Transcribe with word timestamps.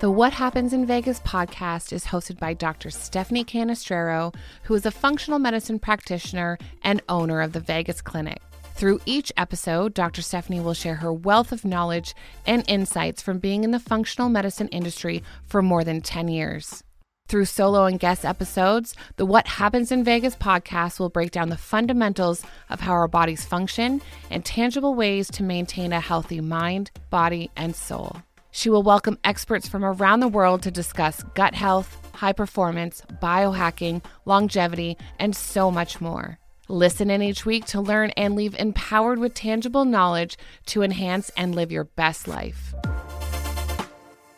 The 0.00 0.12
What 0.12 0.32
Happens 0.32 0.72
in 0.72 0.86
Vegas 0.86 1.18
podcast 1.18 1.92
is 1.92 2.04
hosted 2.04 2.38
by 2.38 2.54
Dr. 2.54 2.88
Stephanie 2.88 3.44
Canestraro, 3.44 4.32
who 4.62 4.74
is 4.74 4.86
a 4.86 4.92
functional 4.92 5.40
medicine 5.40 5.80
practitioner 5.80 6.56
and 6.84 7.02
owner 7.08 7.40
of 7.40 7.52
the 7.52 7.58
Vegas 7.58 8.00
Clinic. 8.00 8.38
Through 8.76 9.00
each 9.06 9.32
episode, 9.36 9.94
Dr. 9.94 10.22
Stephanie 10.22 10.60
will 10.60 10.72
share 10.72 10.94
her 10.94 11.12
wealth 11.12 11.50
of 11.50 11.64
knowledge 11.64 12.14
and 12.46 12.62
insights 12.68 13.20
from 13.20 13.40
being 13.40 13.64
in 13.64 13.72
the 13.72 13.80
functional 13.80 14.28
medicine 14.28 14.68
industry 14.68 15.24
for 15.42 15.62
more 15.62 15.82
than 15.82 16.00
10 16.00 16.28
years. 16.28 16.84
Through 17.26 17.46
solo 17.46 17.86
and 17.86 17.98
guest 17.98 18.24
episodes, 18.24 18.94
the 19.16 19.26
What 19.26 19.48
Happens 19.48 19.90
in 19.90 20.04
Vegas 20.04 20.36
podcast 20.36 21.00
will 21.00 21.10
break 21.10 21.32
down 21.32 21.48
the 21.48 21.56
fundamentals 21.56 22.44
of 22.70 22.78
how 22.78 22.92
our 22.92 23.08
bodies 23.08 23.44
function 23.44 24.00
and 24.30 24.44
tangible 24.44 24.94
ways 24.94 25.28
to 25.32 25.42
maintain 25.42 25.92
a 25.92 25.98
healthy 25.98 26.40
mind, 26.40 26.92
body, 27.10 27.50
and 27.56 27.74
soul. 27.74 28.22
She 28.50 28.70
will 28.70 28.82
welcome 28.82 29.18
experts 29.24 29.68
from 29.68 29.84
around 29.84 30.20
the 30.20 30.28
world 30.28 30.62
to 30.62 30.70
discuss 30.70 31.22
gut 31.34 31.54
health, 31.54 31.96
high 32.14 32.32
performance, 32.32 33.02
biohacking, 33.22 34.02
longevity, 34.24 34.96
and 35.18 35.36
so 35.36 35.70
much 35.70 36.00
more. 36.00 36.38
Listen 36.68 37.10
in 37.10 37.22
each 37.22 37.46
week 37.46 37.66
to 37.66 37.80
learn 37.80 38.10
and 38.10 38.34
leave 38.34 38.54
empowered 38.54 39.18
with 39.18 39.34
tangible 39.34 39.84
knowledge 39.84 40.36
to 40.66 40.82
enhance 40.82 41.30
and 41.36 41.54
live 41.54 41.70
your 41.70 41.84
best 41.84 42.26
life. 42.26 42.74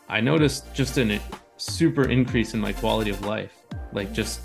I 0.07 0.21
noticed 0.21 0.73
just 0.73 0.97
a 0.97 1.19
super 1.57 2.09
increase 2.09 2.53
in 2.53 2.59
my 2.59 2.73
quality 2.73 3.09
of 3.09 3.25
life. 3.25 3.65
Like 3.93 4.13
just 4.13 4.41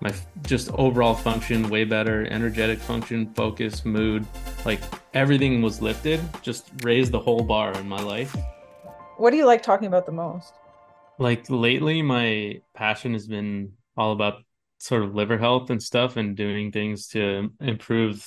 my 0.00 0.12
just 0.42 0.70
overall 0.72 1.14
function 1.14 1.68
way 1.68 1.84
better, 1.84 2.24
energetic 2.26 2.78
function, 2.78 3.32
focus, 3.34 3.84
mood, 3.84 4.26
like 4.64 4.80
everything 5.14 5.60
was 5.60 5.82
lifted, 5.82 6.20
just 6.42 6.70
raised 6.82 7.10
the 7.10 7.18
whole 7.18 7.42
bar 7.42 7.72
in 7.72 7.88
my 7.88 8.00
life. 8.00 8.36
What 9.18 9.30
do 9.30 9.36
you 9.36 9.46
like 9.46 9.62
talking 9.62 9.88
about 9.88 10.06
the 10.06 10.12
most? 10.12 10.54
Like 11.18 11.50
lately, 11.50 12.02
my 12.02 12.60
passion 12.74 13.12
has 13.14 13.26
been 13.26 13.72
all 13.96 14.12
about 14.12 14.44
sort 14.78 15.02
of 15.02 15.14
liver 15.14 15.36
health 15.36 15.70
and 15.70 15.82
stuff 15.82 16.16
and 16.16 16.36
doing 16.36 16.70
things 16.70 17.08
to 17.08 17.50
improve 17.60 18.24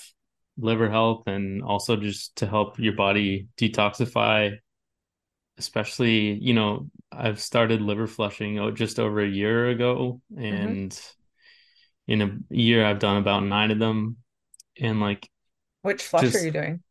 liver 0.58 0.90
health 0.90 1.24
and 1.28 1.64
also 1.64 1.96
just 1.96 2.36
to 2.36 2.46
help 2.46 2.78
your 2.78 2.94
body 2.94 3.48
detoxify 3.58 4.58
especially 5.58 6.34
you 6.34 6.54
know 6.54 6.90
i've 7.12 7.40
started 7.40 7.82
liver 7.82 8.06
flushing 8.06 8.76
just 8.76 9.00
over 9.00 9.22
a 9.22 9.28
year 9.28 9.70
ago 9.70 10.22
mm-hmm. 10.34 10.44
and 10.44 10.92
mm-hmm. 10.92 12.12
in 12.12 12.22
a 12.22 12.54
year 12.54 12.86
i've 12.86 13.00
done 13.00 13.18
about 13.18 13.44
nine 13.44 13.72
of 13.72 13.80
them 13.80 14.18
and 14.80 15.00
like 15.00 15.30
which 15.84 16.04
flush 16.04 16.24
just, 16.24 16.36
are 16.36 16.46
you 16.46 16.52
doing 16.52 16.84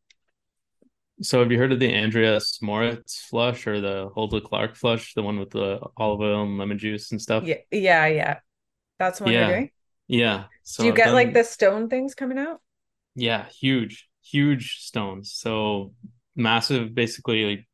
so 1.23 1.41
have 1.41 1.53
you 1.53 1.59
heard 1.59 1.73
of 1.73 1.81
the 1.81 1.95
Andreas 1.95 2.61
Moritz 2.63 3.21
flush 3.21 3.67
or 3.67 3.81
the 3.81 4.11
Hulda 4.15 4.41
Clark 4.41 4.77
flush, 4.77 5.15
the 5.15 5.23
one 5.23 5.39
with 5.39 5.51
the 5.51 5.81
olive 5.97 6.21
oil 6.21 6.43
and 6.43 6.59
lemon 6.59 6.79
juice 6.79 7.11
and 7.13 7.21
stuff? 7.21 7.45
Yeah, 7.45 7.57
yeah, 7.71 8.07
yeah. 8.07 8.39
That's 8.99 9.21
what 9.21 9.31
yeah. 9.31 9.41
you're 9.41 9.57
doing. 9.57 9.71
Yeah. 10.09 10.45
So 10.63 10.83
Do 10.83 10.87
you 10.87 10.93
I've 10.93 10.97
get 10.97 11.05
done... 11.07 11.15
like 11.15 11.35
the 11.35 11.45
stone 11.45 11.89
things 11.89 12.15
coming 12.15 12.39
out? 12.39 12.61
Yeah, 13.15 13.47
huge, 13.49 14.09
huge 14.23 14.79
stones. 14.81 15.33
So 15.33 15.93
massive, 16.37 16.95
basically 16.95 17.45
like 17.45 17.67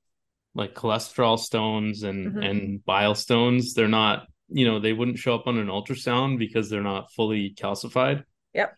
like 0.54 0.74
cholesterol 0.74 1.38
stones 1.38 2.02
and 2.02 2.28
mm-hmm. 2.28 2.42
and 2.42 2.84
bile 2.84 3.14
stones. 3.14 3.74
They're 3.74 3.88
not, 3.88 4.26
you 4.48 4.66
know, 4.66 4.80
they 4.80 4.92
wouldn't 4.92 5.18
show 5.18 5.34
up 5.34 5.46
on 5.46 5.58
an 5.58 5.68
ultrasound 5.68 6.38
because 6.38 6.70
they're 6.70 6.82
not 6.82 7.12
fully 7.12 7.54
calcified. 7.54 8.24
Yep. 8.54 8.76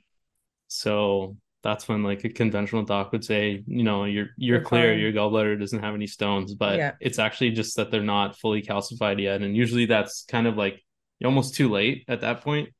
So 0.66 1.36
that's 1.62 1.88
when 1.88 2.02
like 2.02 2.24
a 2.24 2.28
conventional 2.28 2.84
doc 2.84 3.12
would 3.12 3.24
say, 3.24 3.62
you 3.66 3.82
know, 3.82 4.04
you're 4.04 4.28
you're, 4.36 4.56
you're 4.56 4.60
clear, 4.60 4.92
fine. 4.92 5.00
your 5.00 5.12
gallbladder 5.12 5.58
doesn't 5.58 5.82
have 5.82 5.94
any 5.94 6.06
stones, 6.06 6.54
but 6.54 6.78
yeah. 6.78 6.92
it's 7.00 7.18
actually 7.18 7.50
just 7.50 7.76
that 7.76 7.90
they're 7.90 8.02
not 8.02 8.38
fully 8.38 8.62
calcified 8.62 9.20
yet. 9.20 9.42
And 9.42 9.56
usually 9.56 9.86
that's 9.86 10.24
kind 10.24 10.46
of 10.46 10.56
like 10.56 10.82
almost 11.24 11.54
too 11.54 11.68
late 11.68 12.04
at 12.08 12.20
that 12.20 12.42
point. 12.42 12.70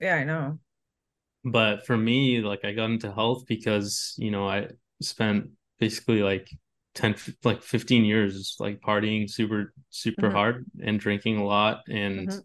Yeah, 0.00 0.14
I 0.14 0.24
know. 0.24 0.60
But 1.44 1.86
for 1.86 1.96
me, 1.96 2.40
like 2.40 2.64
I 2.64 2.72
got 2.72 2.90
into 2.90 3.12
health 3.12 3.44
because, 3.46 4.14
you 4.18 4.30
know, 4.30 4.48
I 4.48 4.68
spent 5.02 5.50
basically 5.78 6.22
like 6.22 6.48
10 6.94 7.16
like 7.44 7.62
15 7.62 8.04
years 8.04 8.56
like 8.58 8.80
partying 8.80 9.30
super 9.30 9.72
super 9.90 10.22
mm-hmm. 10.22 10.36
hard 10.36 10.66
and 10.82 10.98
drinking 10.98 11.38
a 11.38 11.44
lot 11.44 11.82
and 11.88 12.28
mm-hmm. 12.28 12.38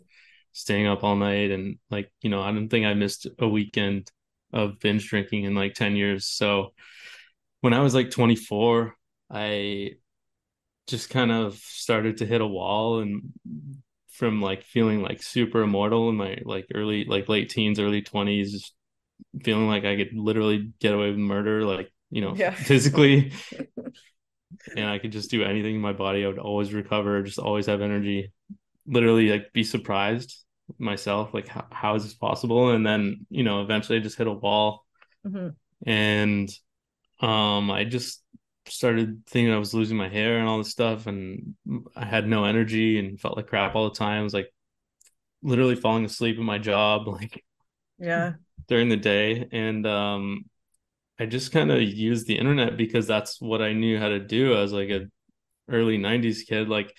staying 0.52 0.88
up 0.88 1.04
all 1.04 1.16
night 1.16 1.52
and 1.52 1.78
like, 1.90 2.12
you 2.22 2.30
know, 2.30 2.42
I 2.42 2.52
don't 2.52 2.70
think 2.70 2.86
I 2.86 2.94
missed 2.94 3.28
a 3.40 3.48
weekend 3.48 4.12
of 4.53 4.80
binge 4.80 5.09
drinking 5.09 5.44
in 5.44 5.56
like 5.56 5.74
10 5.74 5.96
years. 5.96 6.25
So 6.28 6.74
when 7.62 7.74
I 7.74 7.80
was 7.80 7.96
like 7.96 8.12
24, 8.12 8.96
I 9.31 9.91
just 10.88 11.09
kind 11.09 11.31
of 11.31 11.56
started 11.56 12.18
to 12.18 12.25
hit 12.25 12.41
a 12.41 12.47
wall 12.47 13.00
and 13.00 13.22
from 14.12 14.42
like 14.42 14.63
feeling 14.63 15.02
like 15.02 15.24
super 15.24 15.62
immortal 15.62 16.09
in 16.09 16.16
my 16.16 16.38
like 16.44 16.68
early 16.74 17.06
like 17.06 17.30
late 17.30 17.50
teens 17.50 17.80
early 17.80 18.02
20s 18.02 18.72
feeling 19.44 19.68
like 19.68 19.86
i 19.86 19.96
could 19.96 20.13
literally 20.13 20.72
get 20.80 20.94
away 20.94 21.09
with 21.09 21.18
murder 21.18 21.66
like 21.66 21.92
you 22.12 22.22
know 22.22 22.36
yeah. 22.36 22.52
physically 22.53 23.31
and 24.75 24.86
i 24.88 25.00
could 25.00 25.12
just 25.12 25.31
do 25.31 25.44
anything 25.44 25.75
in 25.75 25.81
my 25.81 25.94
body 25.94 26.24
i 26.24 26.28
would 26.28 26.38
always 26.38 26.74
recover 26.74 27.24
just 27.24 27.40
always 27.40 27.66
have 27.66 27.81
energy 27.81 28.31
literally 28.86 29.30
like 29.30 29.52
be 29.53 29.63
surprised 29.63 30.44
myself 30.78 31.34
like 31.34 31.47
how, 31.47 31.66
how 31.72 31.96
is 31.96 32.03
this 32.03 32.13
possible? 32.13 32.72
And 32.72 32.85
then 32.85 33.25
you 33.29 33.44
know 33.44 33.62
eventually 33.62 33.97
i 33.97 34.01
just 34.01 34.18
hit 34.18 34.28
a 34.28 34.31
wall. 34.31 34.85
Mm-hmm. 35.25 35.50
and 35.90 36.50
um 37.22 37.72
i 37.72 37.85
just 37.85 38.22
started 38.68 39.25
thinking 39.25 39.53
i 39.53 39.57
was 39.57 39.74
losing 39.74 39.96
my 39.96 40.09
hair 40.09 40.38
and 40.38 40.50
all 40.50 40.57
this 40.57 40.69
stuff 40.69 41.07
and 41.07 41.56
i 41.96 42.03
had 42.03 42.28
no 42.28 42.44
energy 42.44 43.00
and 43.00 43.18
felt 43.22 43.38
like 43.38 43.47
crap 43.47 43.74
all 43.75 43.90
the 43.90 43.96
time. 43.96 44.19
I 44.19 44.24
was 44.24 44.34
like 44.34 44.53
literally 45.41 45.75
falling 45.75 46.03
asleep 46.03 46.38
in 46.38 46.44
my 46.44 46.57
job 46.57 47.07
like 47.19 47.41
yeah. 48.00 48.34
during 48.68 48.90
the 48.90 48.97
day. 48.97 49.47
And 49.51 49.88
um 49.88 50.45
i 51.19 51.25
just 51.25 51.51
kind 51.51 51.72
of 51.72 51.81
used 51.81 52.28
the 52.28 52.38
internet 52.38 52.75
because 52.75 53.06
that's 53.07 53.40
what 53.40 53.62
i 53.62 53.72
knew 53.72 54.00
how 54.00 54.09
to 54.09 54.19
do 54.19 54.57
as 54.57 54.74
like 54.74 54.90
a 54.90 55.07
early 55.69 55.97
90s 55.97 56.45
kid. 56.47 56.69
Like 56.69 56.95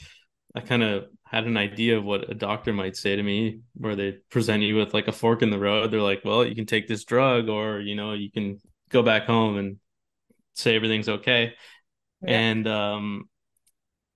i 0.55 0.61
kind 0.61 0.83
of 0.83 1.05
had 1.25 1.47
an 1.47 1.57
idea 1.57 1.99
of 1.99 2.05
what 2.05 2.31
a 2.31 2.35
doctor 2.35 2.73
might 2.73 2.97
say 2.97 3.17
to 3.17 3.23
me 3.23 3.61
where 3.75 3.97
they 3.97 4.13
present 4.31 4.63
you 4.63 4.77
with 4.77 4.95
like 4.95 5.09
a 5.09 5.13
fork 5.13 5.43
in 5.43 5.51
the 5.51 5.59
road 5.59 5.91
they're 5.91 6.01
like 6.01 6.25
well 6.25 6.45
you 6.45 6.55
can 6.55 6.67
take 6.67 6.87
this 6.87 7.05
drug 7.05 7.49
or 7.49 7.81
you 7.81 7.95
know 7.95 8.13
you 8.13 8.31
can 8.31 8.61
go 8.89 9.03
back 9.03 9.25
home 9.25 9.57
and 9.57 9.79
say 10.55 10.77
everything's 10.77 11.09
okay 11.09 11.55
yeah. 12.23 12.31
and 12.31 12.69
um 12.69 13.25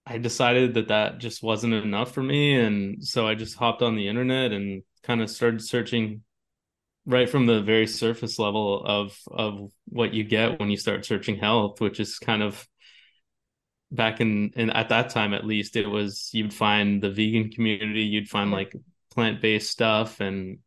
i 0.06 0.19
decided 0.19 0.75
that 0.75 0.88
that 0.88 1.19
just 1.19 1.43
wasn't 1.43 1.72
enough 1.75 2.12
for 2.12 2.22
me 2.22 2.54
and 2.54 3.04
so 3.04 3.27
i 3.27 3.34
just 3.34 3.56
hopped 3.56 3.82
on 3.82 3.97
the 3.97 4.06
internet 4.06 4.53
and 4.53 4.82
kind 5.03 5.21
of 5.21 5.28
started 5.31 5.60
searching 5.62 6.22
right 7.06 7.31
from 7.31 7.47
the 7.47 7.62
very 7.62 7.87
surface 7.87 8.38
level 8.38 8.84
of 8.84 9.19
of 9.31 9.72
what 9.87 10.12
you 10.12 10.22
get 10.22 10.60
when 10.60 10.71
you 10.71 10.77
start 10.77 11.04
searching 11.04 11.37
health 11.37 11.81
which 11.81 11.98
is 11.98 12.19
kind 12.19 12.43
of 12.43 12.69
back 13.91 14.21
in 14.21 14.53
and 14.56 14.75
at 14.75 14.91
that 14.91 15.10
time 15.10 15.32
at 15.32 15.47
least 15.47 15.76
it 15.76 15.87
was 15.87 16.31
you'd 16.32 16.53
find 16.53 17.03
the 17.03 17.10
vegan 17.10 17.50
community 17.50 18.03
you'd 18.03 18.28
find 18.28 18.50
like 18.50 18.75
plant-based 19.10 19.71
stuff 19.71 20.21
and 20.21 20.59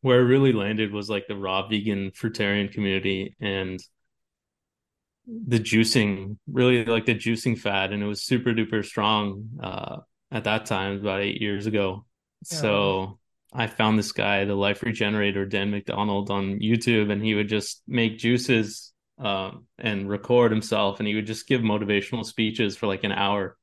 where 0.00 0.20
it 0.20 0.24
really 0.24 0.52
landed 0.52 0.92
was 0.92 1.10
like 1.10 1.26
the 1.26 1.36
raw 1.36 1.66
vegan 1.68 2.10
fruitarian 2.12 2.72
community 2.72 3.36
and 3.40 3.80
the 5.26 5.58
juicing 5.58 6.38
really 6.50 6.84
like 6.84 7.04
the 7.04 7.14
juicing 7.14 7.58
fad 7.58 7.92
and 7.92 8.02
it 8.02 8.06
was 8.06 8.22
super 8.22 8.52
duper 8.52 8.84
strong 8.84 9.48
uh 9.62 9.96
at 10.30 10.44
that 10.44 10.64
time 10.64 11.00
about 11.00 11.20
eight 11.20 11.40
years 11.40 11.66
ago 11.66 12.06
yeah. 12.50 12.58
so 12.58 13.18
i 13.52 13.66
found 13.66 13.98
this 13.98 14.12
guy 14.12 14.44
the 14.46 14.54
life 14.54 14.80
regenerator 14.80 15.44
dan 15.44 15.70
mcdonald 15.70 16.30
on 16.30 16.58
youtube 16.60 17.10
and 17.10 17.22
he 17.22 17.34
would 17.34 17.48
just 17.48 17.82
make 17.86 18.16
juices 18.16 18.94
um, 19.18 19.66
and 19.78 20.08
record 20.08 20.50
himself 20.52 20.98
and 20.98 21.08
he 21.08 21.14
would 21.14 21.26
just 21.26 21.48
give 21.48 21.62
motivational 21.62 22.24
speeches 22.24 22.76
for 22.76 22.86
like 22.86 23.04
an 23.04 23.12
hour 23.12 23.56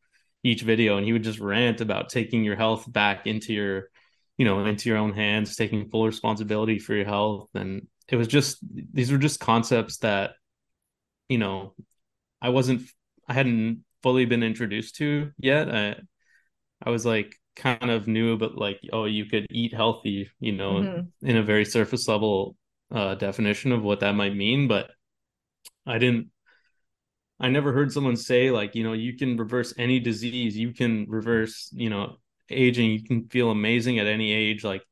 each 0.44 0.62
video 0.62 0.98
and 0.98 1.06
he 1.06 1.14
would 1.14 1.24
just 1.24 1.40
rant 1.40 1.80
about 1.80 2.10
taking 2.10 2.44
your 2.44 2.56
health 2.56 2.92
back 2.92 3.28
into 3.28 3.54
your 3.54 3.90
you 4.38 4.46
know 4.46 4.66
into 4.66 4.90
your 4.90 4.98
own 4.98 5.14
hands 5.14 5.56
taking 5.56 5.90
full 5.90 6.06
responsibility 6.06 6.80
for 6.80 6.94
your 6.96 7.06
health. 7.06 7.50
And 7.54 7.88
it 8.10 8.16
was 8.16 8.28
just 8.28 8.58
these 8.94 9.12
were 9.12 9.18
just 9.18 9.40
concepts 9.40 9.98
that 10.00 10.32
you 11.30 11.38
know 11.38 11.74
i 12.42 12.50
wasn't 12.50 12.82
i 13.28 13.34
hadn't 13.34 13.84
fully 14.02 14.26
been 14.26 14.44
introduced 14.44 14.96
to 14.98 15.32
yet. 15.38 15.74
I 15.74 15.96
i 16.86 16.90
was 16.90 17.06
like 17.06 17.36
kind 17.56 17.92
of 17.92 18.08
new 18.08 18.38
but 18.38 18.58
like 18.58 18.80
oh 18.92 19.06
you 19.06 19.26
could 19.26 19.46
eat 19.52 19.74
healthy 19.74 20.30
you 20.40 20.52
know 20.52 20.74
mm-hmm. 20.74 21.28
in 21.28 21.38
a 21.38 21.44
very 21.44 21.64
surface 21.64 22.08
level 22.08 22.56
uh 22.92 23.14
definition 23.16 23.72
of 23.72 23.84
what 23.84 24.02
that 24.02 24.16
might 24.16 24.36
mean. 24.36 24.68
But 24.68 24.90
I 25.86 25.98
didn't 25.98 26.30
I 27.40 27.50
never 27.50 27.74
heard 27.74 27.92
someone 27.92 28.16
say 28.16 28.52
like, 28.52 28.76
you 28.76 28.84
know, 28.84 28.94
you 28.94 29.18
can 29.18 29.38
reverse 29.38 29.74
any 29.78 30.00
disease, 30.00 30.56
you 30.56 30.74
can 30.74 31.06
reverse, 31.10 31.70
you 31.74 31.90
know, 31.90 32.18
aging, 32.50 32.92
you 32.92 33.04
can 33.04 33.28
feel 33.28 33.52
amazing 33.52 34.00
at 34.00 34.08
any 34.08 34.32
age 34.32 34.64
like 34.64 34.84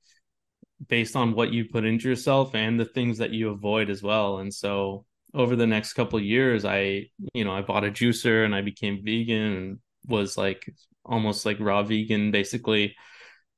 based 0.87 1.15
on 1.15 1.33
what 1.33 1.51
you 1.53 1.65
put 1.65 1.85
into 1.85 2.09
yourself 2.09 2.55
and 2.55 2.79
the 2.79 2.85
things 2.85 3.19
that 3.19 3.31
you 3.31 3.49
avoid 3.49 3.89
as 3.89 4.01
well. 4.01 4.39
And 4.39 4.53
so 4.53 5.05
over 5.33 5.55
the 5.55 5.67
next 5.67 5.93
couple 5.93 6.19
years, 6.19 6.65
I, 6.65 7.07
you 7.33 7.45
know, 7.45 7.53
I 7.53 7.61
bought 7.61 7.85
a 7.85 7.91
juicer 7.91 8.43
and 8.43 8.55
I 8.55 8.61
became 8.61 9.03
vegan 9.03 9.53
and 9.53 9.79
was 10.07 10.37
like 10.37 10.65
almost 11.05 11.45
like 11.45 11.59
raw 11.59 11.83
vegan, 11.83 12.31
basically. 12.31 12.95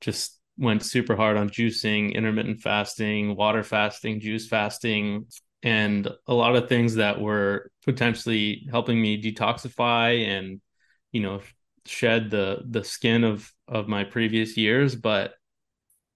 Just 0.01 0.39
went 0.57 0.83
super 0.83 1.15
hard 1.15 1.37
on 1.37 1.49
juicing, 1.49 2.13
intermittent 2.13 2.61
fasting, 2.61 3.35
water 3.35 3.63
fasting, 3.63 4.19
juice 4.19 4.47
fasting, 4.47 5.25
and 5.63 6.07
a 6.27 6.33
lot 6.33 6.55
of 6.55 6.69
things 6.69 6.95
that 6.95 7.19
were 7.19 7.71
potentially 7.85 8.67
helping 8.69 9.01
me 9.01 9.21
detoxify 9.21 10.27
and 10.27 10.61
you 11.11 11.21
know 11.21 11.41
shed 11.85 12.29
the 12.29 12.63
the 12.69 12.83
skin 12.83 13.23
of 13.23 13.51
of 13.67 13.87
my 13.87 14.03
previous 14.03 14.57
years. 14.57 14.95
But 14.95 15.33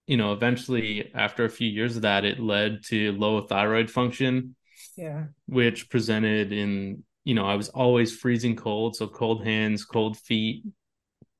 you 0.06 0.18
know 0.18 0.34
eventually 0.34 1.12
after 1.14 1.46
a 1.46 1.50
few 1.50 1.70
years 1.70 1.96
of 1.96 2.04
that 2.04 2.26
it 2.26 2.40
led 2.40 2.84
to 2.86 3.12
low 3.14 3.42
thyroid 3.42 3.92
function 3.92 4.56
yeah. 4.96 5.26
which 5.48 5.90
presented 5.90 6.54
in 6.54 7.04
you 7.26 7.34
know 7.34 7.46
i 7.46 7.56
was 7.56 7.68
always 7.70 8.16
freezing 8.16 8.56
cold. 8.56 8.96
So 8.96 9.08
cold 9.08 9.44
hands 9.44 9.84
cold 9.84 10.18
feet 10.18 10.64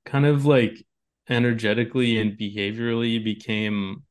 kind 0.06 0.26
of 0.26 0.46
like 0.46 0.86
energetically 1.30 2.20
and 2.20 2.38
behaviorally 2.38 3.24
became 3.24 4.04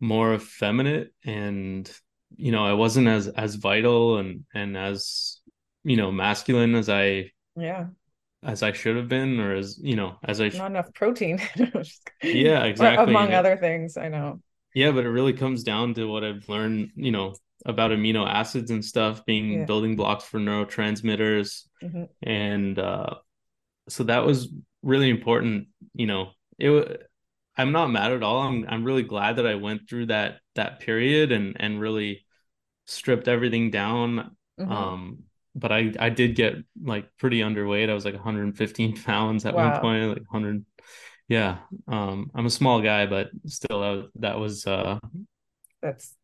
more 0.00 0.34
effeminate. 0.34 1.12
And 1.24 1.90
you 2.36 2.52
know 2.52 2.64
i 2.64 2.72
wasn't 2.72 3.06
as 3.06 3.28
as 3.28 3.54
vital 3.54 4.18
and 4.18 4.44
and 4.54 4.76
as 4.76 5.40
you 5.84 5.96
know 5.96 6.10
masculine 6.10 6.74
as 6.74 6.88
i 6.88 7.30
yeah. 7.56 7.86
as 8.42 8.62
i 8.62 8.72
should 8.72 8.96
have 8.96 9.08
been 9.08 9.40
or 9.40 9.54
as 9.54 9.78
you 9.82 9.96
know 9.96 10.16
as 10.24 10.40
i 10.40 10.48
not 10.48 10.70
enough 10.70 10.92
protein. 10.94 11.40
Yeah 12.22 12.64
exactly. 12.64 13.10
among 13.10 13.32
other 13.32 13.56
things 13.56 13.96
i 13.96 14.08
know. 14.08 14.40
Yeah 14.74 14.90
but 14.90 15.04
it 15.04 15.10
really 15.10 15.34
comes 15.34 15.62
down 15.62 15.94
to 15.94 16.06
what 16.06 16.24
i've 16.24 16.48
learned 16.48 16.90
you 16.96 17.12
know 17.12 17.34
about 17.66 17.90
amino 17.90 18.28
acids 18.28 18.70
and 18.70 18.84
stuff 18.84 19.24
being 19.24 19.52
yeah. 19.52 19.64
building 19.64 19.96
blocks 19.96 20.24
for 20.24 20.38
neurotransmitters. 20.38 21.62
Mm-hmm. 21.82 22.04
and 22.22 22.78
uh 22.78 23.14
so 23.88 24.04
that 24.04 24.24
was 24.24 24.48
really 24.82 25.10
important 25.10 25.68
you 25.94 26.06
know. 26.06 26.30
It 26.58 27.08
i'm 27.56 27.72
not 27.72 27.90
mad 27.90 28.12
at 28.12 28.22
all. 28.22 28.40
I'm 28.40 28.66
i'm 28.68 28.84
really 28.84 29.02
glad 29.02 29.36
that 29.36 29.46
i 29.46 29.54
went 29.54 29.88
through 29.88 30.06
that 30.06 30.38
that 30.54 30.80
period 30.80 31.32
and 31.32 31.56
and 31.58 31.80
really 31.80 32.24
stripped 32.86 33.28
everything 33.28 33.70
down. 33.70 34.36
Mm-hmm. 34.58 34.70
um 34.70 35.18
but 35.56 35.72
i 35.72 35.92
i 35.98 36.08
did 36.10 36.36
get 36.36 36.54
like 36.82 37.08
pretty 37.18 37.40
underweight. 37.40 37.90
I 37.90 37.94
was 37.94 38.04
like 38.04 38.14
115 38.14 39.02
pounds 39.04 39.44
at 39.46 39.54
wow. 39.54 39.72
one 39.72 39.80
point 39.80 40.08
like 40.08 40.32
100 40.32 40.64
yeah. 41.28 41.58
Um 41.88 42.30
i'm 42.34 42.46
a 42.46 42.50
small 42.50 42.80
guy 42.80 43.06
but 43.06 43.30
still 43.46 43.80
that, 43.80 44.10
that 44.16 44.38
was 44.38 44.66
uh 44.66 44.98
that's 45.82 46.14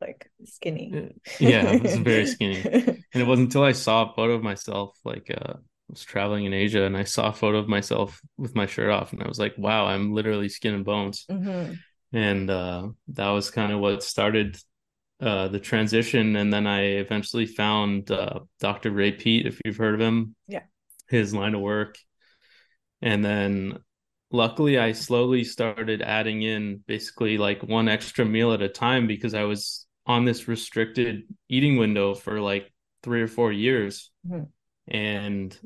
like 0.00 0.30
skinny. 0.44 1.14
Yeah 1.38 1.72
it 1.72 1.82
was 1.82 1.96
very 1.96 2.26
skinny. 2.34 2.60
And 2.60 3.22
it 3.22 3.26
wasn't 3.26 3.48
until 3.48 3.64
i 3.64 3.72
saw 3.72 4.10
a 4.10 4.14
photo 4.14 4.34
of 4.34 4.42
myself 4.42 4.98
like 5.04 5.30
uh 5.30 5.54
was 5.92 6.02
traveling 6.02 6.46
in 6.46 6.54
Asia 6.54 6.84
and 6.84 6.96
I 6.96 7.04
saw 7.04 7.28
a 7.28 7.32
photo 7.32 7.58
of 7.58 7.68
myself 7.68 8.20
with 8.38 8.56
my 8.56 8.66
shirt 8.66 8.90
off 8.90 9.12
and 9.12 9.22
I 9.22 9.28
was 9.28 9.38
like, 9.38 9.54
wow, 9.58 9.86
I'm 9.86 10.12
literally 10.12 10.48
skin 10.48 10.74
and 10.74 10.84
bones. 10.84 11.26
Mm-hmm. 11.30 11.74
And 12.14 12.50
uh, 12.50 12.88
that 13.08 13.28
was 13.28 13.50
kind 13.50 13.72
of 13.72 13.80
what 13.80 14.02
started 14.02 14.56
uh, 15.20 15.48
the 15.48 15.60
transition. 15.60 16.34
And 16.36 16.52
then 16.52 16.66
I 16.66 16.82
eventually 16.96 17.46
found 17.46 18.10
uh, 18.10 18.40
Dr. 18.58 18.90
Ray 18.90 19.12
Peat, 19.12 19.46
if 19.46 19.60
you've 19.64 19.76
heard 19.76 19.94
of 19.94 20.00
him. 20.00 20.34
Yeah. 20.48 20.62
His 21.08 21.34
line 21.34 21.54
of 21.54 21.60
work. 21.60 21.96
And 23.02 23.24
then 23.24 23.78
luckily 24.30 24.78
I 24.78 24.92
slowly 24.92 25.44
started 25.44 26.00
adding 26.00 26.42
in 26.42 26.82
basically 26.86 27.36
like 27.36 27.62
one 27.62 27.88
extra 27.88 28.24
meal 28.24 28.52
at 28.52 28.62
a 28.62 28.68
time 28.68 29.06
because 29.06 29.34
I 29.34 29.44
was 29.44 29.86
on 30.06 30.24
this 30.24 30.48
restricted 30.48 31.24
eating 31.48 31.76
window 31.76 32.14
for 32.14 32.40
like 32.40 32.72
three 33.02 33.22
or 33.22 33.28
four 33.28 33.52
years. 33.52 34.10
Mm-hmm. 34.26 34.44
And 34.88 35.58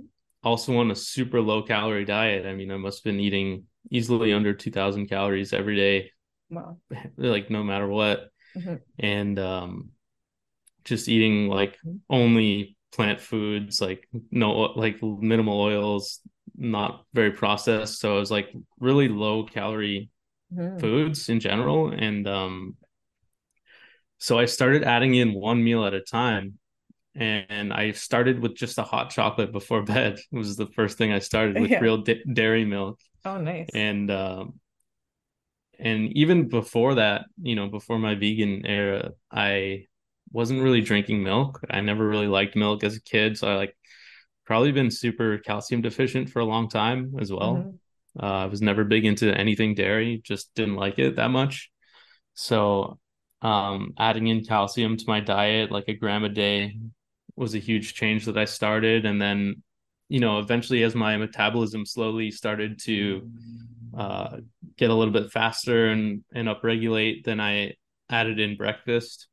also 0.46 0.78
on 0.78 0.92
a 0.92 0.94
super 0.94 1.40
low 1.40 1.60
calorie 1.60 2.04
diet. 2.04 2.46
I 2.46 2.54
mean, 2.54 2.70
I 2.70 2.76
must 2.76 2.98
have 2.98 3.04
been 3.04 3.18
eating 3.18 3.64
easily 3.90 4.32
under 4.32 4.54
2000 4.54 5.08
calories 5.08 5.52
every 5.52 5.74
day. 5.74 6.12
Wow. 6.48 6.78
Like 7.16 7.50
no 7.50 7.64
matter 7.64 7.88
what. 7.88 8.28
Mm-hmm. 8.56 8.76
And 9.00 9.38
um 9.40 9.90
just 10.84 11.08
eating 11.08 11.48
like 11.48 11.76
only 12.08 12.76
plant 12.92 13.20
foods, 13.20 13.80
like 13.80 14.08
no 14.30 14.52
like 14.52 15.02
minimal 15.02 15.60
oils, 15.60 16.20
not 16.56 17.04
very 17.12 17.32
processed. 17.32 17.98
So 17.98 18.16
it 18.16 18.20
was 18.20 18.30
like 18.30 18.54
really 18.78 19.08
low 19.08 19.44
calorie 19.44 20.10
mm-hmm. 20.54 20.78
foods 20.78 21.28
in 21.28 21.40
general. 21.40 21.90
And 21.90 22.28
um 22.28 22.76
so 24.18 24.38
I 24.38 24.44
started 24.44 24.84
adding 24.84 25.16
in 25.16 25.34
one 25.34 25.62
meal 25.64 25.84
at 25.84 25.92
a 25.92 26.00
time 26.00 26.58
and 27.16 27.72
I 27.72 27.92
started 27.92 28.40
with 28.40 28.54
just 28.54 28.78
a 28.78 28.82
hot 28.82 29.10
chocolate 29.10 29.52
before 29.52 29.82
bed. 29.94 30.18
It 30.18 30.36
was 30.36 30.56
the 30.56 30.66
first 30.66 30.98
thing 30.98 31.12
I 31.12 31.18
started 31.18 31.58
with 31.58 31.70
yeah. 31.70 31.80
real 31.80 31.98
d- 31.98 32.22
dairy 32.32 32.64
milk. 32.64 33.00
Oh, 33.24 33.38
nice. 33.38 33.68
And 33.74 34.10
um, 34.10 34.60
and 35.78 36.16
even 36.16 36.48
before 36.48 36.96
that, 36.96 37.26
you 37.40 37.54
know, 37.54 37.68
before 37.68 37.98
my 37.98 38.14
vegan 38.14 38.64
era, 38.66 39.10
I 39.30 39.86
wasn't 40.30 40.62
really 40.62 40.80
drinking 40.80 41.22
milk. 41.22 41.60
I 41.70 41.80
never 41.80 42.06
really 42.06 42.28
liked 42.28 42.56
milk 42.56 42.84
as 42.84 42.96
a 42.96 43.02
kid, 43.02 43.38
so 43.38 43.48
I 43.48 43.56
like 43.56 43.76
probably 44.44 44.72
been 44.72 44.90
super 44.90 45.38
calcium 45.38 45.82
deficient 45.82 46.30
for 46.30 46.40
a 46.40 46.44
long 46.44 46.68
time 46.68 47.14
as 47.20 47.32
well. 47.32 47.56
Mm-hmm. 47.56 48.24
Uh, 48.24 48.44
I 48.44 48.46
was 48.46 48.62
never 48.62 48.84
big 48.84 49.04
into 49.04 49.36
anything 49.36 49.74
dairy, 49.74 50.22
just 50.24 50.54
didn't 50.54 50.76
like 50.76 50.98
it 50.98 51.16
that 51.16 51.30
much. 51.30 51.70
So 52.34 52.98
um, 53.42 53.92
adding 53.98 54.28
in 54.28 54.44
calcium 54.44 54.96
to 54.96 55.04
my 55.06 55.20
diet, 55.20 55.70
like 55.70 55.88
a 55.88 55.94
gram 55.94 56.24
a 56.24 56.28
day, 56.28 56.78
was 57.36 57.54
a 57.54 57.58
huge 57.58 57.94
change 57.94 58.24
that 58.24 58.38
I 58.38 58.46
started. 58.46 59.04
And 59.04 59.20
then, 59.20 59.62
you 60.08 60.20
know, 60.20 60.38
eventually 60.38 60.82
as 60.82 60.94
my 60.94 61.16
metabolism 61.16 61.84
slowly 61.84 62.30
started 62.30 62.80
to 62.84 63.30
uh, 63.96 64.38
get 64.76 64.90
a 64.90 64.94
little 64.94 65.12
bit 65.12 65.30
faster 65.30 65.88
and, 65.88 66.24
and 66.34 66.48
upregulate, 66.48 67.24
then 67.24 67.40
I 67.40 67.74
added 68.08 68.40
in 68.40 68.56
breakfast. 68.56 69.28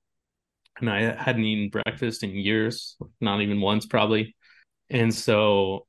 And 0.80 0.90
I 0.90 1.16
hadn't 1.16 1.44
eaten 1.44 1.70
breakfast 1.70 2.24
in 2.24 2.32
years, 2.32 2.98
not 3.22 3.42
even 3.42 3.62
once 3.62 3.86
probably. 3.86 4.36
And 4.90 5.14
so 5.14 5.86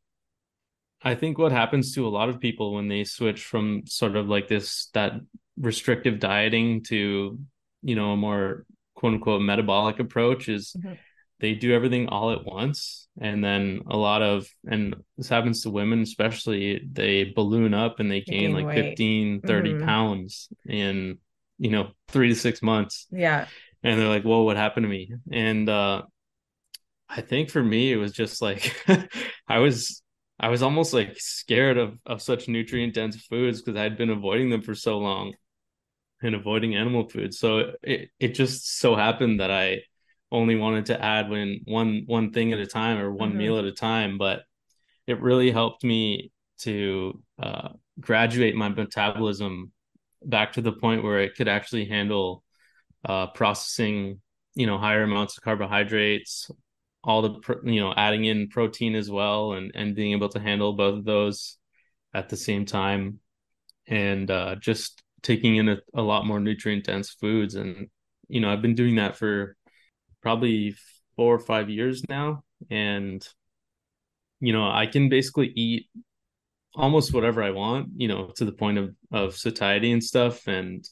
I 1.03 1.15
think 1.15 1.39
what 1.39 1.53
happens 1.53 1.95
to 1.95 2.07
a 2.07 2.11
lot 2.11 2.29
of 2.29 2.39
people 2.39 2.75
when 2.75 2.89
they 2.89 3.05
switch 3.05 3.45
from 3.45 3.87
sort 3.87 4.15
of 4.15 4.29
like 4.29 4.47
this, 4.47 4.91
that 4.93 5.15
restrictive 5.57 6.21
dieting 6.21 6.83
to, 6.85 7.39
you 7.83 7.95
know, 7.95 8.13
a 8.13 8.17
more 8.17 8.67
quote 8.95 9.15
unquote 9.15 9.43
metabolic 9.43 10.01
approach 10.01 10.49
is 10.51 10.77
mm-hmm 10.79 10.93
they 11.41 11.55
do 11.55 11.75
everything 11.75 12.09
all 12.09 12.31
at 12.31 12.45
once. 12.45 13.09
And 13.21 13.45
then 13.45 13.83
a 13.87 13.97
lot 13.97 14.23
of 14.23 14.49
and 14.67 14.97
this 15.17 15.29
happens 15.29 15.63
to 15.63 15.71
women 15.71 16.03
especially 16.03 16.81
they 16.91 17.25
balloon 17.25 17.75
up 17.75 18.01
and 18.01 18.11
they 18.11 18.23
gain, 18.23 18.53
gain 18.53 18.53
like 18.55 18.67
weight. 18.67 18.83
15 18.91 19.43
30 19.43 19.71
mm-hmm. 19.71 19.85
pounds 19.85 20.49
in 20.67 21.19
you 21.59 21.71
know 21.71 21.91
three 22.09 22.29
to 22.29 22.35
six 22.35 22.63
months. 22.63 23.07
Yeah. 23.11 23.47
And 23.83 24.01
they're 24.01 24.09
like 24.09 24.25
whoa 24.25 24.43
what 24.43 24.57
happened 24.57 24.85
to 24.85 24.91
me? 24.91 25.13
And 25.31 25.69
uh 25.69 26.03
i 27.07 27.21
think 27.21 27.51
for 27.51 27.63
me 27.63 27.93
it 27.93 27.97
was 27.97 28.13
just 28.13 28.41
like 28.41 28.75
i 29.47 29.59
was 29.59 30.03
i 30.41 30.49
was 30.49 30.63
almost 30.63 30.95
like 30.95 31.21
scared 31.21 31.77
of 31.77 31.99
of 32.07 32.23
such 32.23 32.49
nutrient 32.49 32.95
dense 32.95 33.15
foods 33.27 33.61
because 33.61 33.79
i'd 33.79 33.99
been 33.99 34.09
avoiding 34.09 34.49
them 34.49 34.63
for 34.63 34.75
so 34.75 34.97
long 34.97 35.35
and 36.25 36.35
avoiding 36.35 36.75
animal 36.75 37.09
food. 37.09 37.35
So 37.35 37.73
it, 37.83 38.11
it 38.19 38.29
just 38.35 38.79
so 38.79 38.97
happened 38.97 39.41
that 39.41 39.51
i 39.51 39.83
only 40.33 40.57
wanted 40.57 40.87
to 40.87 41.05
add 41.05 41.31
when 41.31 41.61
one 41.65 42.03
one 42.07 42.33
thing 42.33 42.53
at 42.53 42.59
a 42.59 42.67
time 42.67 42.99
or 42.99 43.11
one 43.13 43.31
mm-hmm. 43.31 43.39
meal 43.39 43.59
at 43.59 43.65
a 43.65 43.73
time 43.73 44.19
but 44.19 44.43
it 45.07 45.21
really 45.21 45.51
helped 45.51 45.85
me 45.85 46.33
to 46.59 47.23
uh, 47.43 47.69
graduate 48.01 48.55
my 48.55 48.69
metabolism 48.69 49.71
back 50.25 50.53
to 50.53 50.63
the 50.63 50.73
point 50.73 51.05
where 51.05 51.21
it 51.21 51.35
could 51.37 51.49
actually 51.49 51.85
handle 51.85 52.43
uh, 53.05 53.27
processing 53.29 54.21
you 54.55 54.67
know 54.67 54.79
higher 54.79 55.03
amounts 55.03 55.37
of 55.37 55.45
carbohydrates 55.45 56.51
all 57.03 57.23
the 57.23 57.61
you 57.65 57.81
know 57.81 57.93
adding 57.97 58.25
in 58.25 58.49
protein 58.49 58.95
as 58.95 59.11
well 59.11 59.53
and 59.53 59.73
and 59.75 59.95
being 59.95 60.13
able 60.13 60.29
to 60.29 60.41
handle 60.41 60.73
both 60.73 60.99
of 60.99 61.05
those 61.05 61.59
at 62.15 62.29
the 62.29 62.37
same 62.37 62.65
time 62.65 63.19
and 63.87 64.31
uh, 64.31 64.55
just 64.57 65.03
taking 65.23 65.57
in 65.57 65.69
a, 65.69 65.79
a 65.95 66.03
lot 66.03 66.27
more 66.27 66.41
nutrient 66.41 66.85
dense 66.85 67.11
foods 67.11 67.55
and 67.55 67.89
you 68.29 68.41
know 68.41 68.51
i've 68.51 68.63
been 68.63 68.75
doing 68.75 68.97
that 68.97 69.17
for 69.17 69.57
probably 70.25 70.75
four 71.15 71.33
or 71.33 71.39
five 71.39 71.71
years 71.71 72.03
now. 72.09 72.43
And 72.71 73.25
you 74.45 74.53
know 74.53 74.69
i 74.69 74.87
can 74.87 75.09
basically 75.09 75.53
eat 75.57 75.87
almost 76.75 77.15
whatever 77.15 77.43
i 77.43 77.51
want 77.51 77.89
you 77.97 78.09
know 78.09 78.31
to 78.37 78.45
the 78.45 78.53
point 78.53 78.79
of 78.79 78.95
of 79.11 79.35
satiety 79.35 79.91
and 79.91 80.05
stuff 80.05 80.47
and 80.47 80.85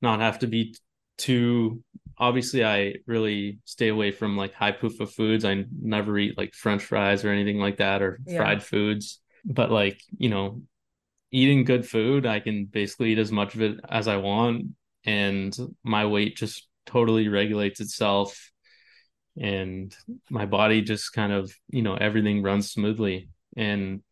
not 0.00 0.20
have 0.20 0.38
to 0.38 0.46
be 0.46 0.76
too 1.18 1.82
obviously 2.18 2.64
i 2.64 2.94
really 3.06 3.58
stay 3.64 3.88
away 3.88 4.12
from 4.12 4.36
like 4.36 4.54
high 4.54 4.70
PUFA 4.70 5.08
foods. 5.08 5.44
I 5.44 5.64
never 5.80 6.16
eat 6.16 6.38
like 6.38 6.54
french 6.54 6.84
fries 6.84 7.24
or 7.24 7.30
anything 7.30 7.58
like 7.58 7.78
that 7.78 8.02
or 8.02 8.20
yeah. 8.24 8.36
fried 8.36 8.62
foods. 8.62 9.20
But 9.44 9.72
like 9.72 10.00
you 10.16 10.28
know 10.28 10.62
eating 11.32 11.64
good 11.64 11.84
food 11.84 12.26
i 12.26 12.38
can 12.38 12.66
basically 12.66 13.10
eat 13.10 13.18
as 13.18 13.32
much 13.32 13.56
of 13.56 13.62
it 13.62 13.80
as 13.88 14.06
i 14.06 14.16
want. 14.16 14.66
And 15.04 15.56
my 15.82 16.06
weight 16.06 16.36
just 16.36 16.68
totally 16.86 17.28
regulates 17.28 17.80
itself 17.80 18.52
and 19.40 19.94
my 20.30 20.46
body 20.46 20.80
just 20.80 21.12
kind 21.12 21.32
of 21.32 21.52
you 21.68 21.82
know 21.82 21.94
everything 21.94 22.42
runs 22.42 22.70
smoothly 22.70 23.28
and 23.56 24.02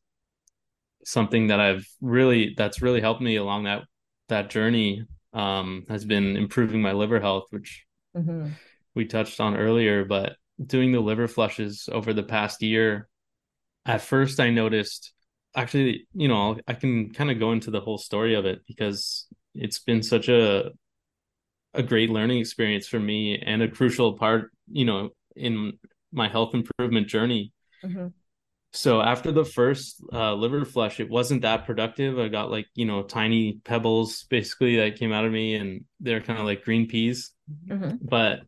something 1.04 1.48
that 1.48 1.60
I've 1.60 1.86
really 2.00 2.54
that's 2.56 2.82
really 2.82 3.00
helped 3.00 3.20
me 3.20 3.36
along 3.36 3.64
that 3.64 3.82
that 4.28 4.50
journey 4.50 5.04
um, 5.32 5.84
has 5.88 6.04
been 6.04 6.36
improving 6.36 6.82
my 6.82 6.92
liver 6.92 7.20
health, 7.20 7.44
which 7.50 7.84
mm-hmm. 8.16 8.48
we 8.94 9.06
touched 9.06 9.40
on 9.40 9.56
earlier. 9.56 10.04
But 10.04 10.36
doing 10.64 10.92
the 10.92 11.00
liver 11.00 11.28
flushes 11.28 11.88
over 11.90 12.12
the 12.12 12.22
past 12.22 12.62
year, 12.62 13.08
at 13.86 14.02
first 14.02 14.40
I 14.40 14.50
noticed 14.50 15.12
actually, 15.54 16.06
you 16.14 16.28
know, 16.28 16.58
I 16.66 16.74
can 16.74 17.12
kind 17.12 17.30
of 17.30 17.38
go 17.38 17.52
into 17.52 17.70
the 17.70 17.80
whole 17.80 17.98
story 17.98 18.34
of 18.34 18.46
it 18.46 18.60
because 18.66 19.26
it's 19.54 19.80
been 19.80 20.02
such 20.02 20.28
a 20.28 20.70
a 21.74 21.82
great 21.82 22.10
learning 22.10 22.38
experience 22.38 22.86
for 22.86 23.00
me 23.00 23.38
and 23.38 23.62
a 23.62 23.68
crucial 23.68 24.14
part, 24.18 24.50
you 24.70 24.84
know, 24.84 25.10
in 25.36 25.78
my 26.12 26.28
health 26.28 26.54
improvement 26.54 27.08
journey. 27.08 27.52
Mm-hmm. 27.84 28.08
So 28.74 29.02
after 29.02 29.32
the 29.32 29.44
first 29.44 30.02
uh, 30.12 30.34
liver 30.34 30.64
flush, 30.64 30.98
it 30.98 31.10
wasn't 31.10 31.42
that 31.42 31.66
productive. 31.66 32.18
I 32.18 32.28
got 32.28 32.50
like 32.50 32.66
you 32.74 32.86
know 32.86 33.02
tiny 33.02 33.60
pebbles 33.64 34.24
basically 34.24 34.76
that 34.76 34.96
came 34.96 35.12
out 35.12 35.26
of 35.26 35.32
me, 35.32 35.54
and 35.56 35.84
they're 36.00 36.22
kind 36.22 36.38
of 36.38 36.46
like 36.46 36.64
green 36.64 36.88
peas. 36.88 37.32
Mm-hmm. 37.68 37.96
But 38.00 38.40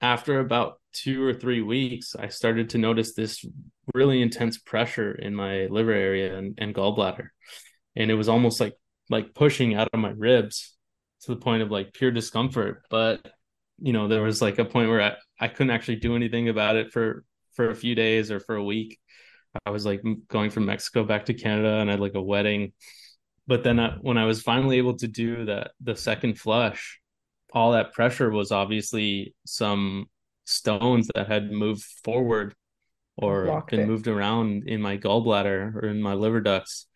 after 0.00 0.38
about 0.38 0.80
two 0.92 1.24
or 1.24 1.34
three 1.34 1.62
weeks, 1.62 2.14
I 2.14 2.28
started 2.28 2.70
to 2.70 2.78
notice 2.78 3.14
this 3.14 3.44
really 3.92 4.22
intense 4.22 4.58
pressure 4.58 5.12
in 5.12 5.34
my 5.34 5.66
liver 5.66 5.92
area 5.92 6.36
and, 6.36 6.54
and 6.58 6.74
gallbladder, 6.74 7.28
and 7.96 8.10
it 8.10 8.14
was 8.14 8.28
almost 8.28 8.60
like 8.60 8.74
like 9.10 9.34
pushing 9.34 9.74
out 9.74 9.88
of 9.92 9.98
my 9.98 10.12
ribs 10.16 10.73
to 11.24 11.34
the 11.34 11.40
point 11.40 11.62
of 11.62 11.70
like 11.70 11.92
pure 11.92 12.10
discomfort. 12.10 12.82
But 12.90 13.26
you 13.78 13.92
know, 13.92 14.08
there 14.08 14.22
was 14.22 14.40
like 14.40 14.58
a 14.58 14.64
point 14.64 14.88
where 14.88 15.02
I, 15.02 15.14
I 15.40 15.48
couldn't 15.48 15.72
actually 15.72 15.96
do 15.96 16.16
anything 16.16 16.48
about 16.48 16.76
it 16.76 16.92
for 16.92 17.24
for 17.54 17.70
a 17.70 17.74
few 17.74 17.94
days 17.94 18.30
or 18.30 18.40
for 18.40 18.56
a 18.56 18.64
week. 18.64 18.98
I 19.64 19.70
was 19.70 19.86
like 19.86 20.02
going 20.28 20.50
from 20.50 20.66
Mexico 20.66 21.04
back 21.04 21.26
to 21.26 21.34
Canada 21.34 21.76
and 21.76 21.88
I 21.88 21.94
had 21.94 22.00
like 22.00 22.14
a 22.14 22.22
wedding. 22.22 22.72
But 23.46 23.62
then 23.62 23.78
I, 23.78 23.96
when 24.00 24.18
I 24.18 24.24
was 24.24 24.42
finally 24.42 24.78
able 24.78 24.96
to 24.98 25.08
do 25.08 25.44
that, 25.44 25.72
the 25.80 25.96
second 25.96 26.38
flush, 26.38 27.00
all 27.52 27.72
that 27.72 27.92
pressure 27.92 28.30
was 28.30 28.50
obviously 28.50 29.34
some 29.46 30.06
stones 30.44 31.10
that 31.14 31.28
had 31.28 31.52
moved 31.52 31.84
forward 32.02 32.54
or 33.16 33.44
Blocked 33.44 33.70
been 33.70 33.80
it. 33.80 33.86
moved 33.86 34.08
around 34.08 34.64
in 34.66 34.80
my 34.80 34.98
gallbladder 34.98 35.74
or 35.76 35.86
in 35.86 36.02
my 36.02 36.14
liver 36.14 36.40
ducts. 36.40 36.86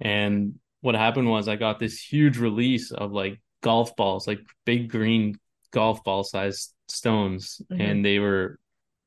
And 0.00 0.56
what 0.80 0.94
happened 0.94 1.30
was 1.30 1.48
I 1.48 1.56
got 1.56 1.78
this 1.78 1.98
huge 1.98 2.36
release 2.36 2.90
of 2.90 3.12
like 3.12 3.40
golf 3.64 3.96
balls, 3.96 4.26
like 4.28 4.40
big 4.66 4.90
green 4.90 5.38
golf 5.72 6.04
ball 6.04 6.22
sized 6.22 6.74
stones. 6.86 7.62
Mm-hmm. 7.72 7.80
And 7.80 8.04
they 8.04 8.18
were 8.18 8.60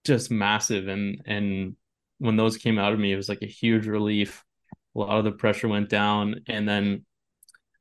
just 0.03 0.31
massive. 0.31 0.87
And, 0.87 1.21
and 1.25 1.75
when 2.17 2.35
those 2.35 2.57
came 2.57 2.79
out 2.79 2.91
of 2.91 2.99
me, 2.99 3.13
it 3.13 3.15
was 3.15 3.29
like 3.29 3.43
a 3.43 3.47
huge 3.61 3.85
relief. 3.85 4.43
A 4.95 4.99
lot 4.99 5.19
of 5.19 5.25
the 5.25 5.31
pressure 5.31 5.67
went 5.67 5.89
down. 5.89 6.41
And 6.47 6.67
then 6.67 7.05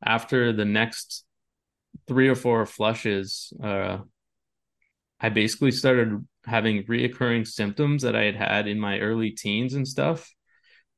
after 0.05 0.53
the 0.53 0.67
next 0.67 1.25
three 2.07 2.29
or 2.29 2.35
four 2.35 2.67
flushes, 2.67 3.53
uh, 3.63 3.99
I 5.19 5.31
basically 5.31 5.73
started 5.73 6.27
having 6.45 6.85
reoccurring 6.85 7.47
symptoms 7.47 8.03
that 8.03 8.15
I 8.15 8.25
had 8.25 8.37
had 8.37 8.69
in 8.69 8.79
my 8.79 8.99
early 8.99 9.31
teens 9.31 9.73
and 9.73 9.89
stuff, 9.89 10.31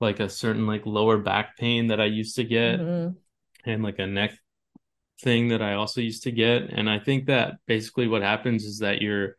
like 0.01 0.19
a 0.19 0.29
certain 0.29 0.67
like 0.67 0.87
lower 0.87 1.19
back 1.19 1.57
pain 1.57 1.87
that 1.87 2.01
I 2.01 2.07
used 2.07 2.35
to 2.35 2.45
get, 2.45 2.81
mm-hmm. 2.81 3.71
and 3.71 3.83
like 3.85 4.01
a 4.01 4.09
neck 4.09 4.37
thing 5.21 5.49
that 5.49 5.63
I 5.63 5.75
also 5.75 6.01
used 6.01 6.25
to 6.25 6.33
get. 6.33 6.71
And 6.71 6.89
I 6.89 6.99
think 6.99 7.27
that 7.27 7.55
basically 7.67 8.09
what 8.09 8.23
happens 8.23 8.65
is 8.65 8.79
that 8.79 9.03
you're 9.03 9.37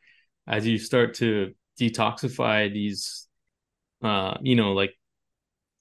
as 0.48 0.66
you 0.66 0.78
start 0.78 1.14
to 1.16 1.54
detoxify 1.80 2.72
these 2.72 3.28
uh 4.04 4.36
you 4.42 4.56
know 4.56 4.74
like 4.74 4.94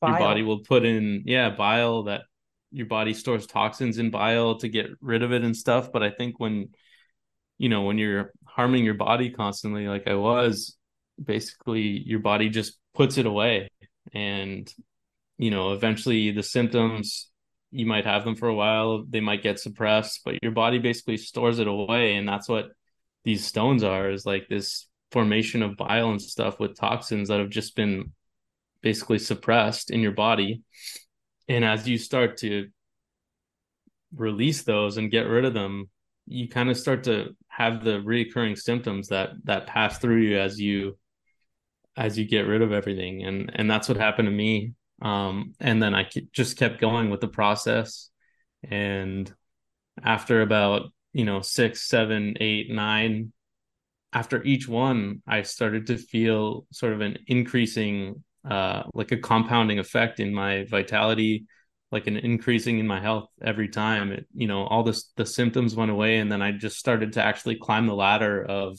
bile. 0.00 0.10
your 0.10 0.18
body 0.20 0.42
will 0.42 0.60
put 0.60 0.84
in 0.84 1.22
yeah 1.26 1.50
bile 1.50 2.04
that 2.04 2.22
your 2.70 2.86
body 2.86 3.14
stores 3.14 3.46
toxins 3.46 3.98
in 3.98 4.10
bile 4.10 4.58
to 4.58 4.68
get 4.68 4.86
rid 5.00 5.22
of 5.22 5.32
it 5.32 5.42
and 5.42 5.56
stuff 5.56 5.90
but 5.92 6.02
i 6.02 6.10
think 6.10 6.38
when 6.38 6.68
you 7.56 7.68
know 7.68 7.82
when 7.82 7.98
you're 7.98 8.32
harming 8.44 8.84
your 8.84 8.94
body 8.94 9.30
constantly 9.30 9.88
like 9.88 10.06
i 10.06 10.14
was 10.14 10.76
basically 11.22 11.80
your 11.80 12.20
body 12.20 12.48
just 12.48 12.78
puts 12.94 13.18
it 13.18 13.26
away 13.26 13.68
and 14.12 14.72
you 15.36 15.50
know 15.50 15.72
eventually 15.72 16.30
the 16.30 16.42
symptoms 16.42 17.28
you 17.70 17.86
might 17.86 18.06
have 18.06 18.24
them 18.24 18.34
for 18.34 18.48
a 18.48 18.54
while 18.54 19.04
they 19.08 19.20
might 19.20 19.42
get 19.42 19.60
suppressed 19.60 20.20
but 20.24 20.42
your 20.42 20.52
body 20.52 20.78
basically 20.78 21.16
stores 21.16 21.58
it 21.58 21.66
away 21.66 22.14
and 22.14 22.28
that's 22.28 22.48
what 22.48 22.70
these 23.24 23.44
stones 23.44 23.82
are 23.82 24.10
is 24.10 24.24
like 24.24 24.48
this 24.48 24.86
formation 25.10 25.62
of 25.62 25.76
bile 25.76 26.10
and 26.10 26.20
stuff 26.20 26.58
with 26.58 26.78
toxins 26.78 27.28
that 27.28 27.40
have 27.40 27.50
just 27.50 27.74
been 27.76 28.12
basically 28.82 29.18
suppressed 29.18 29.90
in 29.90 30.00
your 30.00 30.12
body. 30.12 30.62
And 31.48 31.64
as 31.64 31.88
you 31.88 31.98
start 31.98 32.38
to 32.38 32.68
release 34.14 34.62
those 34.62 34.96
and 34.96 35.10
get 35.10 35.26
rid 35.26 35.44
of 35.44 35.54
them, 35.54 35.90
you 36.26 36.48
kind 36.48 36.70
of 36.70 36.76
start 36.76 37.04
to 37.04 37.34
have 37.48 37.82
the 37.82 38.00
recurring 38.00 38.54
symptoms 38.54 39.08
that 39.08 39.30
that 39.44 39.66
pass 39.66 39.98
through 39.98 40.20
you 40.20 40.38
as 40.38 40.60
you 40.60 40.98
as 41.96 42.18
you 42.18 42.26
get 42.26 42.42
rid 42.42 42.62
of 42.62 42.70
everything 42.70 43.24
and 43.24 43.50
and 43.54 43.68
that's 43.68 43.88
what 43.88 43.96
happened 43.96 44.26
to 44.26 44.32
me 44.32 44.74
um 45.02 45.52
and 45.60 45.82
then 45.82 45.94
i 45.94 46.08
just 46.32 46.56
kept 46.56 46.80
going 46.80 47.10
with 47.10 47.20
the 47.20 47.28
process 47.28 48.10
and 48.68 49.32
after 50.02 50.42
about 50.42 50.92
you 51.12 51.24
know 51.24 51.40
six 51.40 51.88
seven 51.88 52.34
eight 52.40 52.70
nine 52.70 53.32
after 54.12 54.42
each 54.44 54.68
one, 54.68 55.22
I 55.26 55.42
started 55.42 55.86
to 55.88 55.98
feel 55.98 56.66
sort 56.72 56.92
of 56.92 57.00
an 57.00 57.18
increasing, 57.26 58.24
uh, 58.48 58.84
like 58.94 59.12
a 59.12 59.18
compounding 59.18 59.78
effect 59.78 60.20
in 60.20 60.32
my 60.32 60.64
vitality, 60.64 61.46
like 61.92 62.06
an 62.06 62.16
increasing 62.16 62.78
in 62.78 62.86
my 62.86 63.00
health 63.00 63.28
every 63.42 63.68
time. 63.68 64.12
It, 64.12 64.26
you 64.34 64.46
know, 64.46 64.64
all 64.64 64.82
this 64.82 65.12
the 65.16 65.26
symptoms 65.26 65.74
went 65.74 65.90
away, 65.90 66.18
and 66.18 66.32
then 66.32 66.42
I 66.42 66.52
just 66.52 66.78
started 66.78 67.14
to 67.14 67.22
actually 67.22 67.56
climb 67.56 67.86
the 67.86 67.94
ladder 67.94 68.42
of 68.42 68.78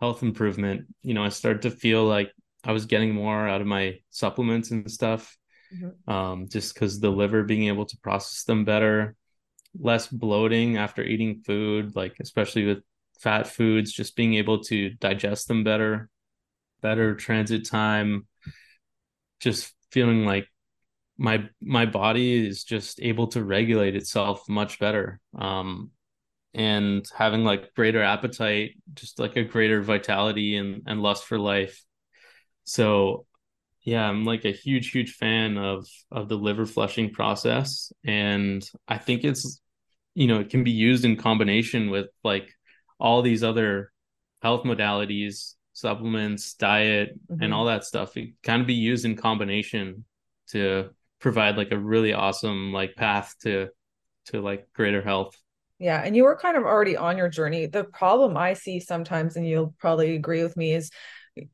health 0.00 0.22
improvement. 0.22 0.86
You 1.02 1.14
know, 1.14 1.24
I 1.24 1.30
started 1.30 1.62
to 1.62 1.70
feel 1.70 2.04
like 2.04 2.30
I 2.62 2.72
was 2.72 2.86
getting 2.86 3.14
more 3.14 3.48
out 3.48 3.60
of 3.60 3.66
my 3.66 3.98
supplements 4.10 4.70
and 4.70 4.90
stuff, 4.90 5.36
mm-hmm. 5.74 6.10
um, 6.10 6.48
just 6.48 6.74
because 6.74 7.00
the 7.00 7.10
liver 7.10 7.42
being 7.42 7.68
able 7.68 7.86
to 7.86 7.96
process 7.98 8.44
them 8.44 8.64
better, 8.64 9.14
less 9.78 10.06
bloating 10.06 10.76
after 10.76 11.02
eating 11.02 11.42
food, 11.46 11.94
like 11.94 12.16
especially 12.20 12.66
with 12.66 12.78
fat 13.20 13.46
foods, 13.46 13.92
just 13.92 14.16
being 14.16 14.34
able 14.34 14.60
to 14.64 14.90
digest 14.90 15.48
them 15.48 15.64
better, 15.64 16.08
better 16.80 17.14
transit 17.14 17.66
time, 17.66 18.26
just 19.40 19.72
feeling 19.90 20.24
like 20.24 20.48
my 21.18 21.48
my 21.60 21.84
body 21.84 22.46
is 22.46 22.64
just 22.64 23.00
able 23.02 23.26
to 23.26 23.44
regulate 23.44 23.94
itself 23.94 24.48
much 24.48 24.78
better. 24.78 25.20
Um 25.38 25.90
and 26.52 27.04
having 27.16 27.44
like 27.44 27.74
greater 27.74 28.02
appetite, 28.02 28.72
just 28.94 29.18
like 29.18 29.36
a 29.36 29.44
greater 29.44 29.82
vitality 29.82 30.56
and, 30.56 30.82
and 30.86 31.00
lust 31.00 31.24
for 31.24 31.38
life. 31.38 31.84
So 32.64 33.26
yeah, 33.82 34.06
I'm 34.06 34.24
like 34.24 34.44
a 34.44 34.52
huge, 34.52 34.90
huge 34.90 35.12
fan 35.14 35.56
of 35.56 35.86
of 36.10 36.28
the 36.28 36.36
liver 36.36 36.66
flushing 36.66 37.10
process. 37.10 37.92
And 38.04 38.68
I 38.86 38.98
think 38.98 39.24
it's 39.24 39.60
you 40.14 40.26
know, 40.26 40.40
it 40.40 40.50
can 40.50 40.64
be 40.64 40.72
used 40.72 41.04
in 41.04 41.16
combination 41.16 41.90
with 41.90 42.06
like 42.24 42.52
all 42.98 43.22
these 43.22 43.42
other 43.42 43.92
health 44.42 44.64
modalities, 44.64 45.54
supplements, 45.72 46.54
diet, 46.54 47.18
mm-hmm. 47.30 47.42
and 47.42 47.54
all 47.54 47.66
that 47.66 47.84
stuff. 47.84 48.16
It 48.16 48.30
kind 48.42 48.60
of 48.60 48.66
be 48.66 48.74
used 48.74 49.04
in 49.04 49.16
combination 49.16 50.04
to 50.48 50.90
provide 51.20 51.56
like 51.56 51.70
a 51.70 51.78
really 51.78 52.12
awesome 52.12 52.72
like 52.72 52.96
path 52.96 53.34
to 53.42 53.68
to 54.26 54.40
like 54.40 54.66
greater 54.74 55.02
health. 55.02 55.36
Yeah, 55.78 56.02
and 56.04 56.14
you 56.14 56.24
were 56.24 56.36
kind 56.36 56.58
of 56.58 56.64
already 56.64 56.96
on 56.96 57.16
your 57.16 57.30
journey. 57.30 57.64
The 57.64 57.84
problem 57.84 58.36
I 58.36 58.52
see 58.52 58.80
sometimes, 58.80 59.36
and 59.36 59.48
you'll 59.48 59.74
probably 59.78 60.14
agree 60.14 60.42
with 60.42 60.54
me, 60.54 60.74
is 60.74 60.90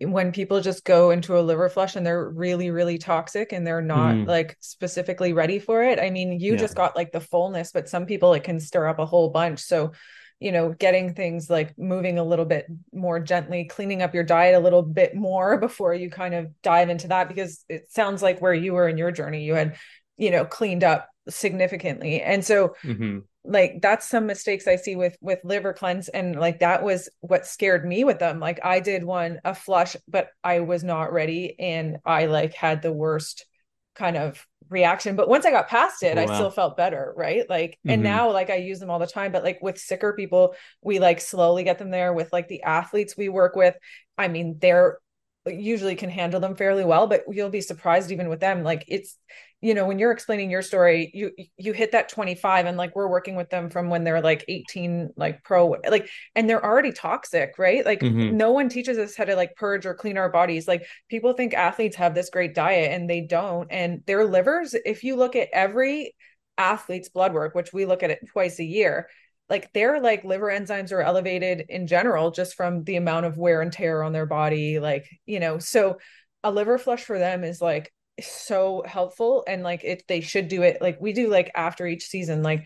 when 0.01 0.33
people 0.33 0.61
just 0.61 0.85
go 0.85 1.11
into 1.11 1.39
a 1.39 1.43
liver 1.43 1.69
flush 1.69 1.97
and 1.97 2.07
they're 2.07 2.29
really 2.31 2.71
really 2.71 2.99
toxic 2.99 3.53
and 3.53 3.67
they're 3.67 3.83
not 3.83 4.15
mm. 4.15 4.27
like 4.27 4.57
specifically 4.61 5.33
ready 5.33 5.59
for 5.59 5.83
it 5.83 5.99
i 5.99 6.11
mean 6.11 6.41
you 6.41 6.53
yeah. 6.53 6.59
just 6.59 6.75
got 6.75 6.97
like 6.97 7.13
the 7.13 7.21
fullness 7.21 7.73
but 7.73 7.89
some 7.89 8.07
people 8.07 8.33
it 8.33 8.43
can 8.43 8.59
stir 8.59 8.87
up 8.87 8.99
a 8.99 9.07
whole 9.07 9.29
bunch 9.31 9.61
so 9.61 9.93
you 10.41 10.53
know 10.53 10.73
getting 10.73 11.15
things 11.15 11.49
like 11.49 11.77
moving 11.79 12.19
a 12.19 12.25
little 12.25 12.45
bit 12.45 12.67
more 12.93 13.21
gently 13.21 13.65
cleaning 13.65 14.03
up 14.03 14.15
your 14.15 14.25
diet 14.25 14.55
a 14.55 14.61
little 14.61 14.83
bit 14.83 15.15
more 15.15 15.59
before 15.61 15.95
you 15.95 16.11
kind 16.11 16.35
of 16.35 16.51
dive 16.63 16.89
into 16.89 17.09
that 17.09 17.29
because 17.29 17.65
it 17.69 17.91
sounds 17.91 18.23
like 18.23 18.41
where 18.41 18.55
you 18.55 18.73
were 18.73 18.89
in 18.89 18.99
your 18.99 19.11
journey 19.11 19.45
you 19.45 19.55
had 19.55 19.77
you 20.17 20.31
know 20.31 20.45
cleaned 20.45 20.85
up 20.85 21.09
significantly. 21.29 22.23
And 22.23 22.45
so 22.45 22.75
mm-hmm. 22.83 23.19
like 23.45 23.81
that's 23.81 24.09
some 24.09 24.27
mistakes 24.27 24.67
i 24.67 24.77
see 24.77 24.97
with 24.97 25.17
with 25.21 25.39
liver 25.45 25.73
cleanse 25.73 26.09
and 26.09 26.37
like 26.37 26.61
that 26.61 26.83
was 26.83 27.09
what 27.21 27.47
scared 27.47 27.87
me 27.87 28.05
with 28.05 28.19
them. 28.19 28.41
Like 28.41 28.61
i 28.65 28.81
did 28.81 29.05
one 29.05 29.41
a 29.45 29.55
flush 29.55 29.97
but 30.09 30.29
i 30.45 30.61
was 30.61 30.85
not 30.85 31.13
ready 31.13 31.57
and 31.59 31.99
i 32.05 32.27
like 32.27 32.55
had 32.55 32.83
the 32.83 32.93
worst 32.93 33.47
kind 33.95 34.17
of 34.17 34.47
reaction. 34.69 35.17
But 35.17 35.29
once 35.29 35.47
i 35.47 35.51
got 35.51 35.69
past 35.69 36.03
it 36.03 36.19
oh, 36.19 36.23
i 36.23 36.25
still 36.27 36.51
felt 36.51 36.77
better 36.77 37.13
right? 37.17 37.49
Like 37.49 37.73
mm-hmm. 37.73 37.91
and 37.91 38.03
now 38.03 38.33
like 38.33 38.51
i 38.51 38.57
use 38.57 38.79
them 38.79 38.91
all 38.91 38.99
the 38.99 39.07
time 39.07 39.33
but 39.33 39.45
like 39.45 39.61
with 39.63 39.79
sicker 39.79 40.13
people 40.13 40.55
we 40.83 40.99
like 40.99 41.21
slowly 41.21 41.65
get 41.65 41.79
them 41.79 41.91
there. 41.91 42.13
With 42.13 42.33
like 42.33 42.49
the 42.49 42.63
athletes 42.63 43.17
we 43.17 43.29
work 43.29 43.57
with 43.57 43.75
i 44.19 44.29
mean 44.29 44.57
they're 44.61 44.99
usually 45.47 45.95
can 45.95 46.11
handle 46.11 46.41
them 46.41 46.57
fairly 46.57 46.85
well 46.85 47.07
but 47.07 47.23
you'll 47.29 47.51
be 47.51 47.61
surprised 47.61 48.11
even 48.11 48.29
with 48.29 48.41
them. 48.41 48.63
Like 48.63 48.85
it's 48.89 49.17
you 49.63 49.75
know 49.75 49.87
when 49.87 49.99
you're 49.99 50.13
explaining 50.13 50.51
your 50.51 50.61
story 50.61 51.11
you 51.15 51.31
you 51.57 51.73
hit 51.73 51.93
that 51.93 52.11
25 52.11 52.67
and 52.67 52.77
like 52.77 52.95
we're 52.95 53.09
working 53.09 53.37
with 53.37 53.49
them 53.49 53.71
from 53.71 53.89
when 53.89 54.05
they're 54.05 54.21
like 54.21 54.45
18 54.49 55.15
like 55.17 55.43
pro 55.45 55.77
like 55.89 56.09
and 56.35 56.49
they're 56.49 56.65
already 56.65 56.93
toxic 56.93 57.55
right? 57.59 57.85
Like 57.85 58.01
mm-hmm. 58.01 58.37
no 58.37 58.53
one 58.53 58.69
teaches 58.69 58.99
us 58.99 59.17
how 59.17 59.25
to 59.25 59.37
like 59.37 59.57
purge 59.57 59.87
or 59.87 59.95
clean 59.95 60.19
our 60.19 60.29
bodies. 60.31 60.69
Like 60.69 60.87
people 61.09 61.33
think 61.33 61.55
athletes 61.55 61.97
have 61.97 62.15
this 62.15 62.31
great 62.31 62.55
diet 62.55 62.93
and 62.93 63.09
they 63.09 63.23
don't 63.23 63.69
and 63.71 64.03
their 64.07 64.25
livers 64.25 64.75
if 64.85 65.05
you 65.05 65.17
look 65.17 65.37
at 65.37 65.49
every 65.53 66.15
athlete's 66.59 67.11
blood 67.11 67.35
work 67.35 67.55
which 67.55 67.73
we 67.73 67.85
look 67.85 68.03
at 68.03 68.11
it 68.11 68.21
twice 68.33 68.59
a 68.59 68.65
year 68.65 69.09
like 69.49 69.73
their 69.73 70.01
like 70.01 70.25
liver 70.25 70.49
enzymes 70.49 70.93
are 70.93 71.01
elevated 71.01 71.65
in 71.69 71.87
general 71.87 72.31
just 72.31 72.55
from 72.55 72.85
the 72.85 72.97
amount 72.97 73.27
of 73.27 73.39
wear 73.39 73.63
and 73.63 73.73
tear 73.73 74.03
on 74.03 74.13
their 74.13 74.27
body 74.27 74.79
like 74.79 75.09
you 75.25 75.41
know 75.41 75.59
so 75.59 75.99
a 76.43 76.51
liver 76.51 76.79
flush 76.79 77.03
for 77.03 77.19
them 77.19 77.45
is 77.45 77.61
like 77.61 77.93
so 78.21 78.83
helpful 78.87 79.45
and 79.47 79.63
like 79.63 79.85
it 79.85 80.03
they 80.09 80.21
should 80.21 80.49
do 80.49 80.63
it 80.63 80.81
like 80.81 81.01
we 81.01 81.13
do 81.13 81.29
like 81.29 81.51
after 81.55 81.87
each 81.87 82.07
season 82.07 82.43
like 82.43 82.65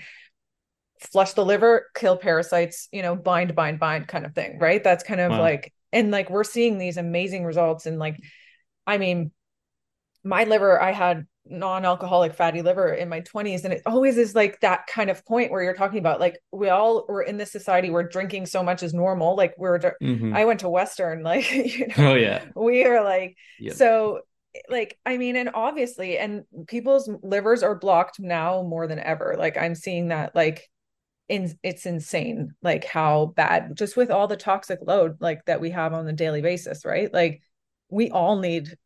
flush 1.00 1.32
the 1.32 1.44
liver 1.44 1.86
kill 1.94 2.16
parasites 2.16 2.88
you 2.92 3.02
know 3.02 3.16
bind 3.16 3.54
bind 3.54 3.80
bind 3.80 4.06
kind 4.06 4.24
of 4.24 4.34
thing 4.34 4.58
right 4.58 4.84
that's 4.84 5.02
kind 5.02 5.20
of 5.20 5.32
wow. 5.32 5.40
like 5.40 5.72
and 5.92 6.10
like 6.10 6.30
we're 6.30 6.44
seeing 6.44 6.78
these 6.78 6.98
amazing 6.98 7.44
results 7.44 7.86
and 7.86 7.98
like 7.98 8.20
i 8.86 8.98
mean 8.98 9.32
my 10.22 10.44
liver 10.44 10.80
i 10.80 10.92
had 10.92 11.26
non-alcoholic 11.50 12.32
fatty 12.32 12.62
liver 12.62 12.92
in 12.92 13.08
my 13.08 13.20
20s 13.20 13.64
and 13.64 13.72
it 13.72 13.82
always 13.84 14.16
is 14.16 14.34
like 14.34 14.60
that 14.60 14.86
kind 14.86 15.10
of 15.10 15.24
point 15.26 15.50
where 15.50 15.62
you're 15.62 15.74
talking 15.74 15.98
about 15.98 16.20
like 16.20 16.38
we 16.52 16.68
all 16.68 17.04
were 17.08 17.22
in 17.22 17.36
this 17.36 17.50
society 17.50 17.90
where 17.90 18.02
drinking 18.02 18.46
so 18.46 18.62
much 18.62 18.82
is 18.82 18.94
normal 18.94 19.36
like 19.36 19.54
we're 19.58 19.78
mm-hmm. 19.78 20.34
i 20.34 20.44
went 20.44 20.60
to 20.60 20.68
western 20.68 21.22
like 21.30 21.50
you 21.52 21.86
know 21.88 21.94
oh 22.10 22.14
yeah 22.14 22.44
we 22.54 22.84
are 22.84 23.02
like 23.04 23.36
yep. 23.58 23.74
so 23.74 24.20
like 24.68 24.98
i 25.04 25.16
mean 25.16 25.36
and 25.36 25.50
obviously 25.54 26.18
and 26.18 26.44
people's 26.66 27.10
livers 27.22 27.62
are 27.62 27.74
blocked 27.74 28.20
now 28.20 28.62
more 28.62 28.86
than 28.86 28.98
ever 28.98 29.36
like 29.38 29.56
i'm 29.56 29.74
seeing 29.74 30.08
that 30.08 30.34
like 30.34 30.68
in 31.28 31.56
it's 31.62 31.86
insane 31.86 32.52
like 32.62 32.84
how 32.84 33.26
bad 33.36 33.76
just 33.76 33.96
with 33.96 34.10
all 34.10 34.26
the 34.26 34.36
toxic 34.36 34.80
load 34.82 35.16
like 35.20 35.44
that 35.46 35.60
we 35.60 35.70
have 35.70 35.92
on 35.92 36.06
a 36.08 36.12
daily 36.12 36.42
basis 36.42 36.84
right 36.84 37.12
like 37.14 37.40
we 37.88 38.10
all 38.10 38.38
need 38.38 38.76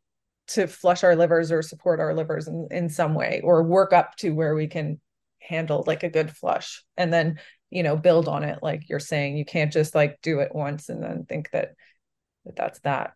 to 0.47 0.67
flush 0.67 1.03
our 1.03 1.15
livers 1.15 1.51
or 1.51 1.61
support 1.61 1.99
our 1.99 2.13
livers 2.13 2.47
in, 2.47 2.67
in 2.71 2.89
some 2.89 3.13
way 3.13 3.41
or 3.43 3.63
work 3.63 3.93
up 3.93 4.15
to 4.17 4.31
where 4.31 4.55
we 4.55 4.67
can 4.67 4.99
handle 5.39 5.83
like 5.85 6.03
a 6.03 6.09
good 6.09 6.35
flush 6.35 6.83
and 6.97 7.13
then 7.13 7.39
you 7.69 7.83
know 7.83 7.95
build 7.97 8.27
on 8.27 8.43
it 8.43 8.59
like 8.61 8.89
you're 8.89 8.99
saying. 8.99 9.37
You 9.37 9.45
can't 9.45 9.71
just 9.71 9.95
like 9.95 10.19
do 10.21 10.39
it 10.39 10.53
once 10.53 10.89
and 10.89 11.03
then 11.03 11.25
think 11.27 11.51
that, 11.51 11.73
that 12.45 12.55
that's 12.55 12.79
that. 12.81 13.13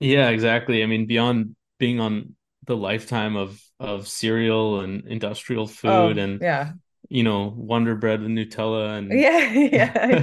Yeah 0.00 0.28
exactly. 0.28 0.82
I 0.82 0.86
mean 0.86 1.06
beyond 1.06 1.56
being 1.78 2.00
on 2.00 2.34
the 2.66 2.76
lifetime 2.76 3.36
of 3.36 3.62
of 3.80 4.08
cereal 4.08 4.80
and 4.80 5.06
industrial 5.06 5.64
oh, 5.64 5.66
food 5.66 6.18
oh, 6.18 6.22
and 6.22 6.40
yeah. 6.40 6.72
you 7.08 7.22
know 7.22 7.52
wonder 7.56 7.94
bread 7.96 8.20
with 8.20 8.30
nutella 8.30 8.98
and 8.98 9.12
yeah 9.18 9.52
yeah 9.52 10.22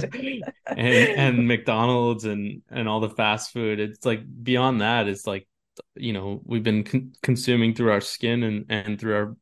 and, 0.66 0.84
and 0.86 1.48
mcdonald's 1.48 2.24
and 2.24 2.62
and 2.70 2.88
all 2.88 3.00
the 3.00 3.10
fast 3.10 3.52
food. 3.52 3.80
It's 3.80 4.04
like 4.04 4.22
beyond 4.42 4.80
that 4.80 5.08
it's 5.08 5.26
like 5.26 5.46
you 5.94 6.12
know 6.12 6.40
we've 6.44 6.62
been 6.62 6.84
con- 6.84 7.12
consuming 7.22 7.74
through 7.74 7.90
our 7.90 8.00
skin 8.00 8.42
and 8.42 8.66
and 8.68 9.00
through 9.00 9.14
our 9.14 9.36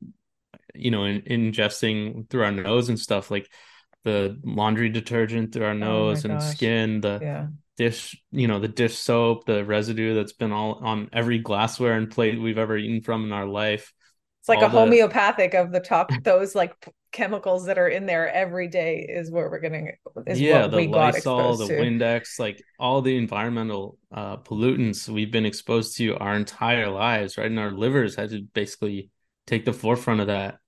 you 0.74 0.90
know 0.90 1.04
in, 1.04 1.22
ingesting 1.22 2.28
through 2.30 2.44
our 2.44 2.52
nose 2.52 2.88
and 2.88 2.98
stuff 2.98 3.30
like 3.30 3.48
the 4.04 4.38
laundry 4.44 4.88
detergent 4.88 5.52
through 5.52 5.64
our 5.64 5.70
oh 5.70 5.74
nose 5.74 6.24
oh 6.24 6.30
and 6.30 6.38
gosh. 6.38 6.52
skin 6.52 7.00
the 7.00 7.18
yeah. 7.20 7.46
dish 7.76 8.20
you 8.30 8.48
know 8.48 8.58
the 8.60 8.68
dish 8.68 8.96
soap 8.96 9.44
the 9.44 9.64
residue 9.64 10.14
that's 10.14 10.32
been 10.32 10.52
all 10.52 10.74
on 10.82 11.08
every 11.12 11.38
glassware 11.38 11.94
and 11.94 12.10
plate 12.10 12.40
we've 12.40 12.58
ever 12.58 12.76
eaten 12.76 13.02
from 13.02 13.24
in 13.24 13.32
our 13.32 13.46
life 13.46 13.92
it's 14.40 14.48
like 14.48 14.58
a 14.58 14.62
the... 14.62 14.68
homeopathic 14.68 15.54
of 15.54 15.72
the 15.72 15.80
top 15.80 16.10
those 16.22 16.54
like 16.54 16.74
chemicals 17.10 17.66
that 17.66 17.78
are 17.78 17.88
in 17.88 18.06
there 18.06 18.30
every 18.30 18.68
day 18.68 19.06
is 19.08 19.30
what 19.30 19.50
we're 19.50 19.58
getting 19.60 19.92
is 20.26 20.38
yeah 20.38 20.66
the 20.66 20.86
lysol 20.88 21.56
the 21.56 21.66
to. 21.66 21.72
windex 21.72 22.38
like 22.38 22.62
all 22.78 23.00
the 23.00 23.16
environmental 23.16 23.96
uh, 24.12 24.36
pollutants 24.36 25.08
we've 25.08 25.32
been 25.32 25.46
exposed 25.46 25.96
to 25.96 26.14
our 26.16 26.34
entire 26.34 26.88
lives 26.90 27.38
right? 27.38 27.46
And 27.46 27.58
our 27.58 27.70
livers 27.70 28.14
had 28.14 28.30
to 28.30 28.42
basically 28.52 29.10
take 29.46 29.64
the 29.64 29.72
forefront 29.72 30.20
of 30.20 30.26
that. 30.26 30.58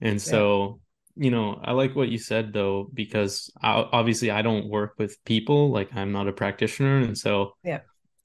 And 0.00 0.22
so 0.22 0.80
yeah. 1.16 1.24
you 1.24 1.30
know 1.32 1.60
i 1.64 1.72
like 1.72 1.96
what 1.96 2.08
you 2.08 2.18
said 2.18 2.52
though 2.52 2.88
because 2.94 3.50
I, 3.60 3.72
obviously 3.92 4.30
i 4.30 4.42
don't 4.42 4.68
work 4.68 4.94
with 4.98 5.22
people 5.24 5.70
like 5.70 5.94
i'm 5.94 6.12
not 6.12 6.28
a 6.28 6.32
practitioner. 6.32 6.98
And 6.98 7.18
so 7.18 7.54
yeah. 7.64 7.80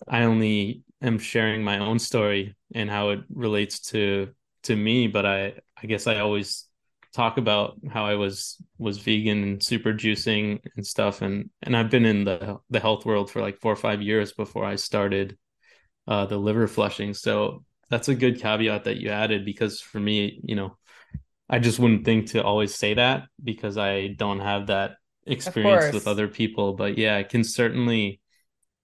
I 0.08 0.24
only 0.24 0.84
am 1.02 1.17
sharing 1.17 1.63
my 1.63 1.80
own 1.80 1.98
story 1.98 2.56
and 2.76 2.88
how 2.88 3.10
it 3.10 3.22
relates 3.34 3.80
to 3.91 4.30
to 4.63 4.76
me. 4.76 5.08
But 5.08 5.26
i 5.26 5.54
i 5.82 5.88
guess 5.88 6.06
i 6.06 6.20
always 6.20 6.67
talk 7.13 7.38
about 7.38 7.78
how 7.89 8.06
I 8.06 8.15
was 8.15 8.58
was 8.78 9.00
vegan 9.00 9.43
and 9.43 9.63
super 9.63 9.93
juicing 9.93 10.60
and 10.76 10.86
stuff. 10.86 11.22
And 11.22 11.50
and 11.62 11.76
I've 11.76 11.89
been 11.89 12.06
in 12.06 12.24
the 12.24 12.58
the 12.70 12.80
health 12.80 13.06
world 13.06 13.32
for 13.32 13.41
like 13.41 13.60
4 13.60 13.74
or 13.74 13.76
5 13.76 14.02
years 14.02 14.34
before 14.34 14.65
I 14.65 14.76
started 14.76 15.38
uh 16.08 16.26
the 16.26 16.38
liver 16.38 16.67
flushing. 16.67 17.13
So 17.13 17.63
that's 17.89 18.10
a 18.10 18.15
good 18.15 18.41
caveat 18.41 18.86
that 18.86 18.98
you 18.98 19.10
added 19.10 19.46
because 19.46 19.82
for 19.82 20.00
me 20.00 20.39
you 20.43 20.56
know 20.56 20.78
I 21.50 21.60
just 21.60 21.80
wouldn't 21.80 22.06
think 22.06 22.28
to 22.32 22.43
always 22.43 22.76
say 22.76 22.96
that 22.96 23.24
because 23.43 23.78
I 23.78 24.10
don't 24.10 24.39
have 24.41 24.67
that 24.67 24.98
experience 25.26 25.91
with 25.91 26.08
other 26.08 26.28
people. 26.28 26.74
But 26.74 26.98
yeah 26.98 27.17
it 27.17 27.30
can 27.30 27.43
certainly 27.43 28.22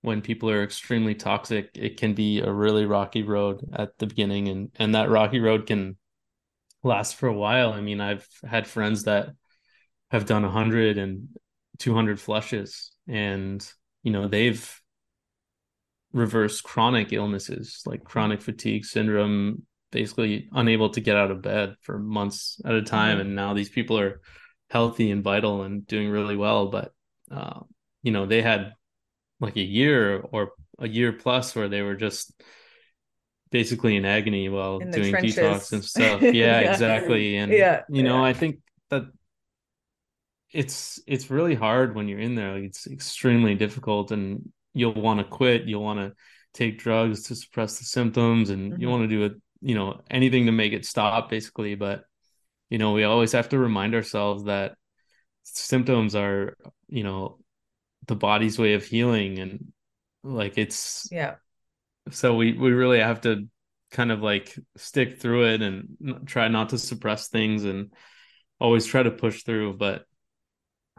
when 0.01 0.21
people 0.21 0.49
are 0.49 0.63
extremely 0.63 1.15
toxic 1.15 1.71
it 1.75 1.97
can 1.97 2.13
be 2.13 2.41
a 2.41 2.51
really 2.51 2.85
rocky 2.85 3.23
road 3.23 3.61
at 3.73 3.97
the 3.99 4.07
beginning. 4.07 4.47
And 4.49 4.71
and 4.77 4.95
that 4.95 5.09
rocky 5.09 5.39
road 5.39 5.67
can 5.67 5.97
last 6.83 7.15
for 7.15 7.27
a 7.27 7.33
while. 7.33 7.73
I 7.73 7.81
mean, 7.81 8.01
I've 8.01 8.27
had 8.47 8.67
friends 8.67 9.03
that 9.03 9.29
have 10.11 10.25
done 10.25 10.43
100 10.43 10.97
and 10.97 11.29
200 11.79 12.19
flushes 12.19 12.91
and 13.07 13.65
you 14.03 14.11
know, 14.11 14.27
they've 14.27 14.81
reversed 16.11 16.63
chronic 16.63 17.13
illnesses 17.13 17.81
like 17.85 18.03
chronic 18.03 18.41
fatigue 18.41 18.85
syndrome, 18.85 19.63
basically 19.91 20.49
unable 20.51 20.89
to 20.89 21.01
get 21.01 21.15
out 21.15 21.31
of 21.31 21.41
bed 21.41 21.75
for 21.81 21.97
months 21.97 22.59
at 22.65 22.75
a 22.75 22.81
time 22.81 23.13
mm-hmm. 23.13 23.27
and 23.27 23.35
now 23.35 23.53
these 23.53 23.69
people 23.69 23.97
are 23.97 24.21
healthy 24.69 25.11
and 25.11 25.23
vital 25.23 25.63
and 25.63 25.87
doing 25.87 26.09
really 26.09 26.35
well, 26.35 26.67
but 26.67 26.91
uh, 27.31 27.61
you 28.01 28.11
know, 28.11 28.25
they 28.25 28.41
had 28.41 28.73
like 29.39 29.55
a 29.55 29.61
year 29.61 30.19
or 30.19 30.51
a 30.79 30.87
year 30.87 31.13
plus 31.13 31.55
where 31.55 31.69
they 31.69 31.81
were 31.81 31.95
just 31.95 32.33
basically 33.53 33.95
in 33.95 34.03
agony 34.03 34.49
while 34.49 34.79
in 34.79 34.89
doing 34.89 35.11
trenches. 35.11 35.37
detox 35.37 35.71
and 35.71 35.85
stuff. 35.93 36.21
Yeah, 36.21 36.31
yeah, 36.31 36.71
exactly. 36.71 37.37
And 37.37 37.53
yeah, 37.53 37.83
you 37.87 38.03
know, 38.03 38.17
yeah. 38.17 38.23
I 38.23 38.33
think 38.33 38.59
that 38.89 39.05
it's 40.51 40.99
it's 41.07 41.29
really 41.29 41.55
hard 41.55 41.95
when 41.95 42.07
you're 42.09 42.19
in 42.19 42.35
there. 42.35 42.55
Like 42.55 42.63
it's 42.63 42.87
extremely 42.87 43.55
difficult 43.55 44.11
and 44.11 44.51
you'll 44.73 44.93
want 44.93 45.19
to 45.19 45.23
quit, 45.23 45.65
you'll 45.65 45.83
want 45.83 45.99
to 45.99 46.13
take 46.53 46.79
drugs 46.79 47.23
to 47.23 47.35
suppress 47.35 47.77
the 47.77 47.85
symptoms 47.85 48.49
and 48.49 48.73
mm-hmm. 48.73 48.81
you 48.81 48.89
want 48.89 49.03
to 49.03 49.07
do 49.07 49.23
it, 49.23 49.33
you 49.61 49.75
know, 49.75 50.01
anything 50.09 50.47
to 50.47 50.51
make 50.51 50.73
it 50.73 50.85
stop 50.85 51.29
basically, 51.29 51.75
but 51.75 52.03
you 52.69 52.79
know, 52.79 52.91
we 52.93 53.03
always 53.03 53.33
have 53.33 53.49
to 53.49 53.59
remind 53.59 53.93
ourselves 53.93 54.45
that 54.45 54.75
symptoms 55.43 56.15
are, 56.15 56.57
you 56.87 57.03
know, 57.03 57.37
the 58.07 58.15
body's 58.15 58.57
way 58.57 58.73
of 58.73 58.83
healing 58.83 59.37
and 59.37 59.71
like 60.23 60.57
it's 60.57 61.07
yeah 61.11 61.35
so 62.11 62.35
we 62.35 62.53
we 62.53 62.71
really 62.71 62.99
have 62.99 63.21
to 63.21 63.47
kind 63.91 64.11
of 64.11 64.21
like 64.21 64.57
stick 64.75 65.21
through 65.21 65.45
it 65.45 65.61
and 65.61 66.23
try 66.25 66.47
not 66.47 66.69
to 66.69 66.77
suppress 66.77 67.27
things 67.27 67.63
and 67.63 67.93
always 68.59 68.85
try 68.85 69.03
to 69.03 69.11
push 69.11 69.43
through 69.43 69.73
but 69.73 70.05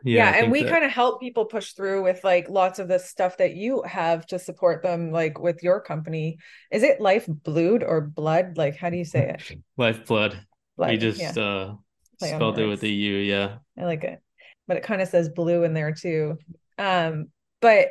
yeah, 0.05 0.31
yeah 0.37 0.43
and 0.43 0.53
we 0.53 0.63
that... 0.63 0.71
kind 0.71 0.85
of 0.85 0.91
help 0.91 1.21
people 1.21 1.47
push 1.47 1.73
through 1.73 2.05
with 2.05 2.23
like 2.23 2.49
lots 2.49 2.79
of 2.79 2.89
the 2.89 2.99
stuff 2.99 3.39
that 3.39 3.55
you 3.55 3.83
have 3.83 4.27
to 4.27 4.39
support 4.39 4.83
them 4.83 5.11
like 5.11 5.41
with 5.41 5.63
your 5.63 5.81
company. 5.81 6.37
Is 6.71 6.83
it 6.83 7.01
life 7.01 7.27
blood 7.27 7.83
or 7.83 8.03
blood? 8.03 8.59
Like 8.59 8.77
how 8.77 8.91
do 8.91 8.99
you 8.99 9.07
say 9.07 9.31
it? 9.31 9.59
Life 9.79 10.07
blood, 10.07 10.39
blood 10.77 10.91
we 10.91 10.99
just 10.99 11.21
yeah. 11.21 11.31
uh 11.31 11.75
Play 12.19 12.29
spelled 12.29 12.59
it 12.59 12.67
with 12.67 12.83
a 12.83 12.89
u 12.89 13.15
yeah. 13.17 13.57
I 13.79 13.85
like 13.85 14.05
it 14.05 14.21
but 14.67 14.77
it 14.77 14.83
kind 14.83 15.03
of 15.03 15.09
says 15.09 15.29
blue 15.31 15.65
in 15.65 15.73
there 15.73 15.93
too. 15.93 16.39
Um 16.79 17.29
but 17.61 17.89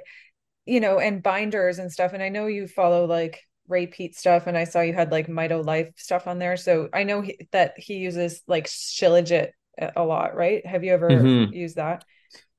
you 0.65 0.79
know, 0.79 0.99
and 0.99 1.23
binders 1.23 1.79
and 1.79 1.91
stuff. 1.91 2.13
And 2.13 2.23
I 2.23 2.29
know 2.29 2.47
you 2.47 2.67
follow 2.67 3.05
like 3.05 3.41
Ray 3.67 3.87
Peat 3.87 4.15
stuff, 4.15 4.47
and 4.47 4.57
I 4.57 4.63
saw 4.65 4.81
you 4.81 4.93
had 4.93 5.11
like 5.11 5.27
Mito 5.27 5.65
Life 5.65 5.89
stuff 5.97 6.27
on 6.27 6.39
there. 6.39 6.57
So 6.57 6.89
I 6.93 7.03
know 7.03 7.21
he, 7.21 7.37
that 7.51 7.73
he 7.77 7.95
uses 7.95 8.41
like 8.47 8.67
Shilajit 8.67 9.49
a 9.95 10.03
lot, 10.03 10.35
right? 10.35 10.65
Have 10.65 10.83
you 10.83 10.93
ever 10.93 11.09
mm-hmm. 11.09 11.53
used 11.53 11.77
that? 11.77 12.05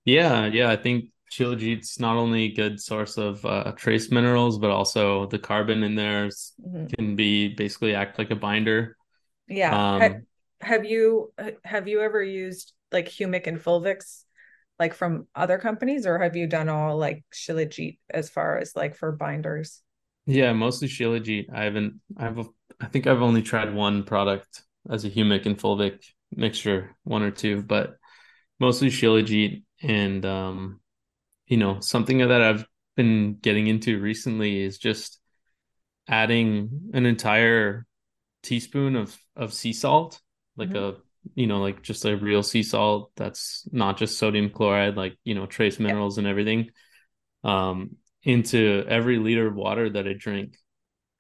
Yeah, 0.05 0.47
yeah. 0.47 0.71
I 0.71 0.77
think 0.77 1.07
Shilajit's 1.33 1.99
not 1.99 2.17
only 2.17 2.45
a 2.45 2.55
good 2.55 2.81
source 2.81 3.17
of 3.17 3.45
uh, 3.45 3.73
trace 3.77 4.11
minerals, 4.11 4.59
but 4.59 4.71
also 4.71 5.27
the 5.27 5.39
carbon 5.39 5.83
in 5.83 5.95
there 5.95 6.27
mm-hmm. 6.27 6.87
can 6.87 7.17
be 7.17 7.49
basically 7.49 7.95
act 7.95 8.19
like 8.19 8.31
a 8.31 8.37
binder. 8.37 8.97
Yeah. 9.49 9.95
Um, 9.95 10.01
have, 10.01 10.17
have 10.61 10.85
you 10.85 11.33
have 11.65 11.89
you 11.89 12.01
ever 12.01 12.23
used 12.23 12.73
like 12.93 13.09
humic 13.09 13.47
and 13.47 13.59
fulvix 13.59 14.24
like 14.79 14.95
from 14.95 15.27
other 15.35 15.59
companies 15.59 16.07
or 16.07 16.19
have 16.19 16.37
you 16.37 16.47
done 16.47 16.69
all 16.69 16.97
like 16.97 17.25
shilajit 17.33 17.99
as 18.11 18.29
far 18.29 18.59
as 18.59 18.75
like 18.75 18.97
for 18.97 19.13
binders 19.13 19.83
Yeah, 20.27 20.53
mostly 20.53 20.89
Shilajit. 20.89 21.47
I 21.53 21.65
haven't. 21.65 22.01
I've. 22.17 22.39
I 22.81 22.87
think 22.87 23.07
I've 23.07 23.23
only 23.23 23.43
tried 23.43 23.75
one 23.75 24.05
product 24.05 24.63
as 24.89 25.05
a 25.05 25.11
humic 25.11 25.47
and 25.47 25.59
fulvic 25.59 26.05
mixture, 26.33 26.97
one 27.05 27.23
or 27.23 27.31
two, 27.31 27.63
but 27.63 27.97
mostly 28.59 28.89
Shilajit 28.89 29.63
and 29.83 30.25
um, 30.25 30.81
you 31.47 31.57
know, 31.57 31.81
something 31.81 32.19
that 32.19 32.43
I've 32.43 32.67
been 32.97 33.37
getting 33.41 33.67
into 33.67 34.01
recently 34.01 34.63
is 34.63 34.79
just 34.79 35.21
adding 36.09 36.91
an 36.95 37.07
entire 37.07 37.87
teaspoon 38.43 38.97
of 38.97 39.17
of 39.37 39.53
sea 39.53 39.75
salt, 39.75 40.21
like 40.57 40.71
mm-hmm. 40.71 40.99
a 40.99 41.03
you 41.35 41.47
know, 41.47 41.61
like 41.61 41.83
just 41.83 42.05
a 42.05 42.17
real 42.17 42.43
sea 42.43 42.63
salt 42.63 43.13
that's 43.17 43.69
not 43.73 43.97
just 43.97 44.19
sodium 44.19 44.51
chloride, 44.51 44.97
like 44.97 45.17
you 45.25 45.35
know, 45.35 45.47
trace 45.47 45.79
minerals 45.79 46.17
yeah. 46.17 46.21
and 46.21 46.29
everything, 46.29 46.71
um, 47.43 47.97
into 48.23 48.85
every 48.89 49.19
liter 49.19 49.47
of 49.47 49.55
water 49.55 49.91
that 49.91 50.07
I 50.07 50.15
drink, 50.15 50.57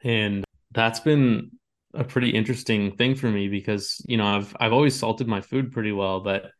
and 0.02 0.44
that's 0.72 1.00
been 1.00 1.52
a 1.94 2.04
pretty 2.04 2.30
interesting 2.30 2.96
thing 2.96 3.14
for 3.14 3.30
me 3.30 3.48
because 3.48 4.04
you 4.06 4.16
know 4.16 4.26
I've 4.26 4.56
I've 4.58 4.72
always 4.72 4.98
salted 4.98 5.28
my 5.28 5.40
food 5.40 5.72
pretty 5.72 5.92
well, 5.92 6.20
but 6.20 6.50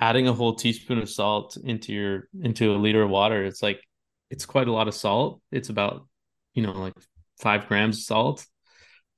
adding 0.00 0.26
a 0.26 0.32
whole 0.32 0.54
teaspoon 0.54 0.98
of 0.98 1.08
salt 1.08 1.56
into 1.56 1.92
your 1.92 2.28
into 2.42 2.74
a 2.74 2.78
liter 2.78 3.02
of 3.02 3.10
water, 3.10 3.44
it's 3.44 3.62
like 3.62 3.80
it's 4.30 4.46
quite 4.46 4.68
a 4.68 4.72
lot 4.72 4.88
of 4.88 4.94
salt. 4.94 5.40
It's 5.50 5.68
about 5.68 6.06
you 6.54 6.62
know 6.62 6.72
like 6.72 6.94
five 7.38 7.68
grams 7.68 7.98
of 7.98 8.04
salt 8.04 8.46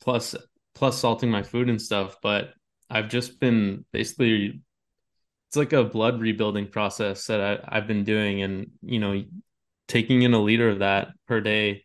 plus 0.00 0.35
plus 0.74 0.98
salting 0.98 1.31
my 1.31 1.42
food 1.42 1.68
and 1.68 1.81
stuff. 1.81 2.16
But 2.22 2.50
I've 2.90 3.09
just 3.09 3.40
been 3.40 3.85
basically 3.92 4.61
it's 5.49 5.57
like 5.57 5.73
a 5.73 5.85
blood 5.85 6.20
rebuilding 6.20 6.68
process 6.68 7.27
that 7.29 7.40
I, 7.40 7.79
I've 7.79 7.87
been 7.87 8.05
doing, 8.05 8.42
and 8.42 8.73
you 8.83 8.99
know, 8.99 9.25
taking 9.88 10.23
in 10.23 10.35
a 10.35 10.40
liter 10.42 10.68
of 10.70 10.81
that 10.81 11.09
per 11.29 11.40
day, 11.40 11.85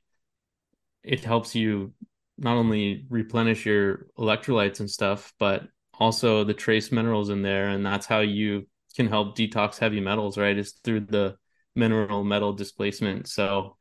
it 1.04 1.24
helps 1.24 1.56
you 1.56 1.94
not 2.38 2.56
only 2.58 3.06
replenish 3.10 3.66
your 3.66 4.08
electrolytes 4.18 4.80
and 4.80 4.90
stuff, 4.90 5.34
but 5.40 5.68
also 5.94 6.44
the 6.44 6.54
trace 6.54 6.92
minerals 6.92 7.30
in 7.30 7.42
there, 7.42 7.70
and 7.70 7.86
that's 7.86 8.06
how 8.06 8.20
you 8.20 8.68
can 8.96 9.08
help 9.08 9.38
detox 9.38 9.78
heavy 9.78 10.00
metals, 10.00 10.38
right? 10.38 10.58
Is 10.58 10.74
through 10.84 11.02
the 11.02 11.36
mineral 11.76 12.24
metal 12.24 12.54
displacement. 12.54 13.28
So, 13.28 13.78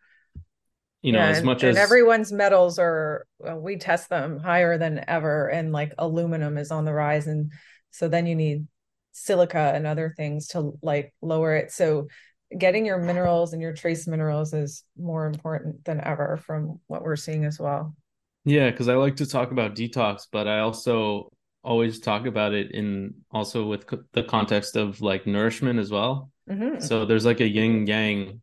you 1.02 1.12
know, 1.12 1.20
yeah, 1.20 1.28
as 1.28 1.42
much 1.42 1.62
and, 1.62 1.70
as 1.70 1.76
and 1.76 1.82
everyone's 1.82 2.32
metals 2.32 2.78
are, 2.78 3.26
well, 3.38 3.58
we 3.58 3.76
test 3.76 4.08
them 4.08 4.38
higher 4.38 4.78
than 4.78 5.04
ever, 5.06 5.48
and 5.48 5.72
like 5.72 5.92
aluminum 5.98 6.58
is 6.58 6.70
on 6.70 6.84
the 6.84 6.92
rise, 6.92 7.26
and 7.26 7.52
so 7.90 8.08
then 8.08 8.26
you 8.26 8.34
need 8.34 8.66
silica 9.12 9.72
and 9.74 9.86
other 9.86 10.14
things 10.16 10.48
to 10.48 10.78
like 10.82 11.14
lower 11.22 11.54
it. 11.54 11.70
So, 11.70 12.08
getting 12.56 12.84
your 12.84 12.98
minerals 12.98 13.52
and 13.52 13.62
your 13.62 13.72
trace 13.72 14.06
minerals 14.06 14.52
is 14.52 14.84
more 14.98 15.26
important 15.26 15.84
than 15.84 16.00
ever 16.00 16.36
from 16.36 16.80
what 16.86 17.02
we're 17.02 17.16
seeing 17.16 17.44
as 17.44 17.60
well. 17.60 17.94
Yeah, 18.44 18.70
because 18.70 18.88
I 18.88 18.94
like 18.94 19.16
to 19.16 19.26
talk 19.26 19.50
about 19.50 19.76
detox, 19.76 20.26
but 20.30 20.48
I 20.48 20.60
also 20.60 21.30
always 21.62 22.00
talk 22.00 22.26
about 22.26 22.54
it 22.54 22.70
in 22.72 23.14
also 23.30 23.66
with 23.66 23.84
the 24.12 24.22
context 24.22 24.74
of 24.74 25.00
like 25.00 25.26
nourishment 25.26 25.78
as 25.78 25.90
well. 25.90 26.30
Mm-hmm. 26.50 26.80
So 26.80 27.04
there's 27.04 27.26
like 27.26 27.40
a 27.40 27.48
yin 27.48 27.86
yang 27.86 28.40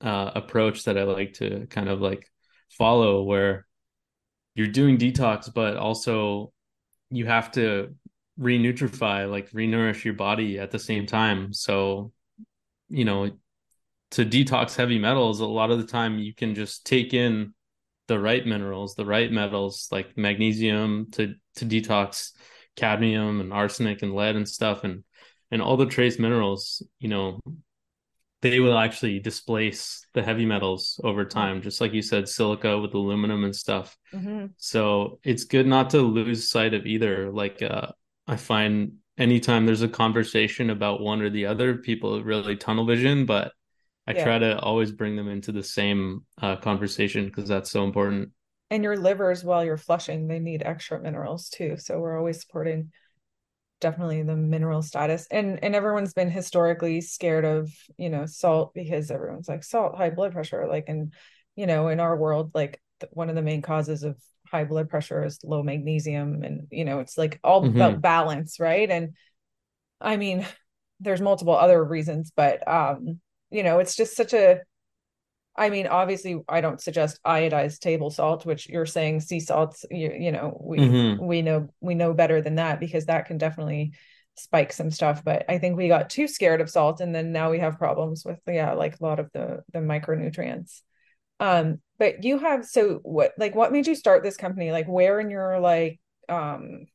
uh, 0.00 0.30
approach 0.34 0.84
that 0.84 0.98
I 0.98 1.04
like 1.04 1.34
to 1.34 1.66
kind 1.68 1.88
of 1.88 2.00
like 2.00 2.30
follow 2.70 3.22
where 3.22 3.66
you're 4.54 4.66
doing 4.66 4.98
detox, 4.98 5.52
but 5.52 5.76
also 5.76 6.52
you 7.10 7.26
have 7.26 7.52
to 7.52 7.94
renutrify, 8.38 9.30
like 9.30 9.50
renourish 9.50 10.04
your 10.04 10.14
body 10.14 10.58
at 10.58 10.70
the 10.70 10.78
same 10.78 11.06
time. 11.06 11.52
So, 11.52 12.12
you 12.88 13.04
know, 13.04 13.30
to 14.12 14.24
detox 14.24 14.76
heavy 14.76 14.98
metals, 14.98 15.40
a 15.40 15.46
lot 15.46 15.70
of 15.70 15.78
the 15.78 15.86
time 15.86 16.18
you 16.18 16.34
can 16.34 16.54
just 16.54 16.86
take 16.86 17.12
in 17.12 17.54
the 18.06 18.18
right 18.18 18.46
minerals, 18.46 18.94
the 18.94 19.04
right 19.04 19.30
metals 19.30 19.88
like 19.90 20.16
magnesium 20.16 21.08
to 21.12 21.34
to 21.56 21.66
detox 21.66 22.32
cadmium 22.76 23.40
and 23.40 23.52
arsenic 23.52 24.02
and 24.02 24.14
lead 24.14 24.36
and 24.36 24.48
stuff 24.48 24.84
and 24.84 25.04
and 25.50 25.62
all 25.62 25.76
the 25.76 25.86
trace 25.86 26.18
minerals, 26.18 26.82
you 26.98 27.08
know, 27.08 27.40
they 28.40 28.60
will 28.60 28.78
actually 28.78 29.18
displace 29.18 30.06
the 30.14 30.22
heavy 30.22 30.46
metals 30.46 31.00
over 31.02 31.24
time, 31.24 31.60
just 31.60 31.80
like 31.80 31.92
you 31.92 32.02
said, 32.02 32.28
silica 32.28 32.78
with 32.78 32.94
aluminum 32.94 33.44
and 33.44 33.54
stuff. 33.54 33.96
Mm-hmm. 34.12 34.46
So 34.56 35.18
it's 35.24 35.44
good 35.44 35.66
not 35.66 35.90
to 35.90 36.00
lose 36.00 36.48
sight 36.48 36.74
of 36.74 36.86
either. 36.86 37.30
Like 37.32 37.62
uh, 37.62 37.88
I 38.26 38.36
find 38.36 38.92
anytime 39.16 39.66
there's 39.66 39.82
a 39.82 39.88
conversation 39.88 40.70
about 40.70 41.00
one 41.00 41.20
or 41.20 41.30
the 41.30 41.46
other, 41.46 41.74
people 41.76 42.22
really 42.22 42.56
tunnel 42.56 42.86
vision, 42.86 43.26
but 43.26 43.52
I 44.06 44.12
yeah. 44.12 44.24
try 44.24 44.38
to 44.38 44.58
always 44.60 44.92
bring 44.92 45.16
them 45.16 45.28
into 45.28 45.50
the 45.50 45.62
same 45.62 46.24
uh, 46.40 46.56
conversation 46.56 47.26
because 47.26 47.48
that's 47.48 47.70
so 47.70 47.84
important. 47.84 48.30
And 48.70 48.84
your 48.84 48.96
livers, 48.96 49.42
while 49.42 49.64
you're 49.64 49.76
flushing, 49.76 50.28
they 50.28 50.38
need 50.38 50.62
extra 50.62 51.00
minerals 51.00 51.48
too. 51.48 51.76
So 51.78 51.98
we're 51.98 52.16
always 52.16 52.40
supporting 52.40 52.92
definitely 53.80 54.22
the 54.22 54.36
mineral 54.36 54.82
status. 54.82 55.26
And 55.30 55.62
and 55.62 55.74
everyone's 55.74 56.14
been 56.14 56.30
historically 56.30 57.00
scared 57.00 57.44
of 57.44 57.72
you 57.96 58.10
know 58.10 58.26
salt 58.26 58.74
because 58.74 59.10
everyone's 59.10 59.48
like 59.48 59.64
salt, 59.64 59.96
high 59.96 60.10
blood 60.10 60.32
pressure. 60.32 60.66
Like 60.68 60.88
and 60.88 61.12
you 61.56 61.66
know 61.66 61.88
in 61.88 62.00
our 62.00 62.16
world, 62.16 62.52
like 62.54 62.80
one 63.10 63.28
of 63.28 63.34
the 63.34 63.42
main 63.42 63.62
causes 63.62 64.02
of 64.02 64.16
high 64.50 64.64
blood 64.64 64.88
pressure 64.88 65.24
is 65.24 65.38
low 65.44 65.62
magnesium, 65.62 66.42
and 66.42 66.68
you 66.70 66.84
know 66.84 67.00
it's 67.00 67.18
like 67.18 67.38
all 67.44 67.62
mm-hmm. 67.62 67.76
about 67.76 68.00
balance, 68.00 68.60
right? 68.60 68.90
And 68.90 69.14
I 70.00 70.16
mean, 70.16 70.46
there's 71.00 71.20
multiple 71.20 71.56
other 71.56 71.82
reasons, 71.82 72.32
but 72.34 72.66
um 72.66 73.20
you 73.50 73.62
know 73.62 73.78
it's 73.78 73.96
just 73.96 74.16
such 74.16 74.34
a 74.34 74.60
I 75.58 75.70
mean, 75.70 75.88
obviously, 75.88 76.40
I 76.48 76.60
don't 76.60 76.80
suggest 76.80 77.20
iodized 77.26 77.80
table 77.80 78.10
salt, 78.10 78.46
which 78.46 78.68
you're 78.68 78.86
saying 78.86 79.20
sea 79.20 79.40
salts. 79.40 79.84
You, 79.90 80.14
you 80.18 80.32
know, 80.32 80.56
we 80.62 80.78
mm-hmm. 80.78 81.26
we 81.26 81.42
know 81.42 81.68
we 81.80 81.94
know 81.94 82.14
better 82.14 82.40
than 82.40 82.54
that 82.54 82.78
because 82.80 83.06
that 83.06 83.26
can 83.26 83.38
definitely 83.38 83.92
spike 84.36 84.72
some 84.72 84.90
stuff. 84.90 85.24
But 85.24 85.44
I 85.48 85.58
think 85.58 85.76
we 85.76 85.88
got 85.88 86.10
too 86.10 86.28
scared 86.28 86.60
of 86.60 86.70
salt, 86.70 87.00
and 87.00 87.14
then 87.14 87.32
now 87.32 87.50
we 87.50 87.58
have 87.58 87.78
problems 87.78 88.24
with 88.24 88.38
yeah, 88.46 88.72
like 88.74 89.00
a 89.00 89.04
lot 89.04 89.18
of 89.18 89.30
the 89.32 89.62
the 89.72 89.80
micronutrients. 89.80 90.80
Um, 91.40 91.80
but 91.98 92.24
you 92.24 92.38
have 92.38 92.64
so 92.64 93.00
what 93.02 93.32
like 93.36 93.54
what 93.54 93.72
made 93.72 93.86
you 93.86 93.96
start 93.96 94.22
this 94.22 94.36
company? 94.36 94.70
Like 94.70 94.86
where 94.86 95.18
in 95.18 95.28
your 95.28 95.58
like 95.58 96.00
um 96.28 96.86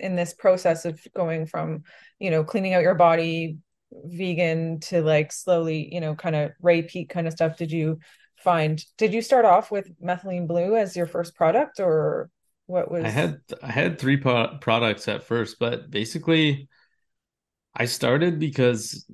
in 0.00 0.16
this 0.16 0.32
process 0.32 0.84
of 0.84 1.00
going 1.14 1.46
from 1.46 1.82
you 2.18 2.30
know 2.30 2.42
cleaning 2.42 2.72
out 2.72 2.82
your 2.82 2.94
body 2.94 3.58
vegan 3.92 4.80
to 4.80 5.02
like 5.02 5.32
slowly, 5.32 5.92
you 5.92 6.00
know, 6.00 6.14
kind 6.14 6.36
of 6.36 6.52
Ray 6.60 6.82
kind 7.08 7.26
of 7.26 7.32
stuff 7.32 7.56
did 7.56 7.72
you 7.72 7.98
find? 8.36 8.82
Did 8.96 9.14
you 9.14 9.22
start 9.22 9.44
off 9.44 9.70
with 9.70 9.90
methylene 10.00 10.46
blue 10.46 10.76
as 10.76 10.96
your 10.96 11.06
first 11.06 11.34
product 11.34 11.80
or 11.80 12.30
what 12.66 12.90
was 12.90 13.04
I 13.04 13.08
had 13.08 13.40
I 13.62 13.70
had 13.70 13.98
three 13.98 14.18
pro- 14.18 14.58
products 14.60 15.08
at 15.08 15.24
first, 15.24 15.58
but 15.58 15.90
basically 15.90 16.68
I 17.74 17.86
started 17.86 18.38
because 18.38 19.06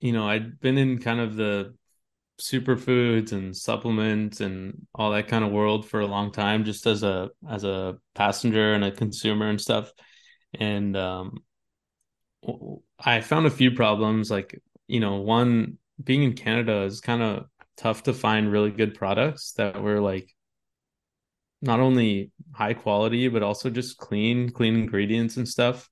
you 0.00 0.12
know, 0.12 0.28
I'd 0.28 0.58
been 0.60 0.78
in 0.78 0.98
kind 0.98 1.20
of 1.20 1.36
the 1.36 1.74
superfoods 2.40 3.30
and 3.30 3.56
supplements 3.56 4.40
and 4.40 4.86
all 4.94 5.12
that 5.12 5.28
kind 5.28 5.44
of 5.44 5.52
world 5.52 5.88
for 5.88 6.00
a 6.00 6.06
long 6.06 6.32
time 6.32 6.64
just 6.64 6.86
as 6.86 7.04
a 7.04 7.30
as 7.48 7.62
a 7.62 7.96
passenger 8.14 8.74
and 8.74 8.84
a 8.84 8.90
consumer 8.90 9.48
and 9.48 9.60
stuff 9.60 9.92
and 10.54 10.96
um 10.96 11.38
I 13.04 13.20
found 13.20 13.46
a 13.46 13.50
few 13.50 13.72
problems. 13.72 14.30
Like, 14.30 14.60
you 14.86 15.00
know, 15.00 15.16
one 15.16 15.78
being 16.02 16.22
in 16.22 16.34
Canada 16.34 16.82
is 16.82 17.00
kind 17.00 17.22
of 17.22 17.46
tough 17.76 18.04
to 18.04 18.12
find 18.12 18.50
really 18.50 18.70
good 18.70 18.94
products 18.94 19.52
that 19.52 19.82
were 19.82 20.00
like 20.00 20.32
not 21.60 21.80
only 21.80 22.30
high 22.52 22.74
quality, 22.74 23.28
but 23.28 23.42
also 23.42 23.70
just 23.70 23.98
clean, 23.98 24.50
clean 24.50 24.74
ingredients 24.74 25.36
and 25.36 25.48
stuff. 25.48 25.88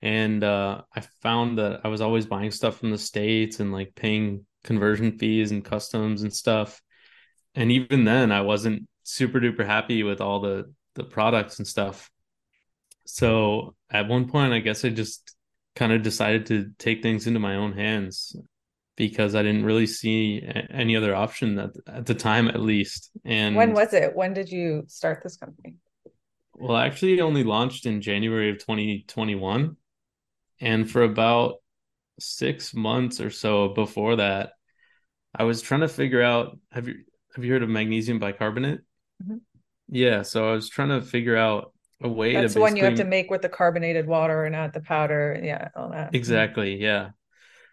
And 0.00 0.44
uh, 0.44 0.82
I 0.94 1.00
found 1.22 1.58
that 1.58 1.80
I 1.84 1.88
was 1.88 2.00
always 2.00 2.26
buying 2.26 2.50
stuff 2.50 2.78
from 2.78 2.90
the 2.90 2.98
States 2.98 3.58
and 3.60 3.72
like 3.72 3.94
paying 3.94 4.44
conversion 4.62 5.18
fees 5.18 5.50
and 5.50 5.64
customs 5.64 6.22
and 6.22 6.32
stuff. 6.32 6.80
And 7.54 7.72
even 7.72 8.04
then, 8.04 8.30
I 8.30 8.42
wasn't 8.42 8.88
super 9.02 9.40
duper 9.40 9.64
happy 9.64 10.02
with 10.02 10.20
all 10.20 10.40
the 10.40 10.72
the 10.94 11.04
products 11.04 11.58
and 11.58 11.66
stuff. 11.66 12.10
So 13.06 13.74
at 13.90 14.08
one 14.08 14.28
point, 14.28 14.52
I 14.52 14.60
guess 14.60 14.84
I 14.84 14.90
just 14.90 15.33
kind 15.74 15.92
of 15.92 16.02
decided 16.02 16.46
to 16.46 16.70
take 16.78 17.02
things 17.02 17.26
into 17.26 17.40
my 17.40 17.56
own 17.56 17.72
hands 17.72 18.36
because 18.96 19.34
I 19.34 19.42
didn't 19.42 19.64
really 19.64 19.86
see 19.86 20.46
any 20.70 20.96
other 20.96 21.14
option 21.14 21.58
at, 21.58 21.70
at 21.86 22.06
the 22.06 22.14
time, 22.14 22.48
at 22.48 22.60
least. 22.60 23.10
And 23.24 23.56
when 23.56 23.72
was 23.72 23.92
it? 23.92 24.14
When 24.14 24.34
did 24.34 24.50
you 24.50 24.84
start 24.86 25.20
this 25.22 25.36
company? 25.36 25.74
Well, 26.54 26.76
actually, 26.76 27.20
only 27.20 27.42
launched 27.42 27.86
in 27.86 28.00
January 28.00 28.50
of 28.50 28.58
2021. 28.58 29.76
And 30.60 30.90
for 30.90 31.02
about 31.02 31.56
six 32.20 32.74
months 32.74 33.20
or 33.20 33.30
so 33.30 33.68
before 33.68 34.16
that, 34.16 34.52
I 35.34 35.44
was 35.44 35.62
trying 35.62 35.80
to 35.80 35.88
figure 35.88 36.22
out 36.22 36.58
have 36.70 36.86
you 36.86 36.94
have 37.34 37.44
you 37.44 37.52
heard 37.52 37.64
of 37.64 37.68
magnesium 37.68 38.20
bicarbonate? 38.20 38.80
Mm-hmm. 39.22 39.38
Yeah, 39.88 40.22
so 40.22 40.48
I 40.48 40.52
was 40.52 40.68
trying 40.68 40.88
to 40.90 41.02
figure 41.02 41.36
out 41.36 41.73
a 42.02 42.08
way 42.08 42.34
That's 42.34 42.54
the 42.54 42.60
one 42.60 42.76
you 42.76 42.84
have 42.84 42.96
to 42.96 43.04
make 43.04 43.30
with 43.30 43.42
the 43.42 43.48
carbonated 43.48 44.06
water 44.06 44.44
and 44.44 44.54
add 44.54 44.72
the 44.72 44.80
powder. 44.80 45.40
Yeah, 45.42 45.68
all 45.76 45.90
that. 45.90 46.14
Exactly. 46.14 46.76
Yeah. 46.76 47.10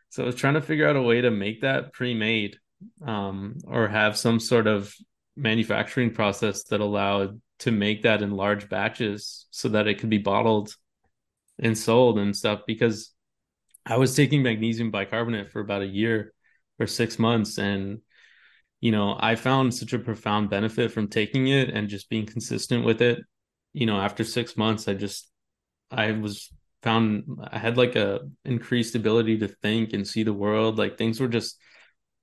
So 0.09 0.23
I 0.23 0.25
was 0.25 0.35
trying 0.35 0.55
to 0.55 0.61
figure 0.61 0.87
out 0.87 0.95
a 0.95 1.01
way 1.01 1.21
to 1.21 1.31
make 1.31 1.61
that 1.61 1.93
pre-made 1.93 2.57
um, 3.05 3.57
or 3.65 3.87
have 3.87 4.17
some 4.17 4.39
sort 4.39 4.67
of 4.67 4.93
manufacturing 5.35 6.13
process 6.13 6.63
that 6.65 6.81
allowed 6.81 7.41
to 7.59 7.71
make 7.71 8.03
that 8.03 8.21
in 8.21 8.31
large 8.31 8.69
batches 8.69 9.47
so 9.51 9.69
that 9.69 9.87
it 9.87 9.99
could 9.99 10.09
be 10.09 10.17
bottled 10.17 10.75
and 11.59 11.77
sold 11.77 12.19
and 12.19 12.35
stuff 12.35 12.61
because 12.67 13.11
I 13.85 13.97
was 13.97 14.15
taking 14.15 14.43
magnesium 14.43 14.91
bicarbonate 14.91 15.51
for 15.51 15.59
about 15.59 15.81
a 15.81 15.87
year 15.87 16.33
or 16.79 16.87
6 16.87 17.19
months 17.19 17.57
and 17.57 17.99
you 18.81 18.91
know, 18.91 19.15
I 19.19 19.35
found 19.35 19.73
such 19.75 19.93
a 19.93 19.99
profound 19.99 20.49
benefit 20.49 20.91
from 20.91 21.07
taking 21.07 21.47
it 21.47 21.69
and 21.69 21.87
just 21.87 22.09
being 22.09 22.25
consistent 22.25 22.83
with 22.83 23.01
it. 23.01 23.19
You 23.73 23.85
know, 23.85 23.99
after 23.99 24.23
6 24.23 24.57
months 24.57 24.87
I 24.87 24.93
just 24.93 25.29
I 25.89 26.11
was 26.11 26.51
found 26.83 27.23
I 27.51 27.57
had 27.57 27.77
like 27.77 27.95
a 27.95 28.21
increased 28.45 28.95
ability 28.95 29.39
to 29.39 29.47
think 29.47 29.93
and 29.93 30.07
see 30.07 30.23
the 30.23 30.33
world. 30.33 30.77
Like 30.77 30.97
things 30.97 31.19
were 31.19 31.27
just 31.27 31.57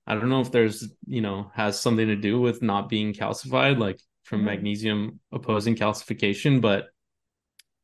I 0.07 0.15
don't 0.15 0.31
know 0.31 0.41
if 0.41 0.51
there's, 0.51 0.89
you 1.07 1.21
know, 1.21 1.51
has 1.55 1.79
something 1.79 2.07
to 2.07 2.17
do 2.17 2.41
with 2.41 2.63
not 2.63 2.89
being 2.89 3.13
calcified, 3.13 3.79
like 3.79 4.01
from 4.25 4.41
mm-hmm. 4.41 4.47
magnesium 4.47 5.21
opposing 5.33 5.77
calcification, 5.77 6.61
but 6.61 6.87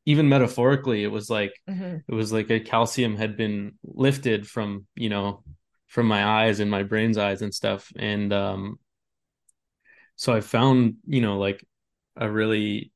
even 0.07 0.29
metaphorically, 0.29 1.03
it 1.03 1.11
was 1.11 1.29
like 1.29 1.53
mm-hmm. 1.69 1.97
it 2.07 2.13
was 2.13 2.31
like 2.33 2.49
a 2.49 2.59
calcium 2.59 3.15
had 3.15 3.37
been 3.37 3.73
lifted 3.83 4.47
from, 4.47 4.85
you 4.95 5.09
know, 5.09 5.43
from 5.87 6.07
my 6.07 6.25
eyes 6.25 6.59
and 6.59 6.69
my 6.69 6.83
brain's 6.83 7.17
eyes 7.17 7.41
and 7.41 7.53
stuff. 7.53 7.91
And 7.95 8.33
um 8.33 8.79
so 10.15 10.33
I 10.33 10.41
found, 10.41 10.95
you 11.05 11.21
know, 11.21 11.37
like 11.37 11.65
a 12.15 12.29
really 12.29 12.91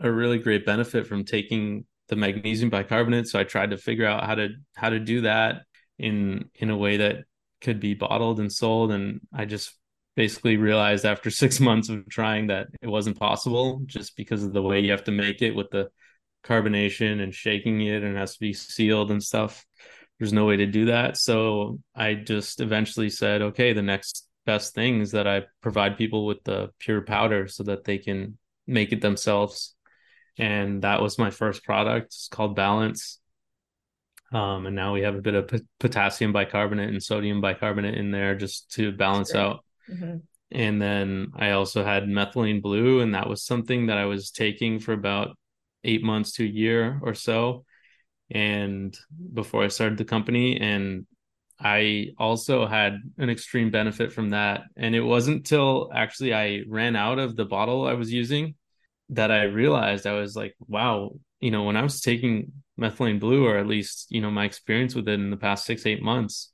a 0.00 0.10
really 0.10 0.38
great 0.38 0.66
benefit 0.66 1.06
from 1.06 1.24
taking 1.24 1.84
the 2.08 2.16
magnesium 2.16 2.70
bicarbonate. 2.70 3.28
So 3.28 3.38
I 3.38 3.44
tried 3.44 3.70
to 3.70 3.76
figure 3.76 4.06
out 4.06 4.24
how 4.24 4.34
to 4.36 4.48
how 4.74 4.90
to 4.90 5.00
do 5.00 5.22
that 5.22 5.62
in 5.98 6.50
in 6.54 6.70
a 6.70 6.76
way 6.76 6.98
that 6.98 7.24
could 7.60 7.80
be 7.80 7.94
bottled 7.94 8.40
and 8.40 8.52
sold. 8.52 8.92
And 8.92 9.20
I 9.32 9.44
just 9.44 9.72
basically 10.14 10.56
realized 10.56 11.04
after 11.04 11.30
six 11.42 11.60
months 11.60 11.88
of 11.88 12.08
trying 12.08 12.48
that 12.48 12.68
it 12.82 12.88
wasn't 12.88 13.18
possible 13.18 13.82
just 13.86 14.16
because 14.16 14.42
of 14.42 14.52
the 14.52 14.62
way 14.62 14.80
you 14.80 14.90
have 14.90 15.04
to 15.04 15.12
make 15.12 15.42
it 15.42 15.54
with 15.54 15.70
the 15.70 15.90
carbonation 16.44 17.22
and 17.22 17.34
shaking 17.34 17.80
it 17.80 18.02
and 18.02 18.16
it 18.16 18.18
has 18.18 18.34
to 18.34 18.40
be 18.40 18.52
sealed 18.52 19.10
and 19.10 19.22
stuff. 19.22 19.64
There's 20.18 20.32
no 20.32 20.46
way 20.46 20.56
to 20.56 20.66
do 20.66 20.86
that. 20.86 21.16
So 21.16 21.78
I 21.94 22.14
just 22.14 22.60
eventually 22.60 23.10
said, 23.10 23.42
okay, 23.42 23.72
the 23.72 23.82
next 23.82 24.26
best 24.46 24.74
thing 24.74 25.00
is 25.00 25.10
that 25.10 25.26
I 25.26 25.42
provide 25.60 25.98
people 25.98 26.24
with 26.24 26.42
the 26.44 26.70
pure 26.78 27.02
powder 27.02 27.48
so 27.48 27.64
that 27.64 27.84
they 27.84 27.98
can 27.98 28.38
make 28.66 28.92
it 28.92 29.02
themselves. 29.02 29.75
And 30.38 30.82
that 30.82 31.00
was 31.00 31.18
my 31.18 31.30
first 31.30 31.64
product. 31.64 32.06
It's 32.06 32.28
called 32.28 32.56
Balance. 32.56 33.20
Um, 34.32 34.66
and 34.66 34.76
now 34.76 34.92
we 34.92 35.02
have 35.02 35.14
a 35.14 35.20
bit 35.20 35.34
of 35.34 35.48
p- 35.48 35.60
potassium 35.78 36.32
bicarbonate 36.32 36.90
and 36.90 37.02
sodium 37.02 37.40
bicarbonate 37.40 37.96
in 37.96 38.10
there 38.10 38.34
just 38.34 38.70
to 38.72 38.92
balance 38.92 39.34
out. 39.34 39.64
Mm-hmm. 39.90 40.16
And 40.50 40.82
then 40.82 41.32
I 41.34 41.50
also 41.52 41.84
had 41.84 42.04
methylene 42.04 42.62
blue, 42.62 43.00
and 43.00 43.14
that 43.14 43.28
was 43.28 43.44
something 43.44 43.86
that 43.86 43.98
I 43.98 44.04
was 44.06 44.30
taking 44.30 44.78
for 44.78 44.92
about 44.92 45.36
eight 45.84 46.02
months 46.02 46.32
to 46.32 46.44
a 46.44 46.48
year 46.48 47.00
or 47.02 47.14
so. 47.14 47.64
And 48.30 48.96
before 49.32 49.64
I 49.64 49.68
started 49.68 49.98
the 49.98 50.04
company, 50.04 50.60
and 50.60 51.06
I 51.58 52.08
also 52.18 52.66
had 52.66 52.98
an 53.18 53.30
extreme 53.30 53.70
benefit 53.70 54.12
from 54.12 54.30
that. 54.30 54.64
And 54.76 54.94
it 54.94 55.00
wasn't 55.00 55.46
till 55.46 55.90
actually 55.94 56.34
I 56.34 56.62
ran 56.68 56.96
out 56.96 57.18
of 57.18 57.36
the 57.36 57.44
bottle 57.44 57.86
I 57.86 57.94
was 57.94 58.12
using 58.12 58.54
that 59.10 59.30
I 59.30 59.44
realized 59.44 60.06
I 60.06 60.12
was 60.12 60.34
like, 60.34 60.54
wow, 60.66 61.12
you 61.40 61.50
know, 61.50 61.64
when 61.64 61.76
I 61.76 61.82
was 61.82 62.00
taking 62.00 62.52
methylene 62.78 63.20
blue, 63.20 63.46
or 63.46 63.56
at 63.58 63.66
least, 63.66 64.06
you 64.10 64.20
know, 64.20 64.30
my 64.30 64.44
experience 64.44 64.94
with 64.94 65.08
it 65.08 65.14
in 65.14 65.30
the 65.30 65.36
past 65.36 65.64
six, 65.64 65.86
eight 65.86 66.02
months, 66.02 66.50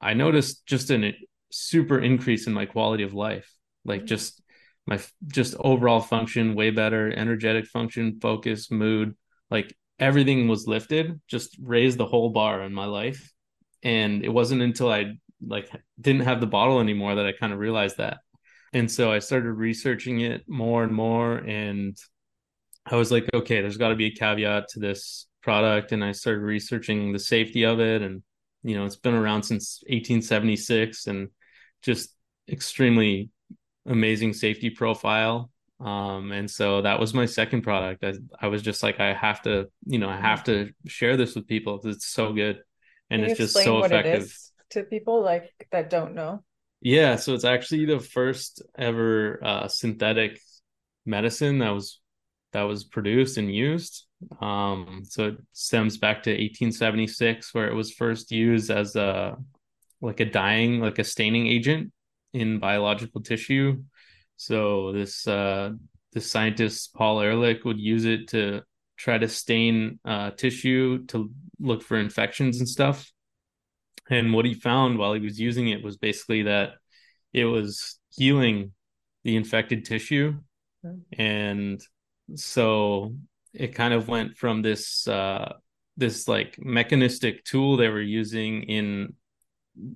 I 0.00 0.14
noticed 0.14 0.66
just 0.66 0.90
a 0.90 1.14
super 1.50 1.98
increase 1.98 2.46
in 2.46 2.52
my 2.52 2.66
quality 2.66 3.02
of 3.02 3.14
life. 3.14 3.50
Like 3.84 4.00
mm-hmm. 4.00 4.06
just 4.06 4.42
my 4.86 5.00
just 5.26 5.54
overall 5.58 6.00
function 6.00 6.54
way 6.54 6.70
better, 6.70 7.10
energetic 7.10 7.66
function, 7.66 8.20
focus, 8.20 8.70
mood, 8.70 9.16
like 9.50 9.74
everything 9.98 10.48
was 10.48 10.66
lifted, 10.66 11.20
just 11.26 11.56
raised 11.60 11.98
the 11.98 12.06
whole 12.06 12.30
bar 12.30 12.62
in 12.62 12.72
my 12.72 12.84
life. 12.84 13.32
And 13.82 14.24
it 14.24 14.28
wasn't 14.28 14.62
until 14.62 14.90
I 14.90 15.14
like 15.44 15.70
didn't 16.00 16.22
have 16.22 16.40
the 16.40 16.46
bottle 16.46 16.80
anymore 16.80 17.16
that 17.16 17.26
I 17.26 17.32
kind 17.32 17.52
of 17.52 17.58
realized 17.58 17.98
that. 17.98 18.18
And 18.72 18.90
so 18.90 19.10
I 19.12 19.20
started 19.20 19.52
researching 19.52 20.20
it 20.20 20.48
more 20.48 20.84
and 20.84 20.92
more 20.92 21.36
and 21.36 21.96
I 22.88 22.96
was 22.96 23.10
like, 23.10 23.28
okay, 23.34 23.60
there's 23.60 23.76
got 23.76 23.88
to 23.88 23.96
be 23.96 24.06
a 24.06 24.10
caveat 24.14 24.68
to 24.70 24.80
this 24.80 25.26
product. 25.42 25.92
And 25.92 26.04
I 26.04 26.12
started 26.12 26.40
researching 26.40 27.12
the 27.12 27.18
safety 27.18 27.64
of 27.64 27.80
it. 27.80 28.02
And, 28.02 28.22
you 28.62 28.76
know, 28.76 28.84
it's 28.84 28.96
been 28.96 29.14
around 29.14 29.42
since 29.42 29.82
1876 29.88 31.06
and 31.08 31.28
just 31.82 32.14
extremely 32.48 33.30
amazing 33.86 34.34
safety 34.34 34.70
profile. 34.70 35.50
Um, 35.80 36.32
and 36.32 36.50
so 36.50 36.82
that 36.82 37.00
was 37.00 37.12
my 37.12 37.26
second 37.26 37.62
product. 37.62 38.04
I, 38.04 38.14
I 38.40 38.46
was 38.48 38.62
just 38.62 38.82
like, 38.82 39.00
I 39.00 39.12
have 39.12 39.42
to, 39.42 39.68
you 39.84 39.98
know, 39.98 40.08
I 40.08 40.16
have 40.16 40.44
to 40.44 40.70
share 40.86 41.16
this 41.16 41.34
with 41.34 41.46
people. 41.46 41.80
It's 41.84 42.06
so 42.06 42.32
good. 42.32 42.60
And 43.10 43.22
Can 43.22 43.30
it's 43.30 43.38
just 43.38 43.54
so 43.54 43.84
effective 43.84 44.32
to 44.70 44.84
people 44.84 45.22
like 45.22 45.52
that 45.72 45.90
don't 45.90 46.14
know. 46.14 46.42
Yeah. 46.80 47.16
So 47.16 47.34
it's 47.34 47.44
actually 47.44 47.86
the 47.86 48.00
first 48.00 48.62
ever 48.76 49.42
uh, 49.42 49.68
synthetic 49.68 50.40
medicine 51.04 51.58
that 51.58 51.70
was 51.70 52.00
that 52.52 52.62
was 52.62 52.84
produced 52.84 53.38
and 53.38 53.54
used. 53.54 54.06
Um, 54.40 55.02
so 55.04 55.28
it 55.28 55.36
stems 55.52 55.98
back 55.98 56.22
to 56.24 56.30
1876, 56.30 57.52
where 57.52 57.68
it 57.68 57.74
was 57.74 57.92
first 57.92 58.30
used 58.30 58.70
as 58.70 58.96
a 58.96 59.36
like 60.00 60.20
a 60.20 60.24
dyeing, 60.24 60.80
like 60.80 60.98
a 60.98 61.04
staining 61.04 61.46
agent 61.46 61.92
in 62.32 62.58
biological 62.58 63.22
tissue. 63.22 63.82
So 64.36 64.92
this 64.92 65.26
uh, 65.26 65.72
this 66.12 66.30
scientist 66.30 66.94
Paul 66.94 67.20
Ehrlich 67.20 67.64
would 67.64 67.80
use 67.80 68.04
it 68.04 68.28
to 68.28 68.62
try 68.96 69.18
to 69.18 69.28
stain 69.28 69.98
uh, 70.04 70.30
tissue 70.30 71.04
to 71.06 71.30
look 71.60 71.82
for 71.82 71.98
infections 71.98 72.58
and 72.58 72.68
stuff. 72.68 73.10
And 74.08 74.32
what 74.32 74.44
he 74.44 74.54
found 74.54 74.98
while 74.98 75.14
he 75.14 75.20
was 75.20 75.38
using 75.38 75.68
it 75.68 75.82
was 75.82 75.96
basically 75.96 76.42
that 76.44 76.74
it 77.32 77.44
was 77.44 77.98
healing 78.10 78.72
the 79.24 79.36
infected 79.36 79.84
tissue. 79.84 80.38
And 81.18 81.80
so 82.34 83.14
it 83.52 83.74
kind 83.74 83.94
of 83.94 84.08
went 84.08 84.36
from 84.36 84.62
this 84.62 85.08
uh 85.08 85.54
this 85.96 86.28
like 86.28 86.56
mechanistic 86.58 87.44
tool 87.44 87.76
they 87.76 87.88
were 87.88 88.02
using 88.02 88.62
in 88.64 89.14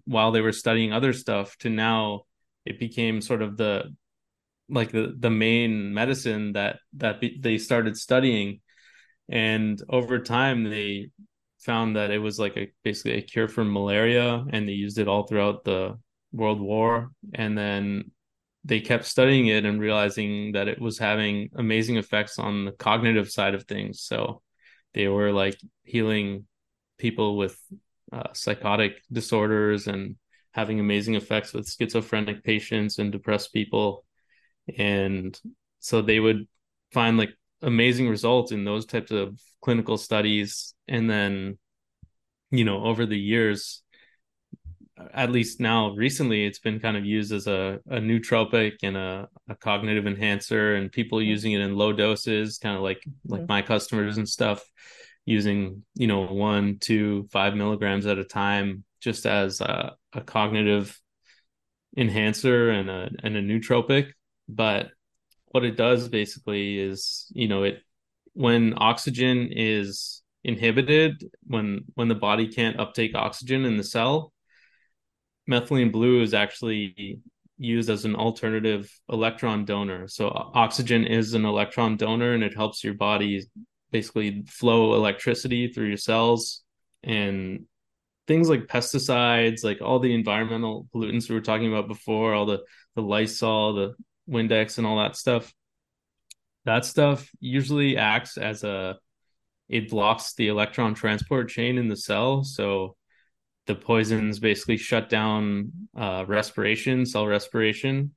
while 0.04 0.32
they 0.32 0.40
were 0.40 0.52
studying 0.52 0.92
other 0.92 1.12
stuff 1.12 1.56
to 1.58 1.68
now 1.68 2.22
it 2.64 2.78
became 2.78 3.20
sort 3.20 3.42
of 3.42 3.56
the 3.56 3.94
like 4.68 4.92
the 4.92 5.14
the 5.18 5.30
main 5.30 5.92
medicine 5.92 6.52
that 6.52 6.78
that 6.94 7.20
be, 7.20 7.38
they 7.40 7.58
started 7.58 7.96
studying. 7.96 8.60
And 9.28 9.80
over 9.88 10.18
time 10.18 10.64
they 10.64 11.10
found 11.60 11.96
that 11.96 12.10
it 12.10 12.18
was 12.18 12.38
like 12.38 12.56
a 12.56 12.72
basically 12.84 13.18
a 13.18 13.22
cure 13.22 13.48
for 13.48 13.64
malaria 13.64 14.44
and 14.50 14.68
they 14.68 14.72
used 14.72 14.98
it 14.98 15.08
all 15.08 15.26
throughout 15.26 15.64
the 15.64 15.98
world 16.32 16.60
war 16.60 17.10
and 17.34 17.56
then 17.56 18.10
they 18.64 18.80
kept 18.80 19.04
studying 19.04 19.46
it 19.46 19.64
and 19.64 19.80
realizing 19.80 20.52
that 20.52 20.68
it 20.68 20.80
was 20.80 20.98
having 20.98 21.50
amazing 21.56 21.96
effects 21.96 22.38
on 22.38 22.66
the 22.66 22.72
cognitive 22.72 23.30
side 23.30 23.54
of 23.54 23.64
things. 23.64 24.02
So 24.02 24.42
they 24.92 25.08
were 25.08 25.32
like 25.32 25.58
healing 25.84 26.46
people 26.98 27.36
with 27.36 27.58
uh, 28.12 28.32
psychotic 28.34 29.02
disorders 29.10 29.86
and 29.86 30.16
having 30.52 30.78
amazing 30.78 31.14
effects 31.14 31.52
with 31.52 31.70
schizophrenic 31.70 32.44
patients 32.44 32.98
and 32.98 33.10
depressed 33.10 33.52
people. 33.52 34.04
And 34.76 35.38
so 35.78 36.02
they 36.02 36.20
would 36.20 36.46
find 36.92 37.16
like 37.16 37.30
amazing 37.62 38.08
results 38.08 38.52
in 38.52 38.64
those 38.64 38.86
types 38.86 39.10
of 39.10 39.38
clinical 39.60 39.98
studies. 39.98 40.74
And 40.88 41.08
then, 41.08 41.58
you 42.50 42.64
know, 42.64 42.84
over 42.84 43.06
the 43.06 43.18
years, 43.18 43.82
at 45.14 45.30
least 45.30 45.60
now 45.60 45.90
recently 45.90 46.44
it's 46.44 46.58
been 46.58 46.80
kind 46.80 46.96
of 46.96 47.04
used 47.04 47.32
as 47.32 47.46
a, 47.46 47.78
a 47.88 47.98
nootropic 47.98 48.72
and 48.82 48.96
a, 48.96 49.28
a 49.48 49.54
cognitive 49.54 50.06
enhancer 50.06 50.74
and 50.74 50.92
people 50.92 51.18
mm-hmm. 51.18 51.28
using 51.28 51.52
it 51.52 51.60
in 51.60 51.74
low 51.74 51.92
doses 51.92 52.58
kind 52.58 52.76
of 52.76 52.82
like 52.82 53.02
like 53.26 53.42
mm-hmm. 53.42 53.52
my 53.52 53.62
customers 53.62 54.18
and 54.18 54.28
stuff 54.28 54.62
using 55.24 55.82
you 55.94 56.06
know 56.06 56.26
one 56.26 56.78
two 56.78 57.26
five 57.30 57.54
milligrams 57.54 58.06
at 58.06 58.18
a 58.18 58.24
time 58.24 58.84
just 59.00 59.26
as 59.26 59.60
a, 59.60 59.94
a 60.12 60.20
cognitive 60.20 60.98
enhancer 61.96 62.70
and 62.70 62.90
a 62.90 63.10
and 63.22 63.36
a 63.36 63.42
nootropic 63.42 64.12
but 64.48 64.90
what 65.50 65.64
it 65.64 65.76
does 65.76 66.08
basically 66.08 66.78
is 66.78 67.26
you 67.30 67.48
know 67.48 67.62
it 67.62 67.82
when 68.32 68.74
oxygen 68.76 69.48
is 69.50 70.22
inhibited 70.44 71.24
when 71.46 71.80
when 71.94 72.08
the 72.08 72.14
body 72.14 72.48
can't 72.48 72.80
uptake 72.80 73.14
oxygen 73.14 73.64
in 73.64 73.76
the 73.76 73.84
cell 73.84 74.32
methylene 75.48 75.92
blue 75.92 76.22
is 76.22 76.32
actually 76.32 77.20
used 77.60 77.90
as 77.90 78.06
an 78.06 78.16
alternative 78.16 78.90
electron 79.10 79.66
donor. 79.66 80.08
So 80.08 80.28
oxygen 80.28 81.04
is 81.04 81.34
an 81.34 81.44
electron 81.44 81.96
donor 81.96 82.32
and 82.32 82.42
it 82.42 82.56
helps 82.56 82.82
your 82.82 82.94
body 82.94 83.42
basically 83.90 84.44
flow 84.48 84.94
electricity 84.94 85.68
through 85.68 85.88
your 85.88 85.98
cells 85.98 86.62
and 87.02 87.66
things 88.26 88.48
like 88.48 88.66
pesticides, 88.66 89.62
like 89.62 89.82
all 89.82 89.98
the 89.98 90.14
environmental 90.14 90.88
pollutants 90.94 91.28
we 91.28 91.34
were 91.34 91.42
talking 91.42 91.70
about 91.70 91.86
before, 91.86 92.32
all 92.32 92.46
the 92.46 92.60
the 92.94 93.02
Lysol, 93.02 93.74
the 93.74 93.94
Windex 94.30 94.78
and 94.78 94.86
all 94.86 94.98
that 94.98 95.16
stuff. 95.16 95.52
That 96.64 96.84
stuff 96.84 97.28
usually 97.40 97.96
acts 97.96 98.36
as 98.36 98.64
a 98.64 98.98
it 99.68 99.88
blocks 99.88 100.34
the 100.34 100.48
electron 100.48 100.94
transport 100.94 101.48
chain 101.48 101.78
in 101.78 101.88
the 101.88 101.96
cell. 101.96 102.42
So 102.42 102.96
the 103.66 103.76
poisons 103.76 104.40
basically 104.40 104.76
shut 104.76 105.08
down 105.08 105.72
uh, 105.96 106.24
respiration, 106.26 107.06
cell 107.06 107.26
respiration, 107.26 108.12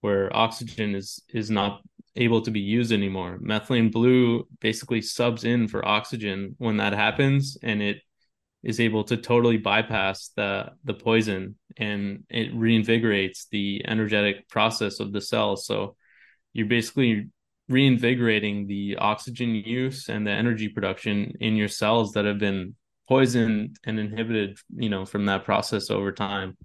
where 0.00 0.34
oxygen 0.36 0.94
is 0.94 1.22
is 1.32 1.50
not 1.50 1.80
able 2.16 2.40
to 2.42 2.50
be 2.50 2.60
used 2.60 2.92
anymore. 2.92 3.38
Methylene 3.40 3.92
blue 3.92 4.48
basically 4.60 5.02
subs 5.02 5.44
in 5.44 5.68
for 5.68 5.86
oxygen 5.86 6.56
when 6.58 6.78
that 6.78 6.92
happens, 6.92 7.56
and 7.62 7.82
it 7.82 7.98
is 8.66 8.80
able 8.80 9.04
to 9.04 9.16
totally 9.16 9.56
bypass 9.56 10.32
the 10.34 10.72
the 10.82 10.92
poison 10.92 11.54
and 11.76 12.24
it 12.28 12.52
reinvigorates 12.52 13.46
the 13.52 13.80
energetic 13.86 14.48
process 14.48 14.98
of 14.98 15.12
the 15.12 15.20
cell. 15.20 15.56
So 15.56 15.94
you're 16.52 16.66
basically 16.66 17.28
reinvigorating 17.68 18.66
the 18.66 18.96
oxygen 18.96 19.54
use 19.54 20.08
and 20.08 20.26
the 20.26 20.32
energy 20.32 20.68
production 20.68 21.34
in 21.40 21.54
your 21.54 21.68
cells 21.68 22.12
that 22.12 22.24
have 22.24 22.40
been 22.40 22.74
poisoned 23.08 23.76
and 23.84 24.00
inhibited, 24.00 24.58
you 24.74 24.88
know, 24.88 25.06
from 25.06 25.26
that 25.26 25.44
process 25.44 25.88
over 25.88 26.10
time. 26.10 26.56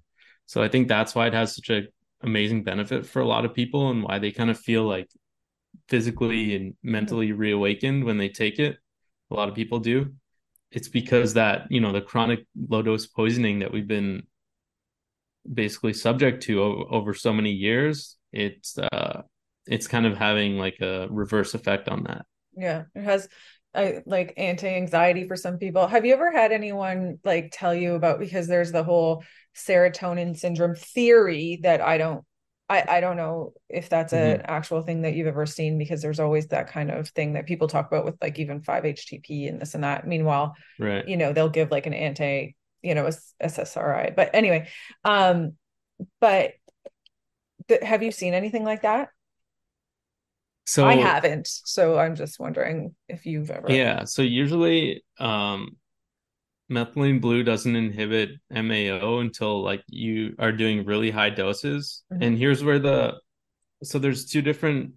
So 0.46 0.60
I 0.60 0.66
think 0.66 0.88
that's 0.88 1.14
why 1.14 1.28
it 1.28 1.34
has 1.34 1.54
such 1.54 1.70
a 1.70 1.82
amazing 2.24 2.64
benefit 2.64 3.06
for 3.06 3.20
a 3.20 3.26
lot 3.26 3.44
of 3.44 3.54
people 3.54 3.90
and 3.90 4.02
why 4.02 4.18
they 4.18 4.32
kind 4.32 4.50
of 4.50 4.58
feel 4.58 4.82
like 4.82 5.08
physically 5.88 6.56
and 6.56 6.74
mentally 6.82 7.30
reawakened 7.30 8.02
when 8.02 8.18
they 8.18 8.28
take 8.28 8.58
it. 8.58 8.76
A 9.30 9.34
lot 9.34 9.48
of 9.48 9.54
people 9.54 9.78
do. 9.78 10.14
It's 10.72 10.88
because 10.88 11.34
that, 11.34 11.70
you 11.70 11.80
know, 11.80 11.92
the 11.92 12.00
chronic 12.00 12.46
low 12.68 12.82
dose 12.82 13.06
poisoning 13.06 13.60
that 13.60 13.72
we've 13.72 13.88
been 13.88 14.24
basically 15.52 15.92
subject 15.92 16.44
to 16.44 16.62
over 16.62 17.14
so 17.14 17.32
many 17.32 17.50
years, 17.50 18.16
it's 18.32 18.78
uh 18.78 19.22
it's 19.66 19.86
kind 19.86 20.06
of 20.06 20.16
having 20.16 20.58
like 20.58 20.80
a 20.80 21.06
reverse 21.10 21.54
effect 21.54 21.88
on 21.88 22.04
that. 22.04 22.24
Yeah, 22.56 22.84
it 22.94 23.02
has 23.02 23.28
I 23.74 24.02
like 24.04 24.34
anti-anxiety 24.36 25.26
for 25.26 25.36
some 25.36 25.58
people. 25.58 25.86
Have 25.86 26.04
you 26.04 26.12
ever 26.14 26.30
had 26.30 26.52
anyone 26.52 27.18
like 27.24 27.50
tell 27.52 27.74
you 27.74 27.94
about 27.94 28.18
because 28.18 28.46
there's 28.46 28.72
the 28.72 28.84
whole 28.84 29.24
serotonin 29.56 30.36
syndrome 30.36 30.74
theory 30.74 31.60
that 31.62 31.80
I 31.80 31.98
don't 31.98 32.24
I, 32.72 32.96
I 32.96 33.00
don't 33.00 33.16
know 33.18 33.52
if 33.68 33.90
that's 33.90 34.14
mm-hmm. 34.14 34.40
an 34.40 34.42
actual 34.46 34.80
thing 34.80 35.02
that 35.02 35.14
you've 35.14 35.26
ever 35.26 35.44
seen 35.44 35.76
because 35.76 36.00
there's 36.00 36.20
always 36.20 36.46
that 36.48 36.68
kind 36.68 36.90
of 36.90 37.08
thing 37.10 37.34
that 37.34 37.46
people 37.46 37.68
talk 37.68 37.86
about 37.86 38.06
with 38.06 38.16
like 38.22 38.38
even 38.38 38.62
5-HTP 38.62 39.48
and 39.48 39.60
this 39.60 39.74
and 39.74 39.84
that. 39.84 40.06
Meanwhile, 40.06 40.54
right. 40.78 41.06
you 41.06 41.18
know, 41.18 41.32
they'll 41.32 41.50
give 41.50 41.70
like 41.70 41.86
an 41.86 41.92
anti, 41.92 42.54
you 42.80 42.94
know, 42.94 43.08
SSRI. 43.42 44.16
But 44.16 44.30
anyway, 44.32 44.68
um, 45.04 45.52
but 46.18 46.52
th- 47.68 47.82
have 47.82 48.02
you 48.02 48.10
seen 48.10 48.32
anything 48.32 48.64
like 48.64 48.82
that? 48.82 49.10
So 50.64 50.86
I 50.86 50.94
haven't. 50.94 51.48
So 51.48 51.98
I'm 51.98 52.14
just 52.14 52.40
wondering 52.40 52.94
if 53.08 53.26
you've 53.26 53.50
ever. 53.50 53.70
Yeah. 53.70 54.04
So 54.04 54.22
usually, 54.22 55.04
um, 55.18 55.76
methylene 56.72 57.20
blue 57.20 57.42
doesn't 57.42 57.76
inhibit 57.76 58.30
MAO 58.50 59.18
until 59.18 59.62
like 59.62 59.82
you 59.88 60.34
are 60.38 60.52
doing 60.52 60.84
really 60.84 61.10
high 61.10 61.30
doses. 61.30 62.02
Mm-hmm. 62.12 62.22
And 62.22 62.38
here's 62.38 62.64
where 62.64 62.78
the 62.78 63.20
so 63.82 63.98
there's 63.98 64.26
two 64.26 64.42
different 64.42 64.92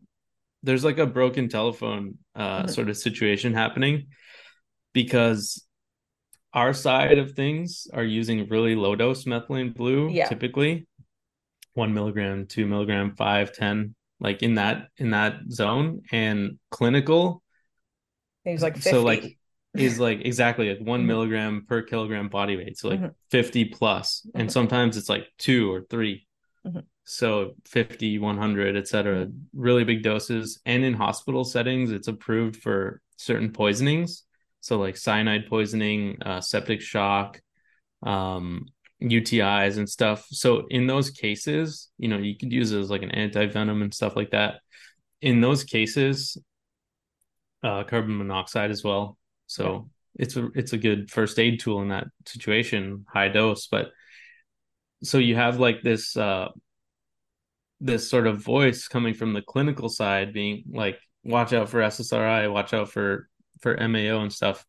there's 0.63 0.83
like 0.83 0.97
a 0.97 1.05
broken 1.05 1.49
telephone 1.49 2.17
uh 2.35 2.59
mm-hmm. 2.59 2.67
sort 2.69 2.89
of 2.89 2.97
situation 2.97 3.53
happening 3.53 4.07
because 4.93 5.63
our 6.53 6.73
side 6.73 7.17
of 7.17 7.33
things 7.33 7.87
are 7.93 8.03
using 8.03 8.47
really 8.49 8.75
low 8.75 8.95
dose 8.95 9.25
methylene 9.25 9.75
blue 9.75 10.09
yeah. 10.09 10.27
typically 10.27 10.87
one 11.73 11.93
milligram 11.93 12.47
two 12.47 12.65
milligram 12.65 13.15
five 13.15 13.53
ten 13.53 13.93
like 14.19 14.41
in 14.41 14.55
that 14.55 14.87
in 14.97 15.11
that 15.11 15.35
zone 15.51 16.01
and 16.11 16.57
clinical 16.71 17.43
he's 18.43 18.63
like 18.63 18.75
50. 18.75 18.89
so 18.89 19.03
like 19.03 19.37
is 19.77 19.99
like 20.07 20.21
exactly 20.25 20.69
like 20.69 20.79
one 20.79 21.01
mm-hmm. 21.01 21.07
milligram 21.07 21.65
per 21.67 21.81
kilogram 21.81 22.29
body 22.29 22.57
weight 22.57 22.77
so 22.77 22.89
like 22.89 22.99
mm-hmm. 22.99 23.09
50 23.31 23.65
plus. 23.65 24.21
Mm-hmm. 24.27 24.41
and 24.41 24.51
sometimes 24.51 24.97
it's 24.97 25.09
like 25.09 25.27
two 25.37 25.71
or 25.71 25.81
3 25.89 26.25
mm-hmm. 26.67 26.79
so 27.03 27.51
50 27.65 28.19
100 28.19 28.77
etc 28.77 29.25
mm-hmm. 29.25 29.37
really 29.53 29.83
big 29.83 30.03
doses 30.03 30.59
and 30.65 30.83
in 30.83 30.93
hospital 30.93 31.43
settings 31.43 31.91
it's 31.91 32.07
approved 32.07 32.57
for 32.57 33.01
certain 33.17 33.51
poisonings 33.51 34.23
so 34.61 34.79
like 34.79 34.97
cyanide 34.97 35.47
poisoning 35.47 36.17
uh, 36.23 36.41
septic 36.41 36.81
shock 36.81 37.39
um, 38.03 38.65
UTIs 39.01 39.77
and 39.77 39.89
stuff. 39.89 40.25
So 40.29 40.65
in 40.69 40.87
those 40.87 41.09
cases, 41.11 41.89
you 41.97 42.07
know, 42.07 42.17
you 42.17 42.37
could 42.37 42.51
use 42.51 42.71
it 42.71 42.79
as 42.79 42.89
like 42.89 43.01
an 43.03 43.11
anti-venom 43.11 43.81
and 43.81 43.93
stuff 43.93 44.15
like 44.15 44.31
that. 44.31 44.61
In 45.21 45.41
those 45.41 45.63
cases, 45.63 46.37
uh, 47.63 47.83
carbon 47.83 48.17
monoxide 48.17 48.71
as 48.71 48.83
well. 48.83 49.17
So 49.47 49.89
it's 50.15 50.35
a 50.35 50.49
it's 50.55 50.73
a 50.73 50.77
good 50.77 51.09
first 51.11 51.39
aid 51.39 51.59
tool 51.59 51.81
in 51.81 51.89
that 51.89 52.07
situation, 52.25 53.05
high 53.07 53.29
dose. 53.29 53.67
But 53.67 53.91
so 55.03 55.17
you 55.17 55.35
have 55.35 55.59
like 55.59 55.81
this 55.81 56.15
uh 56.15 56.49
this 57.81 58.09
sort 58.09 58.27
of 58.27 58.41
voice 58.41 58.87
coming 58.87 59.13
from 59.13 59.33
the 59.33 59.41
clinical 59.41 59.89
side 59.89 60.33
being 60.33 60.63
like 60.71 60.97
watch 61.23 61.53
out 61.53 61.69
for 61.69 61.79
SSRI, 61.81 62.51
watch 62.51 62.73
out 62.73 62.89
for 62.89 63.29
for 63.61 63.75
MAO 63.75 64.21
and 64.21 64.33
stuff. 64.33 64.65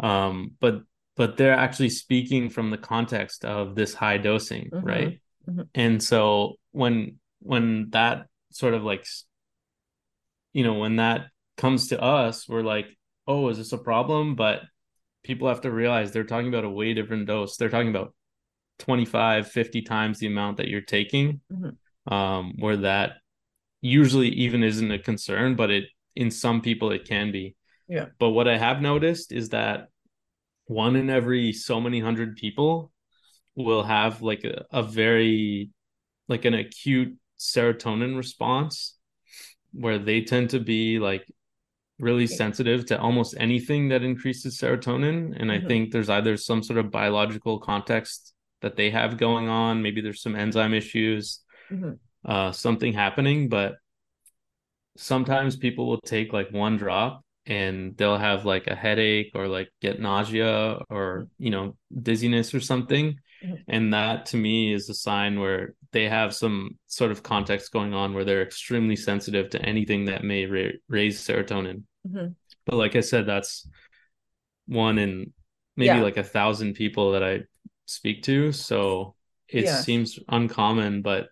Um, 0.00 0.52
but 0.60 0.82
but 1.16 1.36
they're 1.36 1.54
actually 1.54 1.90
speaking 1.90 2.48
from 2.48 2.70
the 2.70 2.78
context 2.78 3.44
of 3.44 3.74
this 3.74 3.94
high 3.94 4.18
dosing, 4.18 4.70
mm-hmm. 4.70 4.86
right? 4.86 5.20
Mm-hmm. 5.48 5.62
And 5.74 6.02
so 6.02 6.54
when 6.72 7.16
when 7.40 7.90
that 7.90 8.26
sort 8.50 8.74
of 8.74 8.84
like 8.84 9.06
you 10.52 10.64
know, 10.64 10.74
when 10.74 10.96
that 10.96 11.26
comes 11.56 11.88
to 11.88 12.00
us, 12.00 12.48
we're 12.48 12.62
like, 12.62 12.86
"Oh, 13.28 13.48
is 13.48 13.58
this 13.58 13.72
a 13.72 13.78
problem?" 13.78 14.34
But 14.34 14.62
people 15.22 15.48
have 15.48 15.60
to 15.60 15.70
realize 15.70 16.10
they're 16.10 16.24
talking 16.24 16.48
about 16.48 16.64
a 16.64 16.70
way 16.70 16.94
different 16.94 17.26
dose. 17.26 17.56
They're 17.56 17.68
talking 17.68 17.90
about 17.90 18.14
25, 18.80 19.48
50 19.48 19.82
times 19.82 20.18
the 20.18 20.26
amount 20.26 20.56
that 20.56 20.68
you're 20.68 20.80
taking. 20.80 21.40
Mm-hmm. 21.52 22.12
Um, 22.12 22.54
where 22.58 22.78
that 22.78 23.18
usually 23.82 24.28
even 24.30 24.62
isn't 24.62 24.90
a 24.90 24.98
concern, 24.98 25.54
but 25.56 25.70
it 25.70 25.84
in 26.16 26.30
some 26.30 26.62
people 26.62 26.90
it 26.90 27.06
can 27.06 27.30
be. 27.30 27.54
Yeah. 27.86 28.06
But 28.18 28.30
what 28.30 28.48
I 28.48 28.58
have 28.58 28.80
noticed 28.80 29.30
is 29.30 29.50
that 29.50 29.88
one 30.66 30.96
in 30.96 31.10
every 31.10 31.52
so 31.52 31.80
many 31.80 32.00
hundred 32.00 32.36
people 32.36 32.92
will 33.54 33.82
have 33.82 34.22
like 34.22 34.44
a, 34.44 34.64
a 34.70 34.82
very 34.82 35.70
like 36.28 36.44
an 36.44 36.54
acute 36.54 37.16
serotonin 37.38 38.16
response 38.16 38.96
where 39.72 39.98
they 39.98 40.22
tend 40.22 40.50
to 40.50 40.60
be 40.60 40.98
like 40.98 41.26
really 41.98 42.26
sensitive 42.26 42.86
to 42.86 42.98
almost 42.98 43.34
anything 43.38 43.88
that 43.88 44.02
increases 44.02 44.58
serotonin 44.58 45.34
and 45.38 45.50
mm-hmm. 45.50 45.64
i 45.64 45.68
think 45.68 45.90
there's 45.90 46.10
either 46.10 46.36
some 46.36 46.62
sort 46.62 46.78
of 46.78 46.90
biological 46.90 47.58
context 47.58 48.34
that 48.62 48.76
they 48.76 48.90
have 48.90 49.18
going 49.18 49.48
on 49.48 49.82
maybe 49.82 50.00
there's 50.00 50.22
some 50.22 50.36
enzyme 50.36 50.74
issues 50.74 51.40
mm-hmm. 51.70 51.92
uh, 52.24 52.52
something 52.52 52.92
happening 52.92 53.48
but 53.48 53.76
sometimes 54.96 55.56
people 55.56 55.86
will 55.86 56.00
take 56.00 56.32
like 56.32 56.50
one 56.50 56.76
drop 56.76 57.22
and 57.46 57.96
they'll 57.96 58.18
have 58.18 58.44
like 58.44 58.66
a 58.66 58.74
headache 58.74 59.30
or 59.34 59.48
like 59.48 59.70
get 59.80 60.00
nausea 60.00 60.78
or 60.90 61.28
you 61.38 61.50
know 61.50 61.76
dizziness 62.02 62.54
or 62.54 62.60
something 62.60 63.16
mm-hmm. 63.44 63.54
and 63.68 63.94
that 63.94 64.26
to 64.26 64.36
me 64.36 64.72
is 64.72 64.88
a 64.88 64.94
sign 64.94 65.40
where 65.40 65.74
they 65.92 66.08
have 66.08 66.34
some 66.34 66.78
sort 66.86 67.10
of 67.10 67.22
context 67.22 67.72
going 67.72 67.94
on 67.94 68.12
where 68.12 68.24
they're 68.24 68.42
extremely 68.42 68.96
sensitive 68.96 69.48
to 69.50 69.62
anything 69.62 70.04
that 70.04 70.24
may 70.24 70.44
ra- 70.44 70.76
raise 70.88 71.24
serotonin 71.26 71.82
mm-hmm. 72.08 72.28
but 72.66 72.76
like 72.76 72.96
i 72.96 73.00
said 73.00 73.26
that's 73.26 73.68
one 74.66 74.98
in 74.98 75.32
maybe 75.76 75.86
yeah. 75.86 76.02
like 76.02 76.16
a 76.16 76.24
thousand 76.24 76.74
people 76.74 77.12
that 77.12 77.22
i 77.22 77.40
speak 77.86 78.22
to 78.22 78.52
so 78.52 79.14
it 79.48 79.64
yeah. 79.64 79.80
seems 79.80 80.18
uncommon 80.28 81.02
but 81.02 81.28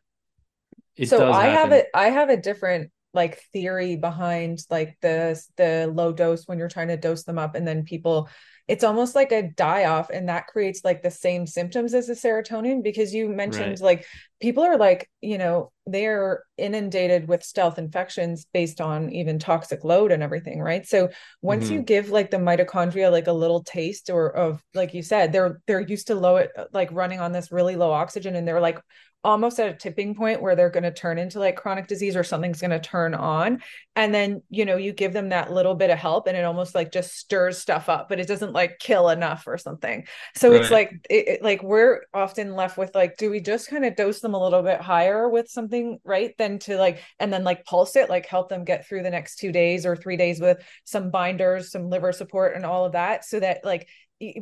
it 0.97 1.09
so 1.09 1.31
i 1.33 1.47
happen. 1.47 1.57
have 1.57 1.73
it 1.73 1.87
i 1.95 2.09
have 2.09 2.31
a 2.31 2.37
different 2.37 2.91
like 3.13 3.41
theory 3.53 3.97
behind 3.97 4.61
like 4.71 4.97
the 5.01 5.41
the 5.57 5.91
low 5.93 6.13
dose 6.13 6.47
when 6.47 6.59
you're 6.59 6.69
trying 6.69 6.89
to 6.89 6.97
dose 6.97 7.25
them 7.25 7.39
up 7.39 7.55
and 7.55 7.67
then 7.67 7.83
people 7.83 8.29
it's 8.69 8.85
almost 8.85 9.15
like 9.15 9.31
a 9.31 9.51
die 9.51 9.85
off 9.85 10.11
and 10.11 10.29
that 10.29 10.49
creates 10.49 10.85
like 10.85 11.03
the 11.03 11.11
same 11.11 11.47
symptoms 11.47 11.95
as 11.95 12.07
the 12.07 12.15
serotonin 12.15 12.83
because 12.83 13.15
you 13.15 13.29
mentioned 13.29 13.81
right. 13.81 13.81
like 13.81 14.07
people 14.41 14.65
are 14.65 14.77
like 14.77 15.09
you 15.21 15.39
know 15.39 15.71
they're 15.87 16.43
inundated 16.59 17.29
with 17.29 17.45
stealth 17.45 17.79
infections 17.79 18.47
based 18.53 18.81
on 18.81 19.11
even 19.11 19.39
toxic 19.39 19.85
load 19.85 20.11
and 20.11 20.23
everything 20.23 20.61
right 20.61 20.87
so 20.87 21.09
once 21.43 21.67
mm-hmm. 21.67 21.75
you 21.75 21.83
give 21.83 22.11
like 22.11 22.31
the 22.31 22.37
mitochondria 22.37 23.11
like 23.11 23.29
a 23.29 23.33
little 23.33 23.63
taste 23.63 24.11
or 24.11 24.35
of 24.35 24.63
like 24.75 24.95
you 24.95 25.03
said 25.03 25.33
they're 25.33 25.61
they're 25.67 25.81
used 25.81 26.09
to 26.09 26.15
low 26.15 26.37
it 26.37 26.51
like 26.73 26.91
running 26.93 27.21
on 27.21 27.33
this 27.33 27.53
really 27.53 27.77
low 27.77 27.93
oxygen 27.93 28.35
and 28.35 28.47
they're 28.47 28.61
like 28.61 28.81
almost 29.27 29.59
at 29.59 29.69
a 29.69 29.75
tipping 29.75 30.15
point 30.15 30.41
where 30.41 30.55
they're 30.55 30.71
going 30.71 30.85
to 30.85 30.93
turn 30.93 31.19
into 31.19 31.41
like 31.41 31.57
chronic 31.57 31.89
disease 31.89 32.15
or 32.15 32.23
something's 32.23 32.61
going 32.61 32.71
to 32.71 32.79
turn 32.79 33.13
on 33.13 33.61
and 33.97 34.15
then 34.15 34.41
you 34.51 34.65
know 34.65 34.77
you 34.77 34.93
give 34.93 35.13
them 35.13 35.31
that 35.31 35.53
little 35.53 35.75
bit 35.75 35.91
of 35.91 35.99
help 35.99 36.29
and 36.29 36.37
it 36.37 36.45
almost 36.45 36.77
like 36.77 36.93
just 36.93 37.13
stirs 37.17 37.59
stuff 37.59 37.89
up 37.89 38.09
but 38.09 38.21
it 38.21 38.29
doesn't 38.29 38.53
like 38.53 38.79
kill 38.79 39.09
enough 39.09 39.43
or 39.49 39.59
something 39.59 40.07
so 40.37 40.53
right. 40.53 40.61
it's 40.61 40.71
like 40.71 40.93
it, 41.11 41.27
it, 41.29 41.43
like 41.43 41.61
we're 41.65 42.03
often 42.15 42.55
left 42.55 42.79
with 42.79 42.95
like 42.95 43.17
do 43.17 43.29
we 43.29 43.41
just 43.41 43.69
kind 43.69 43.85
of 43.85 43.97
dose 43.97 44.21
them 44.21 44.35
a 44.35 44.41
little 44.41 44.63
bit 44.63 44.81
higher 44.81 45.29
with 45.29 45.49
something 45.49 45.99
right 46.05 46.33
then 46.39 46.61
to 46.61 46.77
like 46.77 47.03
and 47.19 47.33
then 47.33 47.43
like 47.43 47.65
pulse 47.65 47.97
it 47.97 48.09
like 48.09 48.27
help 48.27 48.49
them 48.49 48.65
get 48.65 48.87
through 48.87 49.03
the 49.03 49.11
next 49.11 49.41
2 49.41 49.51
days 49.51 49.85
or 49.85 49.97
3 49.97 50.17
days 50.17 50.41
with 50.41 50.59
some 50.85 51.11
binders 51.11 51.73
some 51.73 51.91
liver 51.91 52.13
support 52.13 52.55
and 52.55 52.65
all 52.65 52.85
of 52.85 52.93
that 52.93 53.25
so 53.25 53.41
that 53.41 53.65
like 53.65 53.89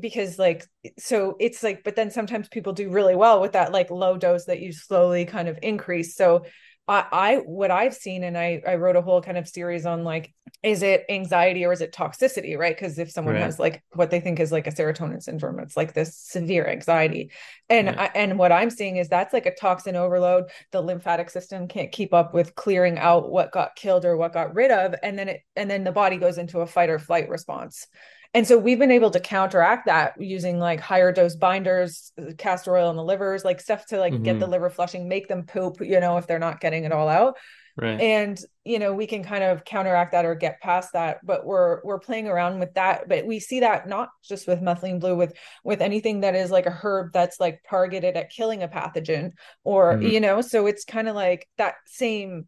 because 0.01 0.39
like 0.39 0.64
so 0.99 1.37
it's 1.41 1.62
like 1.62 1.83
but 1.83 1.97
then 1.97 2.11
sometimes 2.11 2.49
people 2.49 2.72
do 2.72 2.91
really 2.91 3.16
well 3.16 3.41
with 3.41 3.53
that 3.53 3.72
like 3.72 3.91
low 3.91 4.16
dose 4.16 4.45
that 4.45 4.61
you 4.61 4.72
slowly 4.72 5.25
kind 5.25 5.49
of 5.49 5.59
increase 5.62 6.14
so 6.14 6.45
I, 6.87 7.05
I 7.12 7.37
what 7.37 7.70
I've 7.70 7.95
seen, 7.95 8.25
and 8.25 8.37
I 8.37 8.62
I 8.66 8.75
wrote 8.75 8.97
a 8.97 9.03
whole 9.03 9.22
kind 9.22 9.39
of 9.39 9.49
series 9.49 9.87
on 9.87 10.05
like, 10.05 10.35
is 10.62 10.83
it 10.83 11.05
anxiety 11.09 11.64
or 11.64 11.72
is 11.72 11.81
it 11.81 11.93
toxicity, 11.93 12.59
right? 12.59 12.77
Because 12.77 12.99
if 12.99 13.11
someone 13.11 13.35
right. 13.35 13.43
has 13.43 13.59
like 13.59 13.83
what 13.93 14.11
they 14.11 14.20
think 14.20 14.39
is 14.39 14.53
like 14.53 14.66
a 14.66 14.70
serotonin 14.70 15.22
syndrome, 15.22 15.61
it's 15.61 15.77
like 15.77 15.95
this 15.95 16.16
severe 16.16 16.66
anxiety, 16.66 17.31
and 17.70 17.89
I, 17.89 18.11
and 18.14 18.39
what 18.39 18.53
I'm 18.53 18.68
seeing 18.68 18.99
is 18.99 19.09
that's 19.09 19.33
like 19.33 19.47
a 19.47 19.55
toxin 19.55 19.97
overload. 19.97 20.45
The 20.72 20.83
lymphatic 20.83 21.31
system 21.31 21.68
can't 21.68 21.91
keep 21.91 22.12
up 22.12 22.35
with 22.35 22.55
clearing 22.55 22.99
out 22.99 23.31
what 23.31 23.53
got 23.53 23.77
killed 23.77 24.05
or 24.05 24.16
what 24.18 24.35
got 24.35 24.55
rid 24.55 24.70
of, 24.70 24.95
and 25.03 25.18
then 25.18 25.31
it 25.31 25.41
and 25.57 25.70
then 25.70 25.85
the 25.85 25.93
body 25.93 26.18
goes 26.18 26.37
into 26.37 26.61
a 26.61 26.66
fight 26.66 26.91
or 26.91 26.99
flight 26.99 27.31
response. 27.31 27.87
And 28.35 28.47
so 28.47 28.59
we've 28.59 28.80
been 28.80 28.91
able 28.91 29.12
to 29.12 29.20
counteract 29.20 29.87
that 29.87 30.20
using 30.20 30.59
like 30.59 30.80
higher 30.80 31.12
dose 31.12 31.37
binders, 31.37 32.12
castor 32.37 32.76
oil 32.76 32.91
in 32.91 32.97
the 32.97 33.05
livers, 33.05 33.45
like 33.45 33.61
stuff 33.61 33.87
to 33.87 33.99
like 33.99 34.12
mm-hmm. 34.12 34.24
get 34.24 34.41
the 34.41 34.47
mm-hmm. 34.47 34.53
liver 34.53 34.70
flushing, 34.70 35.09
make 35.09 35.28
them 35.28 35.45
poop, 35.45 35.80
you 35.80 36.01
know, 36.01 36.16
if 36.16 36.26
they're 36.26 36.41
not 36.41 36.61
getting 36.61 36.82
it 36.82 36.91
all 36.91 37.09
out. 37.09 37.37
Right. 37.76 38.01
And 38.01 38.39
you 38.64 38.78
know, 38.78 38.93
we 38.93 39.07
can 39.07 39.24
kind 39.24 39.43
of 39.43 39.64
counteract 39.64 40.12
that 40.12 40.24
or 40.24 40.35
get 40.35 40.61
past 40.61 40.93
that, 40.93 41.18
but 41.24 41.45
we're 41.45 41.80
we're 41.82 41.99
playing 41.99 42.28
around 42.28 42.61
with 42.61 42.74
that. 42.74 43.09
But 43.09 43.26
we 43.26 43.41
see 43.41 43.61
that 43.61 43.89
not 43.89 44.11
just 44.22 44.47
with 44.47 44.61
methylene 44.61 45.01
blue, 45.01 45.16
with 45.16 45.35
with 45.64 45.80
anything 45.80 46.20
that 46.20 46.37
is 46.37 46.53
like 46.53 46.66
a 46.66 46.70
herb 46.70 47.12
that's 47.12 47.41
like 47.41 47.61
targeted 47.68 48.16
at 48.16 48.30
killing 48.30 48.62
a 48.62 48.68
pathogen, 48.68 49.32
or 49.64 49.95
mm-hmm. 49.95 50.07
you 50.07 50.20
know, 50.20 50.41
so 50.41 50.66
it's 50.66 50.85
kind 50.85 51.09
of 51.09 51.16
like 51.16 51.49
that 51.59 51.74
same 51.87 52.47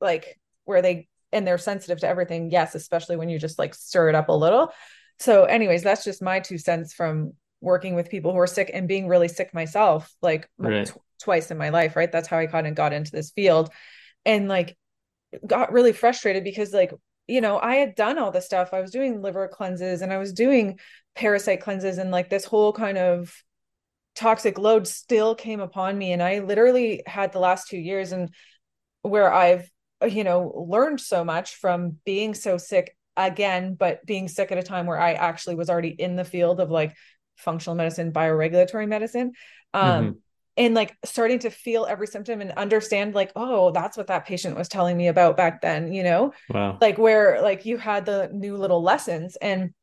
like 0.00 0.38
where 0.64 0.80
they 0.80 1.08
and 1.32 1.46
they're 1.46 1.58
sensitive 1.58 2.00
to 2.00 2.08
everything. 2.08 2.50
Yes, 2.50 2.74
especially 2.74 3.16
when 3.16 3.28
you 3.28 3.38
just 3.38 3.58
like 3.58 3.74
stir 3.74 4.08
it 4.08 4.14
up 4.14 4.30
a 4.30 4.32
little 4.32 4.72
so 5.18 5.44
anyways 5.44 5.82
that's 5.82 6.04
just 6.04 6.22
my 6.22 6.40
two 6.40 6.58
cents 6.58 6.92
from 6.92 7.32
working 7.60 7.94
with 7.94 8.10
people 8.10 8.32
who 8.32 8.38
are 8.38 8.46
sick 8.46 8.70
and 8.72 8.88
being 8.88 9.08
really 9.08 9.28
sick 9.28 9.54
myself 9.54 10.14
like 10.22 10.48
right. 10.58 10.86
t- 10.86 10.92
twice 11.20 11.50
in 11.50 11.58
my 11.58 11.70
life 11.70 11.96
right? 11.96 12.12
That's 12.12 12.28
how 12.28 12.38
i 12.38 12.46
kind 12.46 12.66
of 12.66 12.74
got 12.74 12.92
into 12.92 13.10
this 13.10 13.30
field. 13.30 13.70
And 14.24 14.48
like 14.48 14.76
got 15.46 15.72
really 15.72 15.92
frustrated 15.92 16.44
because 16.44 16.72
like 16.72 16.92
you 17.26 17.40
know 17.40 17.58
i 17.58 17.76
had 17.76 17.94
done 17.94 18.18
all 18.18 18.30
the 18.30 18.40
stuff. 18.40 18.70
I 18.72 18.80
was 18.80 18.90
doing 18.90 19.22
liver 19.22 19.48
cleanses 19.48 20.02
and 20.02 20.12
i 20.12 20.18
was 20.18 20.32
doing 20.32 20.78
parasite 21.14 21.60
cleanses 21.60 21.98
and 21.98 22.10
like 22.10 22.30
this 22.30 22.44
whole 22.44 22.72
kind 22.72 22.98
of 22.98 23.34
toxic 24.14 24.58
load 24.58 24.86
still 24.86 25.34
came 25.34 25.60
upon 25.60 25.96
me. 25.96 26.12
And 26.12 26.22
i 26.22 26.40
literally 26.40 27.02
had 27.06 27.32
the 27.32 27.40
last 27.40 27.68
2 27.68 27.78
years 27.78 28.12
and 28.12 28.30
where 29.02 29.32
i've 29.32 29.70
you 30.08 30.24
know 30.24 30.66
learned 30.68 31.00
so 31.00 31.24
much 31.24 31.56
from 31.56 31.98
being 32.04 32.34
so 32.34 32.58
sick 32.58 32.95
again, 33.16 33.74
but 33.74 34.04
being 34.04 34.28
sick 34.28 34.52
at 34.52 34.58
a 34.58 34.62
time 34.62 34.86
where 34.86 35.00
I 35.00 35.12
actually 35.12 35.54
was 35.54 35.70
already 35.70 35.88
in 35.88 36.16
the 36.16 36.24
field 36.24 36.60
of 36.60 36.70
like 36.70 36.94
functional 37.36 37.74
medicine, 37.74 38.12
bioregulatory 38.12 38.88
medicine. 38.88 39.32
Um, 39.74 40.04
mm-hmm. 40.04 40.18
And 40.58 40.74
like 40.74 40.96
starting 41.04 41.40
to 41.40 41.50
feel 41.50 41.84
every 41.84 42.06
symptom 42.06 42.40
and 42.40 42.50
understand, 42.52 43.14
like, 43.14 43.30
oh, 43.36 43.72
that's 43.72 43.96
what 43.96 44.06
that 44.06 44.24
patient 44.24 44.56
was 44.56 44.68
telling 44.68 44.96
me 44.96 45.08
about 45.08 45.36
back 45.36 45.60
then, 45.60 45.92
you 45.92 46.02
know? 46.02 46.32
Wow. 46.48 46.78
Like, 46.80 46.96
where 46.96 47.42
like 47.42 47.66
you 47.66 47.76
had 47.76 48.06
the 48.06 48.30
new 48.32 48.56
little 48.56 48.82
lessons. 48.82 49.36
And 49.36 49.74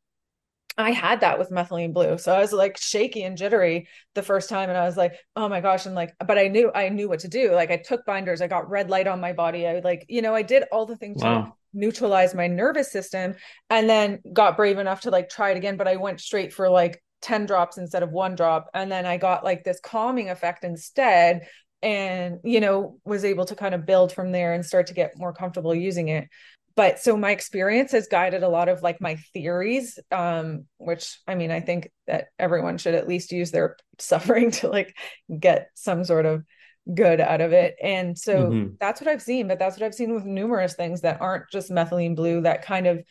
I 0.75 0.89
had 0.89 1.19
that 1.19 1.37
with 1.37 1.51
methylene 1.51 1.93
blue. 1.93 2.17
So 2.17 2.33
I 2.33 2.39
was 2.39 2.51
like 2.51 2.77
shaky 2.77 3.21
and 3.21 3.37
jittery 3.37 3.87
the 4.15 4.23
first 4.23 4.49
time. 4.49 4.69
And 4.69 4.77
I 4.77 4.85
was 4.85 4.97
like, 4.97 5.13
oh 5.35 5.47
my 5.47 5.61
gosh. 5.61 5.85
And 5.85 5.93
like, 5.93 6.15
but 6.25 6.39
I 6.39 6.47
knew, 6.47 6.71
I 6.73 6.89
knew 6.89 7.07
what 7.07 7.19
to 7.19 7.27
do. 7.27 7.53
Like 7.53 7.69
I 7.69 7.77
took 7.77 8.03
binders, 8.07 8.41
I 8.41 8.47
got 8.47 8.67
red 8.67 8.89
light 8.89 9.05
on 9.05 9.21
my 9.21 9.33
body. 9.33 9.67
I 9.67 9.81
like, 9.81 10.07
you 10.09 10.23
know, 10.23 10.33
I 10.33 10.41
did 10.41 10.63
all 10.71 10.87
the 10.87 10.95
things 10.95 11.21
wow. 11.21 11.41
to 11.43 11.53
neutralize 11.73 12.33
my 12.33 12.47
nervous 12.47 12.91
system 12.91 13.35
and 13.69 13.89
then 13.89 14.19
got 14.31 14.57
brave 14.57 14.77
enough 14.77 15.01
to 15.01 15.09
like 15.09 15.29
try 15.29 15.51
it 15.51 15.57
again. 15.57 15.77
But 15.77 15.87
I 15.87 15.95
went 15.95 16.21
straight 16.21 16.53
for 16.53 16.69
like 16.69 17.03
10 17.21 17.45
drops 17.45 17.77
instead 17.77 18.03
of 18.03 18.11
one 18.11 18.35
drop. 18.35 18.69
And 18.73 18.91
then 18.91 19.05
I 19.05 19.17
got 19.17 19.43
like 19.43 19.63
this 19.63 19.79
calming 19.79 20.29
effect 20.29 20.63
instead 20.63 21.47
and, 21.81 22.39
you 22.43 22.59
know, 22.59 22.99
was 23.03 23.25
able 23.25 23.45
to 23.45 23.55
kind 23.55 23.75
of 23.75 23.85
build 23.85 24.11
from 24.13 24.31
there 24.31 24.53
and 24.53 24.65
start 24.65 24.87
to 24.87 24.93
get 24.93 25.17
more 25.17 25.33
comfortable 25.33 25.75
using 25.75 26.09
it 26.09 26.27
but 26.75 26.99
so 26.99 27.15
my 27.15 27.31
experience 27.31 27.91
has 27.91 28.07
guided 28.07 28.43
a 28.43 28.49
lot 28.49 28.69
of 28.69 28.81
like 28.81 28.99
my 29.01 29.15
theories 29.33 29.99
um 30.11 30.65
which 30.77 31.19
i 31.27 31.35
mean 31.35 31.51
i 31.51 31.59
think 31.59 31.89
that 32.07 32.27
everyone 32.39 32.77
should 32.77 32.95
at 32.95 33.07
least 33.07 33.31
use 33.31 33.51
their 33.51 33.77
suffering 33.99 34.51
to 34.51 34.67
like 34.67 34.95
get 35.39 35.69
some 35.75 36.03
sort 36.03 36.25
of 36.25 36.43
good 36.91 37.21
out 37.21 37.41
of 37.41 37.53
it. 37.53 37.75
And 37.81 38.17
so 38.17 38.49
mm-hmm. 38.49 38.75
that's 38.79 38.99
what 38.99 39.07
i've 39.07 39.21
seen 39.21 39.47
but 39.47 39.59
that's 39.59 39.77
what 39.77 39.85
i've 39.85 39.93
seen 39.93 40.13
with 40.13 40.25
numerous 40.25 40.73
things 40.73 41.01
that 41.01 41.21
aren't 41.21 41.49
just 41.49 41.71
methylene 41.71 42.15
blue 42.15 42.41
that 42.41 42.65
kind 42.65 42.87
of 42.87 43.03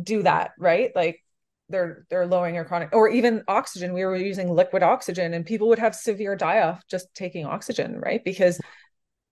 do 0.00 0.22
that 0.22 0.52
right? 0.58 0.90
Like 0.94 1.22
they're 1.68 2.04
they're 2.10 2.26
lowering 2.26 2.54
your 2.54 2.64
chronic 2.64 2.90
or 2.92 3.08
even 3.08 3.44
oxygen. 3.48 3.92
We 3.92 4.04
were 4.04 4.16
using 4.16 4.50
liquid 4.50 4.82
oxygen 4.82 5.34
and 5.34 5.46
people 5.46 5.68
would 5.68 5.78
have 5.78 5.94
severe 5.94 6.36
die 6.36 6.60
off 6.60 6.86
just 6.88 7.14
taking 7.14 7.46
oxygen 7.46 7.98
right? 7.98 8.22
Because 8.24 8.60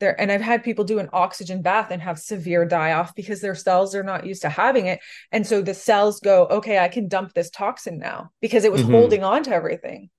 there 0.00 0.18
and 0.18 0.32
i've 0.32 0.40
had 0.40 0.64
people 0.64 0.84
do 0.84 0.98
an 0.98 1.10
oxygen 1.12 1.60
bath 1.60 1.90
and 1.90 2.00
have 2.00 2.18
severe 2.18 2.64
die 2.64 2.92
off 2.92 3.14
because 3.14 3.42
their 3.42 3.54
cells 3.54 3.94
are 3.94 4.02
not 4.02 4.26
used 4.26 4.42
to 4.42 4.48
having 4.48 4.86
it. 4.86 5.00
And 5.30 5.46
so 5.46 5.60
the 5.60 5.74
cells 5.74 6.20
go 6.20 6.46
okay 6.46 6.78
i 6.78 6.88
can 6.88 7.08
dump 7.08 7.34
this 7.34 7.50
toxin 7.50 7.98
now 7.98 8.30
because 8.40 8.64
it 8.64 8.72
was 8.72 8.82
mm-hmm. 8.82 8.92
holding 8.92 9.24
on 9.24 9.42
to 9.44 9.54
everything. 9.54 10.10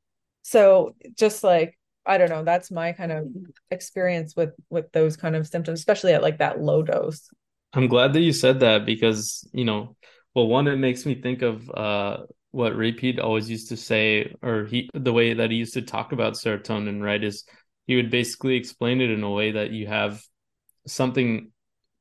So 0.43 0.95
just 1.17 1.43
like 1.43 1.78
i 2.06 2.18
don't 2.18 2.30
know 2.30 2.43
that's 2.43 2.72
my 2.72 2.91
kind 2.91 3.12
of 3.12 3.28
experience 3.70 4.36
with 4.36 4.52
with 4.70 4.91
those 4.91 5.18
kind 5.18 5.36
of 5.36 5.47
symptoms 5.47 5.80
especially 5.80 6.14
at 6.14 6.22
like 6.22 6.39
that 6.39 6.62
low 6.62 6.82
dose 6.82 7.30
i'm 7.74 7.88
glad 7.88 8.14
that 8.14 8.22
you 8.22 8.34
said 8.34 8.60
that 8.60 8.86
because 8.86 9.47
you 9.54 9.66
know 9.66 9.95
well 10.36 10.47
one 10.47 10.68
it 10.68 10.78
makes 10.78 11.06
me 11.06 11.16
think 11.16 11.41
of 11.41 11.70
uh 11.72 12.18
what 12.54 12.76
Ray 12.76 12.91
Peat 12.91 13.18
always 13.18 13.49
used 13.49 13.70
to 13.70 13.78
say, 13.78 14.36
or 14.41 14.66
he 14.66 14.89
the 14.93 15.14
way 15.14 15.34
that 15.34 15.52
he 15.52 15.56
used 15.56 15.76
to 15.76 15.82
talk 15.82 16.12
about 16.12 16.34
serotonin, 16.34 17.02
right? 17.02 17.24
Is 17.24 17.45
he 17.88 17.95
would 17.95 18.12
basically 18.12 18.58
explain 18.58 18.99
it 18.99 19.10
in 19.10 19.24
a 19.24 19.30
way 19.30 19.54
that 19.54 19.72
you 19.72 19.88
have 19.88 20.22
something 20.88 21.52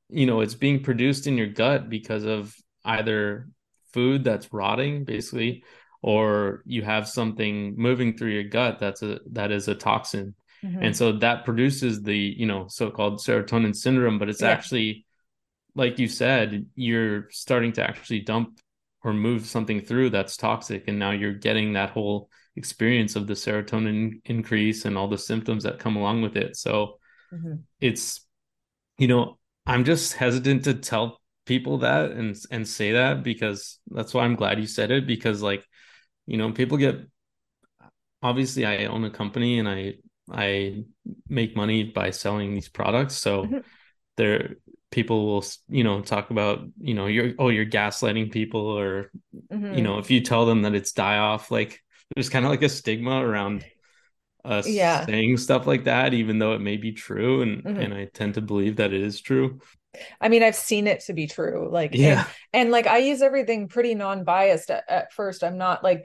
you 0.08 0.26
know 0.26 0.40
it's 0.40 0.54
being 0.54 0.82
produced 0.82 1.26
in 1.26 1.36
your 1.36 1.46
gut 1.46 1.88
because 1.88 2.24
of 2.24 2.54
either 2.84 3.48
food 3.92 4.24
that's 4.24 4.52
rotting 4.52 5.04
basically 5.04 5.64
or 6.02 6.62
you 6.66 6.82
have 6.82 7.08
something 7.08 7.74
moving 7.76 8.16
through 8.16 8.30
your 8.30 8.44
gut 8.44 8.78
that's 8.78 9.02
a 9.02 9.20
that 9.30 9.50
is 9.50 9.68
a 9.68 9.74
toxin 9.74 10.34
mm-hmm. 10.64 10.82
and 10.82 10.96
so 10.96 11.12
that 11.12 11.44
produces 11.44 12.02
the 12.02 12.16
you 12.16 12.46
know 12.46 12.66
so-called 12.68 13.18
serotonin 13.18 13.74
syndrome 13.74 14.18
but 14.18 14.28
it's 14.28 14.42
yeah. 14.42 14.48
actually 14.48 15.04
like 15.74 15.98
you 15.98 16.08
said 16.08 16.66
you're 16.74 17.28
starting 17.30 17.72
to 17.72 17.82
actually 17.82 18.20
dump 18.20 18.58
or 19.02 19.12
move 19.12 19.46
something 19.46 19.80
through 19.80 20.10
that's 20.10 20.36
toxic 20.36 20.84
and 20.88 20.98
now 20.98 21.10
you're 21.10 21.32
getting 21.32 21.74
that 21.74 21.90
whole 21.90 22.30
experience 22.56 23.16
of 23.16 23.26
the 23.26 23.34
serotonin 23.34 24.20
increase 24.24 24.84
and 24.84 24.96
all 24.96 25.08
the 25.08 25.18
symptoms 25.18 25.64
that 25.64 25.78
come 25.78 25.96
along 25.96 26.22
with 26.22 26.36
it. 26.36 26.56
So 26.56 26.98
mm-hmm. 27.32 27.54
it's, 27.80 28.26
you 28.98 29.08
know, 29.08 29.38
I'm 29.66 29.84
just 29.84 30.14
hesitant 30.14 30.64
to 30.64 30.74
tell 30.74 31.20
people 31.46 31.78
that 31.78 32.10
and 32.12 32.36
and 32.50 32.68
say 32.68 32.92
that 32.92 33.22
because 33.22 33.78
that's 33.90 34.14
why 34.14 34.24
I'm 34.24 34.36
glad 34.36 34.58
you 34.58 34.66
said 34.66 34.90
it 34.90 35.06
because 35.06 35.42
like, 35.42 35.64
you 36.30 36.36
know, 36.36 36.52
people 36.52 36.78
get 36.78 36.96
obviously 38.22 38.64
I 38.64 38.84
own 38.84 39.04
a 39.04 39.10
company 39.10 39.58
and 39.58 39.68
I 39.68 39.94
I 40.30 40.84
make 41.28 41.56
money 41.56 41.82
by 41.82 42.10
selling 42.10 42.54
these 42.54 42.68
products. 42.68 43.16
So 43.16 43.44
mm-hmm. 43.44 43.58
there 44.16 44.56
people 44.92 45.26
will 45.26 45.44
you 45.68 45.82
know 45.82 46.00
talk 46.02 46.30
about 46.30 46.60
you 46.78 46.94
know 46.94 47.06
you're 47.06 47.32
oh 47.38 47.48
you're 47.48 47.66
gaslighting 47.66 48.30
people 48.30 48.60
or 48.60 49.10
mm-hmm. 49.52 49.74
you 49.74 49.82
know 49.82 49.98
if 49.98 50.10
you 50.10 50.20
tell 50.20 50.46
them 50.46 50.62
that 50.62 50.74
it's 50.74 50.92
die 50.92 51.18
off 51.18 51.50
like 51.50 51.80
there's 52.14 52.28
kind 52.28 52.44
of 52.44 52.50
like 52.50 52.62
a 52.62 52.68
stigma 52.68 53.24
around 53.24 53.64
us 54.44 54.68
yeah. 54.68 55.04
saying 55.06 55.36
stuff 55.36 55.66
like 55.66 55.84
that, 55.84 56.14
even 56.14 56.38
though 56.38 56.52
it 56.52 56.60
may 56.60 56.76
be 56.76 56.92
true. 56.92 57.42
And 57.42 57.64
mm-hmm. 57.64 57.80
and 57.80 57.94
I 57.94 58.04
tend 58.06 58.34
to 58.34 58.40
believe 58.40 58.76
that 58.76 58.92
it 58.92 59.00
is 59.00 59.20
true. 59.20 59.60
I 60.20 60.28
mean, 60.28 60.42
I've 60.42 60.56
seen 60.56 60.86
it 60.86 61.00
to 61.06 61.12
be 61.12 61.26
true. 61.26 61.68
Like, 61.70 61.94
yeah. 61.94 62.24
And, 62.52 62.62
and 62.62 62.70
like 62.70 62.86
I 62.86 62.98
use 62.98 63.22
everything 63.22 63.68
pretty 63.68 63.94
non-biased 63.94 64.70
at, 64.70 64.84
at 64.88 65.12
first. 65.12 65.42
I'm 65.42 65.58
not 65.58 65.82
like 65.82 66.04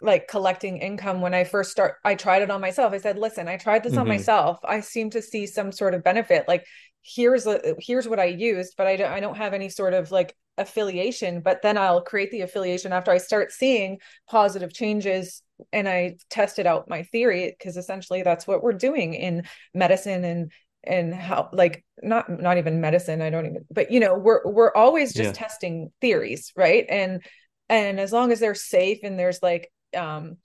like 0.00 0.28
collecting 0.28 0.78
income 0.78 1.20
when 1.20 1.34
I 1.34 1.44
first 1.44 1.70
start 1.70 1.96
I 2.04 2.14
tried 2.14 2.42
it 2.42 2.50
on 2.50 2.60
myself. 2.60 2.92
I 2.92 2.98
said, 2.98 3.18
"Listen, 3.18 3.48
I 3.48 3.56
tried 3.56 3.82
this 3.82 3.92
mm-hmm. 3.92 4.02
on 4.02 4.08
myself. 4.08 4.58
I 4.64 4.80
seem 4.80 5.10
to 5.10 5.22
see 5.22 5.46
some 5.46 5.72
sort 5.72 5.94
of 5.94 6.04
benefit. 6.04 6.46
Like 6.48 6.66
here's 7.02 7.46
a 7.46 7.74
here's 7.78 8.08
what 8.08 8.20
I 8.20 8.26
used, 8.26 8.74
but 8.76 8.86
I 8.86 8.96
don't 8.96 9.10
I 9.10 9.20
don't 9.20 9.36
have 9.36 9.54
any 9.54 9.68
sort 9.68 9.94
of 9.94 10.10
like 10.10 10.34
affiliation 10.56 11.40
but 11.40 11.62
then 11.62 11.76
i'll 11.76 12.00
create 12.00 12.30
the 12.30 12.42
affiliation 12.42 12.92
after 12.92 13.10
i 13.10 13.18
start 13.18 13.50
seeing 13.50 13.98
positive 14.28 14.72
changes 14.72 15.42
and 15.72 15.88
i 15.88 16.14
tested 16.30 16.66
out 16.66 16.88
my 16.88 17.02
theory 17.02 17.54
because 17.58 17.76
essentially 17.76 18.22
that's 18.22 18.46
what 18.46 18.62
we're 18.62 18.72
doing 18.72 19.14
in 19.14 19.42
medicine 19.74 20.24
and 20.24 20.52
and 20.84 21.12
how 21.12 21.48
like 21.52 21.84
not 22.02 22.28
not 22.40 22.56
even 22.56 22.80
medicine 22.80 23.20
i 23.20 23.30
don't 23.30 23.46
even 23.46 23.64
but 23.70 23.90
you 23.90 23.98
know 23.98 24.14
we're 24.14 24.42
we're 24.44 24.72
always 24.74 25.12
just 25.12 25.28
yeah. 25.28 25.32
testing 25.32 25.90
theories 26.00 26.52
right 26.56 26.86
and 26.88 27.24
and 27.68 27.98
as 27.98 28.12
long 28.12 28.30
as 28.30 28.38
they're 28.38 28.54
safe 28.54 28.98
and 29.02 29.18
there's 29.18 29.42
like 29.42 29.72
um 29.94 30.36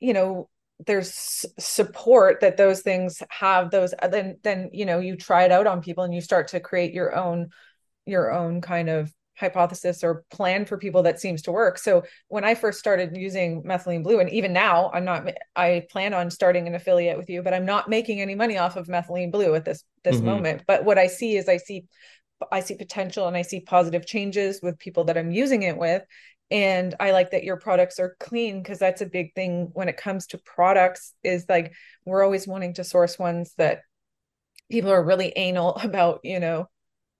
you 0.00 0.12
know 0.12 0.48
there's 0.86 1.44
support 1.58 2.40
that 2.40 2.56
those 2.56 2.80
things 2.80 3.22
have 3.30 3.70
those 3.70 3.94
then 4.10 4.36
then 4.42 4.70
you 4.72 4.84
know 4.84 4.98
you 4.98 5.16
try 5.16 5.44
it 5.44 5.52
out 5.52 5.66
on 5.66 5.80
people 5.80 6.04
and 6.04 6.14
you 6.14 6.20
start 6.20 6.48
to 6.48 6.60
create 6.60 6.92
your 6.92 7.14
own 7.14 7.48
your 8.06 8.32
own 8.32 8.60
kind 8.60 8.88
of 8.88 9.12
hypothesis 9.36 10.04
or 10.04 10.24
plan 10.30 10.64
for 10.64 10.76
people 10.76 11.02
that 11.02 11.20
seems 11.20 11.42
to 11.42 11.52
work. 11.52 11.78
So 11.78 12.04
when 12.28 12.44
I 12.44 12.54
first 12.54 12.78
started 12.78 13.16
using 13.16 13.62
methylene 13.62 14.04
blue, 14.04 14.20
and 14.20 14.30
even 14.30 14.52
now 14.52 14.90
I'm 14.92 15.04
not, 15.04 15.28
I 15.56 15.86
plan 15.90 16.14
on 16.14 16.30
starting 16.30 16.66
an 16.66 16.74
affiliate 16.74 17.16
with 17.16 17.28
you, 17.28 17.42
but 17.42 17.54
I'm 17.54 17.64
not 17.64 17.88
making 17.88 18.20
any 18.20 18.34
money 18.34 18.58
off 18.58 18.76
of 18.76 18.86
methylene 18.86 19.32
blue 19.32 19.54
at 19.54 19.64
this 19.64 19.84
this 20.04 20.16
mm-hmm. 20.16 20.26
moment. 20.26 20.62
But 20.66 20.84
what 20.84 20.98
I 20.98 21.06
see 21.06 21.36
is 21.36 21.48
I 21.48 21.56
see 21.56 21.86
I 22.50 22.60
see 22.60 22.74
potential 22.74 23.28
and 23.28 23.36
I 23.36 23.42
see 23.42 23.60
positive 23.60 24.04
changes 24.04 24.60
with 24.62 24.78
people 24.78 25.04
that 25.04 25.16
I'm 25.16 25.30
using 25.30 25.62
it 25.62 25.76
with. 25.76 26.02
And 26.52 26.94
I 27.00 27.12
like 27.12 27.30
that 27.30 27.44
your 27.44 27.56
products 27.56 27.98
are 27.98 28.14
clean 28.20 28.62
because 28.62 28.78
that's 28.78 29.00
a 29.00 29.06
big 29.06 29.34
thing 29.34 29.70
when 29.72 29.88
it 29.88 29.96
comes 29.96 30.26
to 30.28 30.38
products, 30.38 31.14
is 31.24 31.46
like 31.48 31.72
we're 32.04 32.22
always 32.22 32.46
wanting 32.46 32.74
to 32.74 32.84
source 32.84 33.18
ones 33.18 33.54
that 33.56 33.80
people 34.70 34.90
are 34.90 35.02
really 35.02 35.32
anal 35.34 35.76
about, 35.82 36.20
you 36.22 36.38
know, 36.38 36.68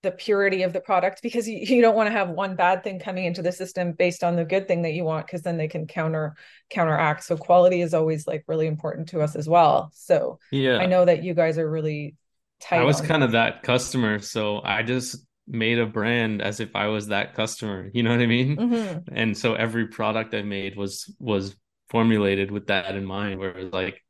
the 0.03 0.11
purity 0.11 0.63
of 0.63 0.73
the 0.73 0.81
product 0.81 1.23
because 1.23 1.47
you, 1.47 1.57
you 1.57 1.81
don't 1.81 1.95
want 1.95 2.07
to 2.07 2.11
have 2.11 2.29
one 2.29 2.55
bad 2.55 2.83
thing 2.83 2.99
coming 2.99 3.25
into 3.25 3.41
the 3.41 3.51
system 3.51 3.93
based 3.93 4.23
on 4.23 4.35
the 4.35 4.45
good 4.45 4.67
thing 4.67 4.83
that 4.83 4.91
you 4.91 5.03
want 5.03 5.25
because 5.25 5.41
then 5.41 5.57
they 5.57 5.67
can 5.67 5.87
counter 5.87 6.35
counteract 6.69 7.23
so 7.23 7.37
quality 7.37 7.81
is 7.81 7.93
always 7.93 8.27
like 8.27 8.43
really 8.45 8.67
important 8.67 9.07
to 9.07 9.21
us 9.21 9.33
as 9.33 9.47
well 9.47 9.89
so 9.93 10.39
yeah 10.51 10.77
i 10.77 10.85
know 10.85 11.05
that 11.05 11.23
you 11.23 11.33
guys 11.33 11.57
are 11.57 11.69
really 11.69 12.15
tight 12.59 12.81
i 12.81 12.83
was 12.83 12.99
kind 12.99 13.21
that. 13.21 13.27
of 13.27 13.31
that 13.31 13.63
customer 13.63 14.19
so 14.19 14.61
i 14.65 14.83
just 14.83 15.25
made 15.47 15.79
a 15.79 15.85
brand 15.85 16.41
as 16.41 16.59
if 16.59 16.75
i 16.75 16.87
was 16.87 17.07
that 17.07 17.33
customer 17.33 17.89
you 17.93 18.03
know 18.03 18.11
what 18.11 18.21
i 18.21 18.25
mean 18.25 18.55
mm-hmm. 18.55 19.15
and 19.15 19.37
so 19.37 19.55
every 19.55 19.87
product 19.87 20.33
i 20.33 20.41
made 20.41 20.75
was 20.75 21.13
was 21.19 21.55
formulated 21.89 22.49
with 22.49 22.67
that 22.67 22.95
in 22.95 23.05
mind 23.05 23.39
where 23.39 23.49
it 23.49 23.63
was 23.65 23.73
like 23.73 24.01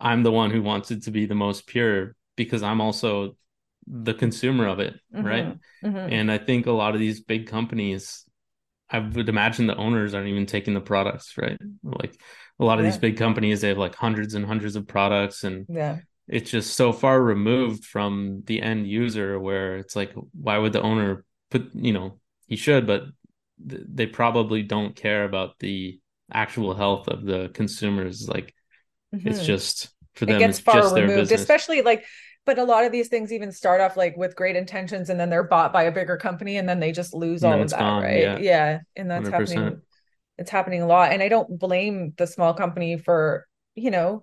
i'm 0.00 0.22
the 0.22 0.32
one 0.32 0.50
who 0.50 0.62
wants 0.62 0.90
it 0.90 1.02
to 1.04 1.10
be 1.10 1.26
the 1.26 1.34
most 1.34 1.66
pure 1.66 2.16
because 2.36 2.62
i'm 2.62 2.80
also 2.80 3.36
the 3.90 4.14
consumer 4.14 4.66
of 4.66 4.80
it, 4.80 4.94
mm-hmm. 5.14 5.26
right? 5.26 5.58
Mm-hmm. 5.84 5.96
And 5.96 6.32
I 6.32 6.38
think 6.38 6.66
a 6.66 6.72
lot 6.72 6.94
of 6.94 7.00
these 7.00 7.20
big 7.20 7.46
companies, 7.46 8.24
I 8.90 8.98
would 8.98 9.28
imagine 9.28 9.66
the 9.66 9.76
owners 9.76 10.14
aren't 10.14 10.28
even 10.28 10.46
taking 10.46 10.74
the 10.74 10.80
products, 10.80 11.34
right? 11.38 11.58
Like 11.82 12.20
a 12.58 12.64
lot 12.64 12.78
of 12.78 12.84
yeah. 12.84 12.90
these 12.90 13.00
big 13.00 13.16
companies, 13.16 13.60
they 13.60 13.68
have 13.68 13.78
like 13.78 13.94
hundreds 13.94 14.34
and 14.34 14.44
hundreds 14.44 14.76
of 14.76 14.86
products, 14.86 15.44
and 15.44 15.66
yeah, 15.68 15.98
it's 16.28 16.50
just 16.50 16.76
so 16.76 16.92
far 16.92 17.20
removed 17.20 17.84
from 17.84 18.42
the 18.46 18.60
end 18.60 18.86
user 18.86 19.38
where 19.38 19.76
it's 19.76 19.96
like, 19.96 20.12
why 20.32 20.58
would 20.58 20.72
the 20.72 20.82
owner 20.82 21.24
put, 21.50 21.70
you 21.74 21.92
know, 21.92 22.18
he 22.46 22.56
should, 22.56 22.86
but 22.86 23.04
th- 23.68 23.82
they 23.88 24.06
probably 24.06 24.62
don't 24.62 24.94
care 24.94 25.24
about 25.24 25.58
the 25.58 25.98
actual 26.32 26.74
health 26.74 27.08
of 27.08 27.24
the 27.24 27.50
consumers. 27.54 28.28
Like 28.28 28.54
mm-hmm. 29.14 29.26
it's 29.26 29.44
just 29.44 29.88
for 30.14 30.26
them, 30.26 30.36
it 30.36 30.40
gets 30.40 30.58
far 30.58 30.94
removed, 30.94 31.32
especially 31.32 31.82
like 31.82 32.04
but 32.48 32.58
a 32.58 32.64
lot 32.64 32.86
of 32.86 32.92
these 32.92 33.08
things 33.08 33.30
even 33.30 33.52
start 33.52 33.82
off 33.82 33.94
like 33.94 34.16
with 34.16 34.34
great 34.34 34.56
intentions 34.56 35.10
and 35.10 35.20
then 35.20 35.28
they're 35.28 35.42
bought 35.42 35.70
by 35.70 35.82
a 35.82 35.92
bigger 35.92 36.16
company 36.16 36.56
and 36.56 36.66
then 36.66 36.80
they 36.80 36.92
just 36.92 37.12
lose 37.12 37.44
all 37.44 37.60
of 37.60 37.68
that 37.68 37.78
gone, 37.78 38.02
right 38.02 38.22
yeah. 38.22 38.38
yeah 38.38 38.78
and 38.96 39.10
that's 39.10 39.28
100%. 39.28 39.32
happening 39.32 39.82
it's 40.38 40.50
happening 40.50 40.80
a 40.80 40.86
lot 40.86 41.12
and 41.12 41.22
i 41.22 41.28
don't 41.28 41.58
blame 41.58 42.14
the 42.16 42.26
small 42.26 42.54
company 42.54 42.96
for 42.96 43.46
you 43.74 43.90
know 43.90 44.22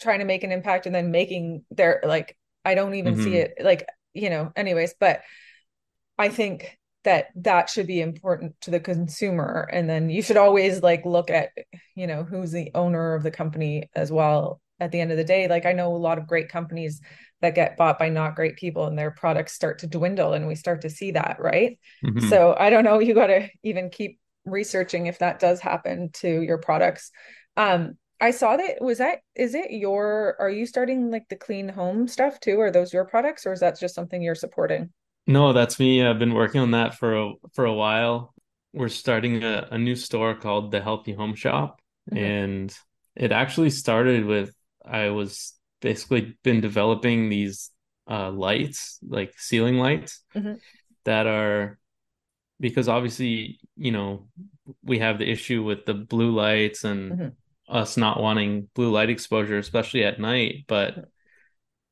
trying 0.00 0.20
to 0.20 0.24
make 0.24 0.44
an 0.44 0.52
impact 0.52 0.86
and 0.86 0.94
then 0.94 1.10
making 1.10 1.64
their 1.70 2.00
like 2.04 2.36
i 2.64 2.74
don't 2.74 2.94
even 2.94 3.14
mm-hmm. 3.14 3.24
see 3.24 3.36
it 3.36 3.54
like 3.60 3.86
you 4.14 4.30
know 4.30 4.52
anyways 4.56 4.94
but 4.98 5.20
i 6.18 6.28
think 6.28 6.78
that 7.04 7.28
that 7.34 7.70
should 7.70 7.86
be 7.86 8.00
important 8.00 8.54
to 8.60 8.70
the 8.70 8.80
consumer 8.80 9.68
and 9.72 9.88
then 9.88 10.10
you 10.10 10.22
should 10.22 10.36
always 10.36 10.82
like 10.82 11.04
look 11.06 11.30
at 11.30 11.50
you 11.94 12.06
know 12.06 12.24
who's 12.24 12.52
the 12.52 12.70
owner 12.74 13.14
of 13.14 13.22
the 13.22 13.30
company 13.30 13.88
as 13.94 14.12
well 14.12 14.60
at 14.78 14.92
the 14.92 15.00
end 15.00 15.10
of 15.10 15.16
the 15.16 15.24
day 15.24 15.48
like 15.48 15.66
i 15.66 15.72
know 15.72 15.94
a 15.94 15.96
lot 15.96 16.18
of 16.18 16.26
great 16.26 16.48
companies 16.48 17.00
that 17.40 17.54
get 17.54 17.76
bought 17.76 17.98
by 17.98 18.10
not 18.10 18.36
great 18.36 18.56
people 18.56 18.86
and 18.86 18.98
their 18.98 19.10
products 19.10 19.54
start 19.54 19.78
to 19.78 19.86
dwindle 19.86 20.34
and 20.34 20.46
we 20.46 20.54
start 20.54 20.82
to 20.82 20.90
see 20.90 21.12
that 21.12 21.36
right 21.40 21.78
mm-hmm. 22.04 22.28
so 22.28 22.54
i 22.58 22.68
don't 22.68 22.84
know 22.84 22.98
you 22.98 23.14
got 23.14 23.28
to 23.28 23.48
even 23.62 23.88
keep 23.88 24.18
researching 24.44 25.06
if 25.06 25.18
that 25.18 25.38
does 25.38 25.60
happen 25.60 26.10
to 26.12 26.42
your 26.42 26.58
products 26.58 27.10
um 27.56 27.96
i 28.20 28.30
saw 28.30 28.56
that 28.56 28.80
was 28.80 28.98
that 28.98 29.18
is 29.34 29.54
it 29.54 29.70
your 29.70 30.36
are 30.38 30.50
you 30.50 30.66
starting 30.66 31.10
like 31.10 31.28
the 31.28 31.36
clean 31.36 31.68
home 31.68 32.06
stuff 32.08 32.40
too 32.40 32.60
are 32.60 32.70
those 32.70 32.92
your 32.92 33.04
products 33.04 33.46
or 33.46 33.52
is 33.52 33.60
that 33.60 33.78
just 33.78 33.94
something 33.94 34.22
you're 34.22 34.34
supporting 34.34 34.90
no 35.26 35.52
that's 35.52 35.78
me 35.78 36.04
i've 36.04 36.18
been 36.18 36.34
working 36.34 36.60
on 36.60 36.72
that 36.72 36.94
for 36.94 37.16
a 37.16 37.32
for 37.52 37.64
a 37.64 37.72
while 37.72 38.34
we're 38.72 38.88
starting 38.88 39.42
a, 39.42 39.68
a 39.72 39.78
new 39.78 39.96
store 39.96 40.34
called 40.34 40.70
the 40.70 40.80
healthy 40.80 41.12
home 41.12 41.34
shop 41.34 41.80
mm-hmm. 42.10 42.18
and 42.24 42.78
it 43.16 43.32
actually 43.32 43.70
started 43.70 44.24
with 44.24 44.54
I 44.84 45.10
was 45.10 45.54
basically 45.80 46.36
been 46.42 46.60
developing 46.60 47.28
these 47.28 47.70
uh, 48.10 48.30
lights, 48.30 48.98
like 49.06 49.34
ceiling 49.36 49.78
lights, 49.78 50.22
mm-hmm. 50.34 50.54
that 51.04 51.26
are 51.26 51.78
because 52.58 52.88
obviously, 52.88 53.58
you 53.76 53.92
know, 53.92 54.28
we 54.82 54.98
have 54.98 55.18
the 55.18 55.30
issue 55.30 55.62
with 55.62 55.86
the 55.86 55.94
blue 55.94 56.32
lights 56.32 56.84
and 56.84 57.12
mm-hmm. 57.12 57.28
Us 57.70 57.96
not 57.96 58.20
wanting 58.20 58.68
blue 58.74 58.90
light 58.90 59.10
exposure, 59.10 59.58
especially 59.58 60.04
at 60.04 60.20
night. 60.20 60.64
But 60.66 61.04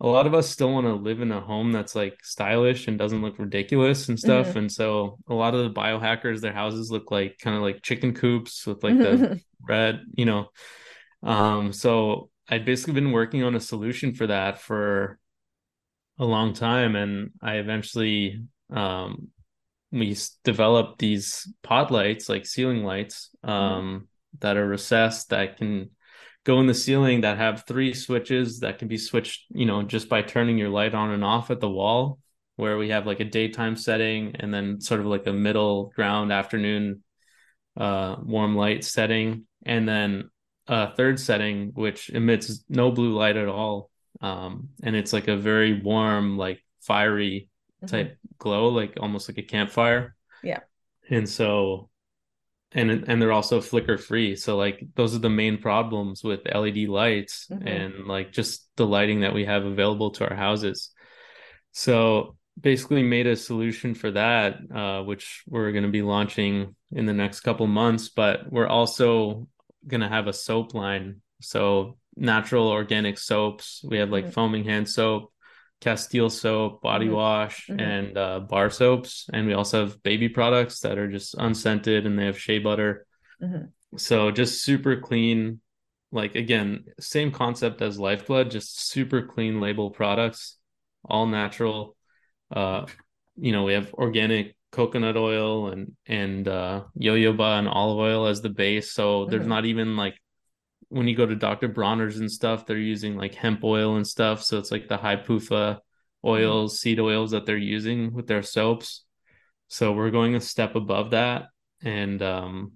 a 0.01 0.07
lot 0.07 0.27
of 0.27 0.35
us 0.35 0.49
still 0.49 0.73
want 0.73 0.87
to 0.87 0.95
live 0.95 1.21
in 1.21 1.33
a 1.33 1.41
home 1.41 1.73
that's 1.73 1.95
like 1.95 2.25
stylish 2.25 2.87
and 2.87 2.99
doesn't 2.99 3.23
look 3.23 3.39
ridiculous 3.39 4.09
and 4.09 4.19
stuff. 4.19 4.49
Mm-hmm. 4.49 4.59
And 4.59 4.73
so 4.73 5.19
a 5.29 5.35
lot 5.35 5.55
of 5.55 5.65
the 5.65 5.81
biohackers, 5.81 6.41
their 6.41 6.53
houses 6.53 6.91
look 6.91 7.11
like 7.11 7.39
kind 7.41 7.57
of 7.57 7.63
like 7.63 7.83
chicken 7.83 8.15
coops 8.15 8.67
with 8.67 8.83
like 8.85 8.97
the 8.97 9.41
red, 9.69 10.03
you 10.15 10.25
know. 10.25 10.49
Um, 11.23 11.73
so 11.73 12.31
I'd 12.49 12.65
basically 12.65 12.95
been 12.95 13.13
working 13.13 13.43
on 13.43 13.57
a 13.57 13.61
solution 13.61 14.15
for 14.15 14.29
that 14.29 14.61
for 14.61 15.19
a 16.19 16.25
long 16.25 16.53
time, 16.53 16.97
and 16.97 17.31
I 17.43 17.57
eventually 17.57 18.43
um, 18.71 19.29
we 19.91 20.17
developed 20.45 20.99
these 20.99 21.53
pot 21.63 21.91
lights, 21.91 22.29
like 22.29 22.47
ceiling 22.47 22.85
lights, 22.85 23.31
mm-hmm. 23.45 23.51
um. 23.51 24.08
That 24.41 24.57
are 24.57 24.67
recessed 24.67 25.31
that 25.31 25.57
can 25.57 25.91
go 26.45 26.61
in 26.61 26.67
the 26.67 26.75
ceiling 26.75 27.23
that 27.23 27.39
have 27.39 27.65
three 27.67 27.95
switches 27.95 28.61
that 28.61 28.79
can 28.79 28.89
be 28.89 28.99
switched, 28.99 29.47
you 29.51 29.67
know, 29.67 29.83
just 29.83 30.09
by 30.09 30.23
turning 30.23 30.59
your 30.59 30.69
light 30.71 30.95
on 30.95 31.11
and 31.11 31.25
off 31.25 31.51
at 31.51 31.61
the 31.61 31.71
wall. 31.71 32.19
Where 32.57 32.77
we 32.77 32.89
have 32.89 33.07
like 33.07 33.21
a 33.21 33.25
daytime 33.25 33.77
setting 33.77 34.35
and 34.41 34.53
then 34.53 34.81
sort 34.81 34.99
of 34.99 35.07
like 35.07 35.29
a 35.29 35.33
middle 35.33 35.93
ground 35.95 36.33
afternoon 36.33 37.05
uh, 37.77 38.17
warm 38.21 38.57
light 38.57 38.83
setting, 38.83 39.47
and 39.65 39.89
then 39.89 40.31
a 40.69 40.95
third 40.95 41.19
setting 41.19 41.71
which 41.75 42.11
emits 42.11 42.65
no 42.69 42.91
blue 42.91 43.15
light 43.15 43.37
at 43.37 43.49
all 43.49 43.91
um, 44.21 44.69
and 44.83 44.95
it's 44.95 45.13
like 45.13 45.29
a 45.29 45.37
very 45.37 45.81
warm 45.81 46.37
like 46.37 46.63
fiery 46.81 47.49
mm-hmm. 47.83 47.87
type 47.87 48.09
mm-hmm. 48.09 48.35
glow 48.39 48.69
like 48.69 48.95
almost 49.01 49.29
like 49.29 49.39
a 49.39 49.43
campfire 49.43 50.15
yeah 50.43 50.61
and 51.11 51.29
so 51.29 51.89
and 52.73 52.91
and 52.91 53.21
they're 53.21 53.33
also 53.33 53.61
flicker 53.61 53.97
free 53.97 54.37
so 54.37 54.57
like 54.57 54.85
those 54.95 55.15
are 55.15 55.21
the 55.21 55.31
main 55.31 55.57
problems 55.57 56.23
with 56.23 56.41
led 56.55 56.77
lights 56.77 57.47
mm-hmm. 57.51 57.67
and 57.67 58.07
like 58.07 58.31
just 58.31 58.69
the 58.77 58.87
lighting 58.87 59.21
that 59.21 59.35
we 59.35 59.45
have 59.45 59.65
available 59.65 60.11
to 60.11 60.29
our 60.29 60.37
houses 60.37 60.91
so 61.73 62.37
basically 62.61 63.03
made 63.03 63.27
a 63.27 63.37
solution 63.37 63.95
for 63.95 64.11
that 64.11 64.57
uh, 64.75 65.03
which 65.03 65.45
we're 65.49 65.73
going 65.73 65.85
to 65.85 65.91
be 65.91 66.03
launching 66.03 66.75
in 66.93 67.07
the 67.07 67.13
next 67.13 67.41
couple 67.41 67.67
months 67.67 68.11
but 68.11 68.51
we're 68.53 68.67
also 68.67 69.49
gonna 69.89 70.09
have 70.09 70.27
a 70.27 70.33
soap 70.33 70.75
line. 70.75 71.21
So 71.41 71.97
natural 72.17 72.69
organic 72.69 73.19
soaps. 73.19 73.83
We 73.85 73.99
have 73.99 74.11
like 74.11 74.25
mm-hmm. 74.25 74.33
foaming 74.33 74.65
hand 74.65 74.89
soap, 74.89 75.33
Castile 75.81 76.31
soap, 76.31 76.83
body 76.83 77.07
mm-hmm. 77.07 77.15
wash, 77.15 77.67
mm-hmm. 77.67 77.81
and 77.81 78.19
uh, 78.19 78.41
bar 78.41 78.71
soaps. 78.71 79.29
And 79.33 79.47
we 79.47 79.55
also 79.55 79.87
have 79.87 80.03
baby 80.03 80.29
products 80.29 80.81
that 80.81 80.99
are 80.99 81.11
just 81.11 81.35
unscented 81.35 82.07
and 82.07 82.19
they 82.19 82.27
have 82.27 82.39
shea 82.39 82.59
butter. 82.59 83.07
Mm-hmm. 83.43 83.97
So 83.97 84.31
just 84.31 84.63
super 84.63 84.97
clean. 84.97 85.61
Like 86.11 86.35
again, 86.35 86.85
same 86.99 87.31
concept 87.31 87.83
as 87.83 87.99
LifeBlud, 87.99 88.51
just 88.51 88.89
super 88.89 89.23
clean 89.23 89.61
label 89.61 89.91
products, 89.91 90.57
all 91.05 91.27
natural. 91.27 91.97
Uh, 92.51 92.87
you 93.37 93.53
know, 93.53 93.65
we 93.65 93.75
have 93.75 93.93
organic 93.95 94.57
coconut 94.71 95.17
oil 95.17 95.69
and 95.69 95.93
and 96.07 96.47
uh 96.47 96.83
jojoba 97.01 97.59
and 97.59 97.69
olive 97.69 97.99
oil 97.99 98.27
as 98.27 98.43
the 98.43 98.51
base 98.51 98.93
so 98.93 99.25
there's 99.25 99.41
mm-hmm. 99.41 99.49
not 99.49 99.65
even 99.65 99.97
like 99.97 100.15
when 100.89 101.07
you 101.07 101.17
go 101.17 101.27
to 101.27 101.37
dr 101.37 101.69
bronner's 101.69 102.19
and 102.19 102.31
stuff 102.31 102.67
they're 102.67 102.79
using 102.79 103.17
like 103.17 103.35
hemp 103.35 103.63
oil 103.65 103.97
and 103.97 104.07
stuff 104.07 104.43
so 104.43 104.59
it's 104.59 104.71
like 104.71 104.89
the 104.89 104.97
high 104.97 105.17
PUFA 105.17 105.79
oils 106.25 106.73
mm-hmm. 106.73 106.77
seed 106.79 107.01
oils 107.01 107.31
that 107.33 107.47
they're 107.47 107.57
using 107.57 108.13
with 108.13 108.27
their 108.27 108.43
soaps 108.43 109.05
so 109.69 109.93
we're 109.93 110.11
going 110.11 110.35
a 110.35 110.41
step 110.41 110.75
above 110.75 111.11
that 111.11 111.49
and 111.83 112.23
um, 112.23 112.73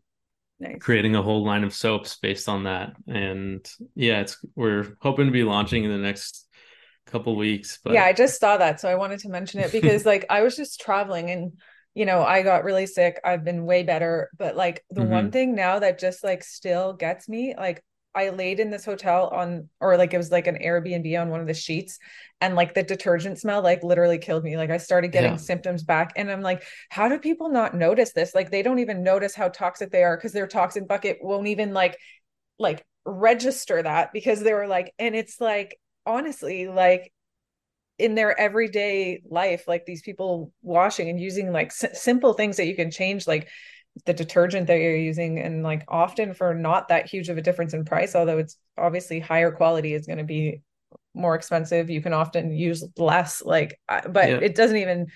nice. 0.60 0.78
creating 0.80 1.16
a 1.16 1.22
whole 1.22 1.44
line 1.44 1.64
of 1.64 1.74
soaps 1.74 2.18
based 2.18 2.48
on 2.48 2.64
that. 2.64 2.92
And 3.06 3.66
yeah, 3.94 4.20
it's 4.20 4.38
we're 4.54 4.94
hoping 5.00 5.26
to 5.26 5.32
be 5.32 5.42
launching 5.42 5.84
in 5.84 5.90
the 5.90 5.98
next 5.98 6.46
couple 7.06 7.36
weeks. 7.36 7.78
But 7.82 7.94
yeah, 7.94 8.04
I 8.04 8.12
just 8.12 8.38
saw 8.38 8.56
that, 8.58 8.80
so 8.80 8.88
I 8.88 8.94
wanted 8.94 9.20
to 9.20 9.28
mention 9.28 9.60
it 9.60 9.72
because 9.72 10.06
like 10.06 10.26
I 10.30 10.42
was 10.42 10.56
just 10.56 10.80
traveling 10.80 11.30
and 11.30 11.52
you 11.94 12.06
know 12.06 12.22
I 12.22 12.42
got 12.42 12.64
really 12.64 12.86
sick. 12.86 13.20
I've 13.24 13.44
been 13.44 13.64
way 13.64 13.82
better, 13.82 14.30
but 14.38 14.56
like 14.56 14.84
the 14.90 15.00
mm-hmm. 15.00 15.10
one 15.10 15.30
thing 15.30 15.54
now 15.54 15.78
that 15.78 15.98
just 15.98 16.22
like 16.22 16.44
still 16.44 16.92
gets 16.92 17.28
me 17.28 17.54
like 17.56 17.82
I 18.14 18.30
laid 18.30 18.60
in 18.60 18.70
this 18.70 18.84
hotel 18.84 19.28
on, 19.28 19.68
or 19.80 19.96
like 19.96 20.12
it 20.12 20.18
was 20.18 20.30
like 20.30 20.46
an 20.46 20.58
Airbnb 20.62 21.20
on 21.20 21.30
one 21.30 21.40
of 21.40 21.46
the 21.46 21.54
sheets, 21.54 21.98
and 22.40 22.54
like 22.54 22.74
the 22.74 22.82
detergent 22.82 23.38
smell 23.38 23.62
like 23.62 23.82
literally 23.82 24.18
killed 24.18 24.44
me. 24.44 24.56
Like 24.56 24.70
I 24.70 24.76
started 24.76 25.12
getting 25.12 25.32
yeah. 25.32 25.36
symptoms 25.36 25.82
back, 25.82 26.12
and 26.16 26.30
I'm 26.30 26.42
like, 26.42 26.62
how 26.90 27.08
do 27.08 27.18
people 27.18 27.48
not 27.50 27.74
notice 27.74 28.12
this? 28.12 28.34
Like 28.34 28.50
they 28.50 28.62
don't 28.62 28.80
even 28.80 29.02
notice 29.02 29.34
how 29.34 29.48
toxic 29.48 29.90
they 29.90 30.04
are 30.04 30.16
because 30.16 30.32
their 30.32 30.46
toxin 30.46 30.86
bucket 30.86 31.18
won't 31.22 31.46
even 31.48 31.72
like, 31.72 31.98
like 32.58 32.84
register 33.04 33.82
that 33.82 34.12
because 34.12 34.40
they 34.40 34.52
were 34.52 34.66
like, 34.66 34.92
and 34.98 35.14
it's 35.14 35.40
like 35.40 35.78
honestly, 36.06 36.68
like 36.68 37.12
in 37.98 38.14
their 38.14 38.38
everyday 38.38 39.22
life, 39.28 39.64
like 39.68 39.86
these 39.86 40.02
people 40.02 40.52
washing 40.62 41.08
and 41.08 41.20
using 41.20 41.52
like 41.52 41.68
s- 41.68 42.02
simple 42.02 42.32
things 42.32 42.56
that 42.56 42.66
you 42.66 42.74
can 42.74 42.90
change, 42.90 43.26
like 43.26 43.48
the 44.06 44.14
detergent 44.14 44.66
that 44.66 44.78
you're 44.78 44.96
using 44.96 45.38
and 45.38 45.62
like 45.62 45.84
often 45.88 46.32
for 46.32 46.54
not 46.54 46.88
that 46.88 47.06
huge 47.06 47.28
of 47.28 47.36
a 47.36 47.42
difference 47.42 47.74
in 47.74 47.84
price 47.84 48.14
although 48.14 48.38
it's 48.38 48.56
obviously 48.78 49.20
higher 49.20 49.52
quality 49.52 49.92
is 49.92 50.06
going 50.06 50.18
to 50.18 50.24
be 50.24 50.62
more 51.14 51.34
expensive. 51.34 51.90
You 51.90 52.00
can 52.00 52.12
often 52.12 52.52
use 52.52 52.84
less 52.96 53.42
like 53.44 53.78
uh, 53.88 54.08
but 54.08 54.28
yeah. 54.28 54.36
it 54.36 54.54
doesn't 54.54 54.76
even 54.76 55.06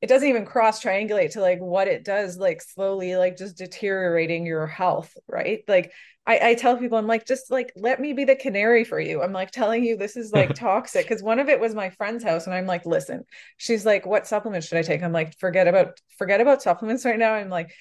it 0.00 0.06
doesn't 0.06 0.28
even 0.28 0.46
cross 0.46 0.82
triangulate 0.82 1.32
to 1.32 1.40
like 1.40 1.58
what 1.58 1.88
it 1.88 2.04
does 2.04 2.36
like 2.38 2.62
slowly 2.62 3.16
like 3.16 3.36
just 3.36 3.56
deteriorating 3.56 4.46
your 4.46 4.66
health 4.66 5.16
right? 5.28 5.62
Like 5.68 5.92
I, 6.26 6.50
I 6.50 6.54
tell 6.56 6.76
people 6.76 6.98
i'm 6.98 7.06
like 7.06 7.26
just 7.26 7.50
like 7.50 7.72
let 7.74 8.00
me 8.00 8.12
be 8.12 8.24
the 8.24 8.36
canary 8.36 8.84
for 8.84 9.00
you. 9.00 9.22
I'm 9.22 9.32
like 9.32 9.50
telling 9.50 9.84
you 9.84 9.96
this 9.96 10.16
is 10.16 10.32
like 10.32 10.54
toxic 10.54 11.08
because 11.08 11.22
one 11.22 11.38
of 11.38 11.48
it 11.48 11.60
was 11.60 11.74
my 11.74 11.90
friend's 11.90 12.22
house 12.22 12.46
and 12.46 12.54
i'm 12.54 12.66
like 12.66 12.84
listen. 12.84 13.24
She's 13.56 13.86
like 13.86 14.06
what 14.06 14.26
supplements 14.26 14.66
should 14.66 14.78
i 14.78 14.82
take? 14.82 15.02
I'm 15.02 15.12
like 15.12 15.38
forget 15.38 15.68
about 15.68 16.00
forget 16.18 16.40
about 16.40 16.62
supplements 16.62 17.04
right 17.04 17.18
now. 17.18 17.34
I'm 17.34 17.48
like 17.48 17.72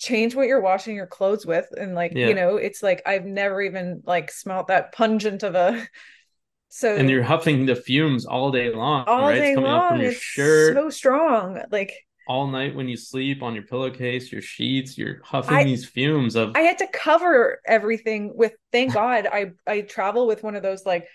change 0.00 0.34
what 0.34 0.48
you're 0.48 0.62
washing 0.62 0.96
your 0.96 1.06
clothes 1.06 1.44
with 1.44 1.66
and 1.76 1.94
like 1.94 2.12
yeah. 2.14 2.28
you 2.28 2.34
know 2.34 2.56
it's 2.56 2.82
like 2.82 3.02
i've 3.04 3.26
never 3.26 3.60
even 3.60 4.02
like 4.06 4.30
smelt 4.30 4.68
that 4.68 4.92
pungent 4.92 5.42
of 5.42 5.54
a 5.54 5.86
so 6.70 6.96
and 6.96 7.10
you're 7.10 7.22
huffing 7.22 7.66
the 7.66 7.76
fumes 7.76 8.24
all 8.24 8.50
day 8.50 8.74
long 8.74 9.04
all 9.06 9.28
right? 9.28 9.38
day 9.38 9.56
long 9.56 10.00
it's 10.00 10.18
shirt 10.18 10.74
so 10.74 10.88
strong 10.88 11.60
like 11.70 11.92
all 12.26 12.46
night 12.46 12.74
when 12.74 12.88
you 12.88 12.96
sleep 12.96 13.42
on 13.42 13.54
your 13.54 13.64
pillowcase 13.64 14.32
your 14.32 14.40
sheets 14.40 14.96
you're 14.96 15.20
huffing 15.22 15.56
I, 15.56 15.64
these 15.64 15.84
fumes 15.84 16.34
of 16.34 16.52
i 16.56 16.60
had 16.60 16.78
to 16.78 16.86
cover 16.86 17.60
everything 17.66 18.32
with 18.34 18.54
thank 18.72 18.94
god 18.94 19.26
i 19.30 19.52
i 19.66 19.82
travel 19.82 20.26
with 20.26 20.42
one 20.42 20.56
of 20.56 20.62
those 20.62 20.86
like 20.86 21.08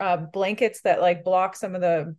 uh 0.00 0.16
blankets 0.16 0.80
that 0.82 1.00
like 1.00 1.22
block 1.22 1.54
some 1.54 1.76
of 1.76 1.80
the 1.80 2.16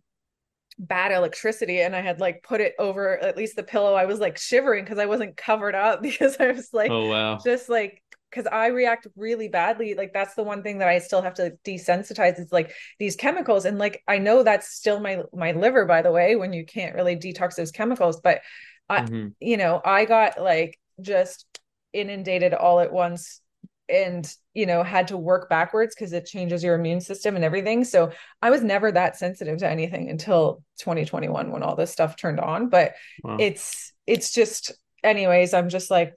bad 0.78 1.12
electricity 1.12 1.80
and 1.80 1.94
I 1.94 2.00
had 2.00 2.20
like 2.20 2.42
put 2.42 2.60
it 2.60 2.74
over 2.78 3.18
at 3.18 3.36
least 3.36 3.56
the 3.56 3.62
pillow. 3.62 3.94
I 3.94 4.04
was 4.04 4.20
like 4.20 4.38
shivering 4.38 4.84
because 4.84 4.98
I 4.98 5.06
wasn't 5.06 5.36
covered 5.36 5.74
up 5.74 6.02
because 6.02 6.36
I 6.38 6.52
was 6.52 6.70
like, 6.72 6.90
oh 6.90 7.08
wow, 7.08 7.38
just 7.44 7.68
like 7.68 8.02
because 8.30 8.46
I 8.46 8.68
react 8.68 9.06
really 9.16 9.48
badly. 9.48 9.94
Like 9.94 10.12
that's 10.12 10.34
the 10.34 10.42
one 10.42 10.62
thing 10.62 10.78
that 10.78 10.88
I 10.88 10.98
still 10.98 11.22
have 11.22 11.34
to 11.34 11.54
desensitize 11.64 12.38
is 12.38 12.52
like 12.52 12.72
these 12.98 13.16
chemicals. 13.16 13.64
And 13.64 13.78
like 13.78 14.02
I 14.06 14.18
know 14.18 14.42
that's 14.42 14.68
still 14.68 15.00
my 15.00 15.22
my 15.32 15.52
liver, 15.52 15.86
by 15.86 16.02
the 16.02 16.12
way, 16.12 16.36
when 16.36 16.52
you 16.52 16.64
can't 16.64 16.94
really 16.94 17.16
detox 17.16 17.54
those 17.56 17.72
chemicals. 17.72 18.20
But 18.20 18.40
I, 18.88 19.02
mm-hmm. 19.02 19.28
you 19.40 19.56
know, 19.56 19.80
I 19.84 20.04
got 20.04 20.40
like 20.40 20.78
just 21.00 21.46
inundated 21.92 22.54
all 22.54 22.80
at 22.80 22.92
once 22.92 23.40
and 23.88 24.34
you 24.54 24.66
know 24.66 24.82
had 24.82 25.08
to 25.08 25.16
work 25.16 25.48
backwards 25.48 25.94
because 25.94 26.12
it 26.12 26.26
changes 26.26 26.62
your 26.62 26.74
immune 26.74 27.00
system 27.00 27.36
and 27.36 27.44
everything 27.44 27.84
so 27.84 28.10
i 28.42 28.50
was 28.50 28.62
never 28.62 28.92
that 28.92 29.16
sensitive 29.16 29.58
to 29.58 29.68
anything 29.68 30.10
until 30.10 30.62
2021 30.78 31.50
when 31.50 31.62
all 31.62 31.76
this 31.76 31.90
stuff 31.90 32.16
turned 32.16 32.40
on 32.40 32.68
but 32.68 32.94
wow. 33.22 33.36
it's 33.40 33.92
it's 34.06 34.32
just 34.32 34.72
anyways 35.02 35.54
i'm 35.54 35.68
just 35.68 35.90
like 35.90 36.14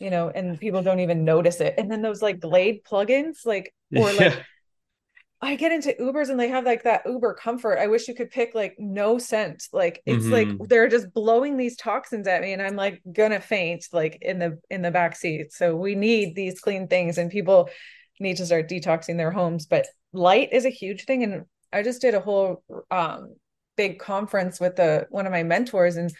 you 0.00 0.10
know 0.10 0.28
and 0.28 0.58
people 0.58 0.82
don't 0.82 1.00
even 1.00 1.24
notice 1.24 1.60
it 1.60 1.74
and 1.78 1.90
then 1.90 2.02
those 2.02 2.22
like 2.22 2.40
glade 2.40 2.82
plugins 2.84 3.44
like 3.44 3.72
or 3.94 4.12
like. 4.12 4.44
I 5.40 5.56
get 5.56 5.72
into 5.72 5.94
Ubers 6.00 6.30
and 6.30 6.40
they 6.40 6.48
have 6.48 6.64
like 6.64 6.84
that 6.84 7.02
Uber 7.04 7.34
comfort. 7.34 7.78
I 7.78 7.88
wish 7.88 8.08
you 8.08 8.14
could 8.14 8.30
pick 8.30 8.54
like 8.54 8.76
no 8.78 9.18
scent. 9.18 9.64
Like 9.72 10.02
it's 10.06 10.24
mm-hmm. 10.24 10.58
like 10.60 10.68
they're 10.68 10.88
just 10.88 11.12
blowing 11.12 11.56
these 11.56 11.76
toxins 11.76 12.26
at 12.26 12.40
me 12.40 12.52
and 12.52 12.62
I'm 12.62 12.76
like 12.76 13.02
gonna 13.12 13.40
faint 13.40 13.86
like 13.92 14.18
in 14.22 14.38
the 14.38 14.58
in 14.70 14.82
the 14.82 14.90
back 14.90 15.16
seat. 15.16 15.52
So 15.52 15.76
we 15.76 15.94
need 15.94 16.34
these 16.34 16.60
clean 16.60 16.88
things 16.88 17.18
and 17.18 17.30
people 17.30 17.68
need 18.20 18.38
to 18.38 18.46
start 18.46 18.70
detoxing 18.70 19.16
their 19.16 19.30
homes. 19.30 19.66
But 19.66 19.86
light 20.12 20.50
is 20.52 20.64
a 20.64 20.70
huge 20.70 21.04
thing. 21.04 21.24
And 21.24 21.44
I 21.72 21.82
just 21.82 22.00
did 22.00 22.14
a 22.14 22.20
whole 22.20 22.62
um 22.90 23.34
big 23.76 23.98
conference 23.98 24.60
with 24.60 24.76
the 24.76 25.06
one 25.10 25.26
of 25.26 25.32
my 25.32 25.42
mentors 25.42 25.96
and 25.96 26.10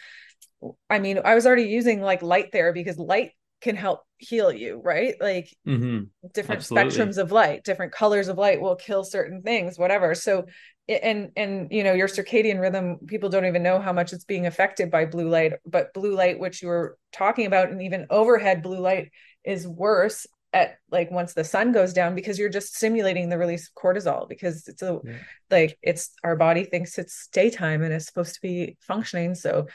I 0.89 0.99
mean, 0.99 1.19
I 1.23 1.35
was 1.35 1.45
already 1.45 1.63
using 1.63 2.01
like 2.01 2.21
light 2.21 2.51
therapy 2.51 2.81
because 2.81 2.97
light 2.97 3.31
can 3.65 3.75
help 3.75 4.01
heal 4.19 4.51
you, 4.51 4.79
right? 4.83 5.15
Like 5.19 5.49
mm-hmm. 5.67 6.03
different 6.35 6.59
Absolutely. 6.59 6.91
spectrums 6.91 7.17
of 7.17 7.31
light, 7.31 7.63
different 7.63 7.93
colors 7.93 8.27
of 8.27 8.37
light 8.37 8.61
will 8.61 8.75
kill 8.75 9.03
certain 9.03 9.41
things, 9.41 9.79
whatever. 9.79 10.13
So 10.13 10.45
and 10.87 11.31
and 11.35 11.71
you 11.71 11.83
know 11.83 11.93
your 11.93 12.07
circadian 12.07 12.61
rhythm 12.61 12.99
people 13.07 13.27
don't 13.27 13.47
even 13.47 13.63
know 13.63 13.79
how 13.79 13.91
much 13.91 14.13
it's 14.13 14.23
being 14.23 14.45
affected 14.45 14.91
by 14.91 15.03
blue 15.03 15.27
light 15.27 15.53
but 15.65 15.91
blue 15.95 16.13
light 16.13 16.37
which 16.37 16.61
you 16.61 16.67
were 16.67 16.95
talking 17.11 17.47
about 17.47 17.71
and 17.71 17.81
even 17.81 18.05
overhead 18.11 18.61
blue 18.61 18.77
light 18.77 19.09
is 19.43 19.67
worse 19.67 20.27
at 20.53 20.77
like 20.91 21.09
once 21.09 21.33
the 21.33 21.43
sun 21.43 21.71
goes 21.71 21.91
down 21.91 22.13
because 22.13 22.37
you're 22.37 22.49
just 22.49 22.75
simulating 22.75 23.29
the 23.29 23.37
release 23.39 23.67
of 23.67 23.81
cortisol 23.81 24.29
because 24.29 24.67
it's 24.67 24.83
a 24.83 24.99
yeah. 25.03 25.13
like 25.49 25.75
it's 25.81 26.11
our 26.23 26.35
body 26.35 26.65
thinks 26.65 26.99
it's 26.99 27.29
daytime 27.29 27.81
and 27.81 27.91
it's 27.91 28.05
supposed 28.05 28.35
to 28.35 28.41
be 28.41 28.77
functioning 28.81 29.33
so 29.33 29.65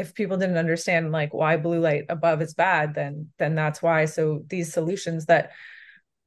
if 0.00 0.14
people 0.14 0.36
didn't 0.36 0.56
understand 0.56 1.12
like 1.12 1.34
why 1.34 1.56
blue 1.56 1.80
light 1.80 2.06
above 2.08 2.42
is 2.42 2.54
bad 2.54 2.94
then 2.94 3.28
then 3.38 3.54
that's 3.54 3.82
why. 3.82 4.06
So 4.06 4.44
these 4.48 4.72
solutions 4.72 5.26
that 5.26 5.52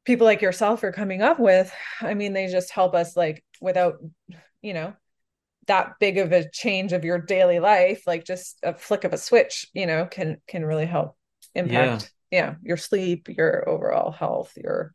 people 0.06 0.26
like 0.26 0.42
yourself 0.42 0.84
are 0.84 0.92
coming 0.92 1.22
up 1.22 1.40
with 1.40 1.74
i 2.02 2.14
mean 2.14 2.34
they 2.34 2.48
just 2.48 2.72
help 2.72 2.94
us 2.94 3.16
like 3.16 3.44
without 3.62 3.96
you 4.62 4.74
know 4.74 4.94
that 5.68 5.94
big 6.00 6.18
of 6.18 6.32
a 6.32 6.50
change 6.50 6.92
of 6.92 7.06
your 7.06 7.20
daily 7.20 7.60
life 7.60 8.04
like 8.06 8.26
just 8.26 8.60
a 8.64 8.74
flick 8.74 9.04
of 9.04 9.14
a 9.14 9.18
switch 9.18 9.68
you 9.74 9.86
know 9.86 10.06
can 10.06 10.38
can 10.48 10.66
really 10.66 10.86
help 10.86 11.16
impact 11.56 12.12
yeah, 12.32 12.50
yeah 12.50 12.56
your 12.64 12.78
sleep 12.78 13.30
your 13.30 13.68
overall 13.68 14.12
health 14.12 14.52
your 14.58 14.92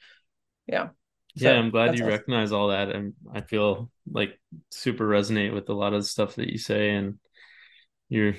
yeah. 0.66 0.88
So 1.36 1.50
yeah 1.50 1.52
i'm 1.52 1.70
glad 1.70 1.96
you 1.96 2.04
awesome. 2.04 2.08
recognize 2.08 2.52
all 2.52 2.68
that 2.68 2.90
and 2.90 3.14
i 3.32 3.40
feel 3.40 3.90
like 4.10 4.38
super 4.70 5.08
resonate 5.08 5.54
with 5.54 5.68
a 5.70 5.74
lot 5.74 5.94
of 5.94 6.02
the 6.02 6.08
stuff 6.08 6.34
that 6.34 6.50
you 6.50 6.58
say 6.58 6.90
and 6.90 7.18
you're 8.08 8.34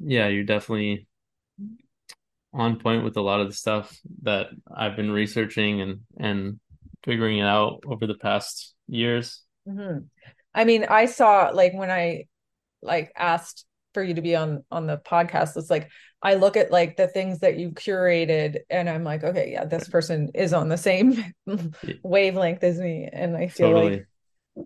yeah 0.00 0.28
you're 0.28 0.44
definitely 0.44 1.06
on 2.52 2.78
point 2.78 3.04
with 3.04 3.16
a 3.16 3.20
lot 3.20 3.40
of 3.40 3.48
the 3.48 3.54
stuff 3.54 3.96
that 4.22 4.48
I've 4.74 4.96
been 4.96 5.10
researching 5.10 5.80
and 5.80 6.00
and 6.18 6.60
figuring 7.04 7.38
it 7.38 7.46
out 7.46 7.82
over 7.86 8.06
the 8.06 8.14
past 8.14 8.74
years. 8.88 9.42
Mm-hmm. 9.68 10.04
I 10.54 10.64
mean, 10.64 10.86
I 10.88 11.06
saw 11.06 11.50
like 11.52 11.74
when 11.74 11.90
I 11.90 12.24
like 12.82 13.12
asked 13.16 13.64
for 13.94 14.02
you 14.02 14.14
to 14.14 14.22
be 14.22 14.34
on 14.34 14.64
on 14.70 14.86
the 14.86 14.98
podcast, 14.98 15.56
it's 15.56 15.70
like 15.70 15.90
I 16.22 16.34
look 16.34 16.56
at 16.56 16.72
like 16.72 16.96
the 16.96 17.06
things 17.06 17.40
that 17.40 17.58
you 17.58 17.70
curated 17.70 18.58
and 18.70 18.88
I'm 18.88 19.04
like, 19.04 19.22
okay, 19.22 19.52
yeah, 19.52 19.64
this 19.64 19.88
person 19.88 20.30
is 20.34 20.52
on 20.52 20.68
the 20.68 20.76
same 20.76 21.32
wavelength 22.02 22.64
as 22.64 22.78
me. 22.78 23.08
And 23.12 23.36
I 23.36 23.48
feel 23.48 23.72
totally. 23.72 23.90
like 23.90 24.08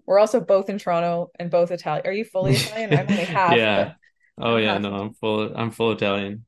we're 0.07 0.19
also 0.19 0.41
both 0.41 0.71
in 0.71 0.79
Toronto 0.79 1.31
and 1.39 1.51
both 1.51 1.71
Italian. 1.71 2.07
Are 2.07 2.13
you 2.13 2.25
fully 2.25 2.55
Italian? 2.55 2.95
I'm 2.95 3.07
only 3.11 3.25
half. 3.25 3.57
yeah. 3.57 3.93
Oh 4.39 4.57
yeah, 4.57 4.79
no, 4.79 4.95
I'm 4.95 5.15
full. 5.15 5.53
I'm 5.55 5.71
full 5.71 5.93
Italian. 5.93 6.45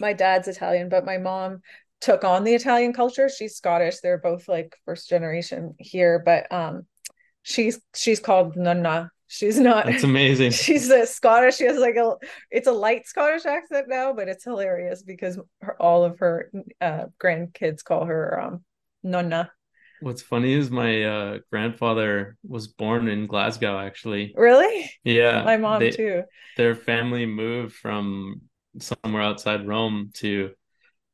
My 0.00 0.12
dad's 0.12 0.48
Italian, 0.48 0.88
but 0.88 1.04
my 1.04 1.18
mom 1.18 1.60
took 2.00 2.24
on 2.24 2.44
the 2.44 2.54
Italian 2.54 2.92
culture. 2.92 3.28
She's 3.28 3.56
Scottish. 3.56 4.00
They're 4.00 4.18
both 4.18 4.48
like 4.48 4.76
first 4.84 5.08
generation 5.08 5.74
here, 5.78 6.22
but 6.24 6.50
um, 6.52 6.86
she's 7.42 7.80
she's 7.94 8.20
called 8.20 8.56
Nonna. 8.56 9.10
She's 9.26 9.58
not. 9.58 9.86
That's 9.86 10.04
amazing. 10.04 10.52
She's 10.52 10.88
a 10.90 11.06
Scottish. 11.06 11.56
She 11.56 11.64
has 11.64 11.78
like 11.78 11.96
a. 11.96 12.14
It's 12.50 12.66
a 12.66 12.72
light 12.72 13.06
Scottish 13.06 13.44
accent 13.44 13.86
now, 13.88 14.12
but 14.12 14.28
it's 14.28 14.44
hilarious 14.44 15.02
because 15.02 15.38
her, 15.60 15.80
all 15.80 16.04
of 16.04 16.18
her 16.20 16.50
uh, 16.80 17.06
grandkids 17.22 17.84
call 17.84 18.06
her 18.06 18.40
um, 18.40 18.64
Nonna. 19.02 19.50
What's 20.00 20.22
funny 20.22 20.52
is 20.52 20.70
my 20.70 21.04
uh, 21.04 21.38
grandfather 21.50 22.36
was 22.46 22.68
born 22.68 23.08
in 23.08 23.26
Glasgow, 23.26 23.78
actually. 23.78 24.32
Really? 24.36 24.90
Yeah. 25.04 25.42
My 25.44 25.56
mom 25.56 25.80
they, 25.80 25.90
too. 25.90 26.22
Their 26.56 26.74
family 26.74 27.26
moved 27.26 27.74
from 27.74 28.42
somewhere 28.78 29.22
outside 29.22 29.66
Rome 29.66 30.10
to 30.14 30.52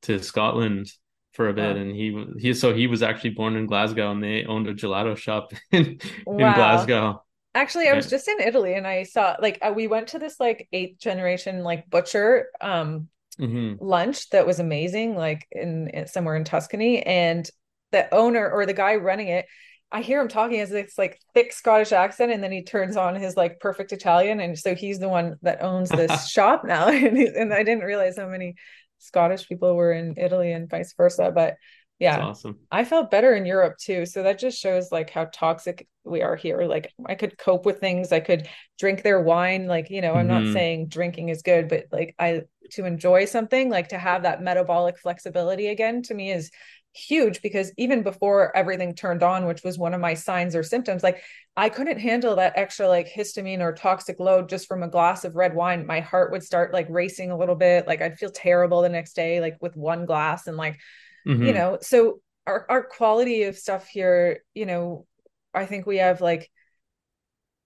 to 0.03 0.23
Scotland 0.23 0.93
for 1.33 1.49
a 1.49 1.55
bit, 1.55 1.77
and 1.77 1.95
he 1.95 2.27
he 2.39 2.55
so 2.55 2.75
he 2.75 2.87
was 2.87 3.03
actually 3.03 3.31
born 3.31 3.57
in 3.57 3.67
Glasgow, 3.67 4.11
and 4.11 4.23
they 4.23 4.45
owned 4.45 4.69
a 4.69 4.75
gelato 4.75 5.17
shop 5.17 5.53
in, 5.73 5.99
wow. 6.27 6.49
in 6.49 6.55
Glasgow. 6.55 7.23
Actually, 7.55 7.89
I 7.89 7.95
was 7.95 8.11
just 8.11 8.27
in 8.27 8.41
Italy 8.41 8.75
and 8.75 8.85
I 8.85 9.05
saw 9.05 9.37
like 9.41 9.59
uh, 9.63 9.73
we 9.75 9.87
went 9.87 10.09
to 10.09 10.19
this 10.19 10.41
like 10.41 10.69
eighth 10.73 10.99
generation 10.99 11.63
like 11.63 11.89
butcher 11.89 12.49
um 12.61 13.09
mm-hmm. 13.39 13.85
lunch 13.85 14.31
that 14.31 14.47
was 14.47 14.59
amazing, 14.59 15.17
like 15.17 15.47
in, 15.53 15.89
in 15.89 16.07
somewhere 16.07 16.37
in 16.37 16.45
Tuscany, 16.45 17.03
and 17.03 17.49
the 17.95 18.13
owner 18.15 18.51
or 18.51 18.67
the 18.67 18.75
guy 18.75 18.97
running 18.97 19.29
it 19.29 19.47
I 19.95 20.03
hear 20.03 20.21
him 20.21 20.27
talking 20.27 20.59
as 20.59 20.71
this 20.71 20.99
like 20.99 21.21
thick 21.35 21.53
Scottish 21.53 21.93
accent, 21.93 22.33
and 22.33 22.43
then 22.43 22.51
he 22.51 22.65
turns 22.65 22.97
on 22.97 23.15
his 23.15 23.37
like 23.37 23.61
perfect 23.61 23.93
Italian, 23.93 24.41
and 24.41 24.59
so 24.59 24.75
he's 24.75 24.99
the 24.99 25.09
one 25.09 25.37
that 25.43 25.63
owns 25.63 25.89
this 25.89 26.29
shop 26.31 26.65
now. 26.65 26.89
And, 27.05 27.17
and 27.17 27.55
I 27.55 27.63
didn't 27.63 27.85
realize 27.85 28.17
how 28.17 28.29
many 28.29 28.57
Scottish 28.99 29.49
people 29.49 29.77
were 29.77 29.93
in 29.93 30.15
Italy 30.17 30.51
and 30.51 30.69
vice 30.69 30.95
versa. 30.97 31.31
But 31.33 31.55
yeah, 32.01 32.17
That's 32.17 32.41
awesome. 32.41 32.59
I 32.73 32.85
felt 32.85 33.13
better 33.13 33.35
in 33.35 33.47
Europe 33.47 33.77
too. 33.81 34.05
So 34.05 34.25
that 34.25 34.41
just 34.41 34.59
shows 34.59 34.91
like 34.91 35.11
how 35.11 35.27
toxic 35.27 35.87
we 36.03 36.23
are 36.23 36.35
here. 36.35 36.63
Like 36.63 36.93
I 37.07 37.15
could 37.15 37.39
cope 37.39 37.65
with 37.65 37.79
things. 37.79 38.11
I 38.11 38.19
could 38.19 38.49
drink 38.81 39.03
their 39.03 39.21
wine. 39.21 39.69
Like 39.69 39.91
you 39.91 40.01
know, 40.01 40.15
I'm 40.15 40.27
mm-hmm. 40.27 40.47
not 40.47 40.53
saying 40.53 40.89
drinking 40.89 41.29
is 41.29 41.43
good, 41.43 41.69
but 41.69 41.85
like 41.93 42.17
I 42.19 42.43
to 42.73 42.85
enjoy 42.85 43.27
something, 43.27 43.71
like 43.71 43.91
to 43.91 43.99
have 43.99 44.25
that 44.25 44.43
metabolic 44.43 44.99
flexibility 44.99 45.69
again, 45.69 46.03
to 46.05 46.15
me 46.15 46.33
is 46.33 46.51
huge 46.95 47.43
because 47.43 47.73
even 47.77 48.03
before 48.03 48.57
everything 48.57 48.95
turned 48.95 49.23
on 49.23 49.47
which 49.47 49.65
was 49.65 49.77
one 49.77 49.95
of 49.95 50.01
my 50.01 50.15
signs 50.15 50.55
or 50.55 50.63
symptoms 50.63 51.03
like 51.03 51.21
i 51.57 51.69
couldn't 51.69 51.99
handle 51.99 52.37
that 52.37 52.53
extra 52.57 52.89
like 52.89 53.13
histamine 53.13 53.61
or 53.61 53.73
toxic 53.73 54.21
load 54.21 54.49
just 54.49 54.69
from 54.69 54.83
a 54.83 54.89
glass 54.89 55.25
of 55.25 55.35
red 55.35 55.55
wine. 55.55 55.87
My 55.87 56.01
heart 56.01 56.31
would 56.31 56.43
start 56.43 56.73
like 56.73 56.87
racing 56.89 57.31
a 57.31 57.37
little 57.37 57.57
bit. 57.57 57.87
Like 57.87 58.01
i'd 58.01 58.19
feel 58.19 58.31
terrible 58.31 58.83
the 58.83 58.89
next 58.89 59.15
day 59.15 59.41
like 59.41 59.57
with 59.61 59.77
one 59.77 60.07
glass 60.07 60.47
and 60.47 60.57
like 60.57 60.79
mm-hmm. 61.27 61.45
you 61.45 61.53
know 61.53 61.79
so 61.81 62.21
our 62.47 62.67
our 62.69 62.83
quality 62.85 63.45
of 63.45 63.57
stuff 63.57 63.89
here 63.89 64.41
you 64.55 64.67
know 64.67 65.07
i 65.53 65.65
think 65.67 65.87
we 65.87 65.97
have 65.97 66.21
like 66.21 66.51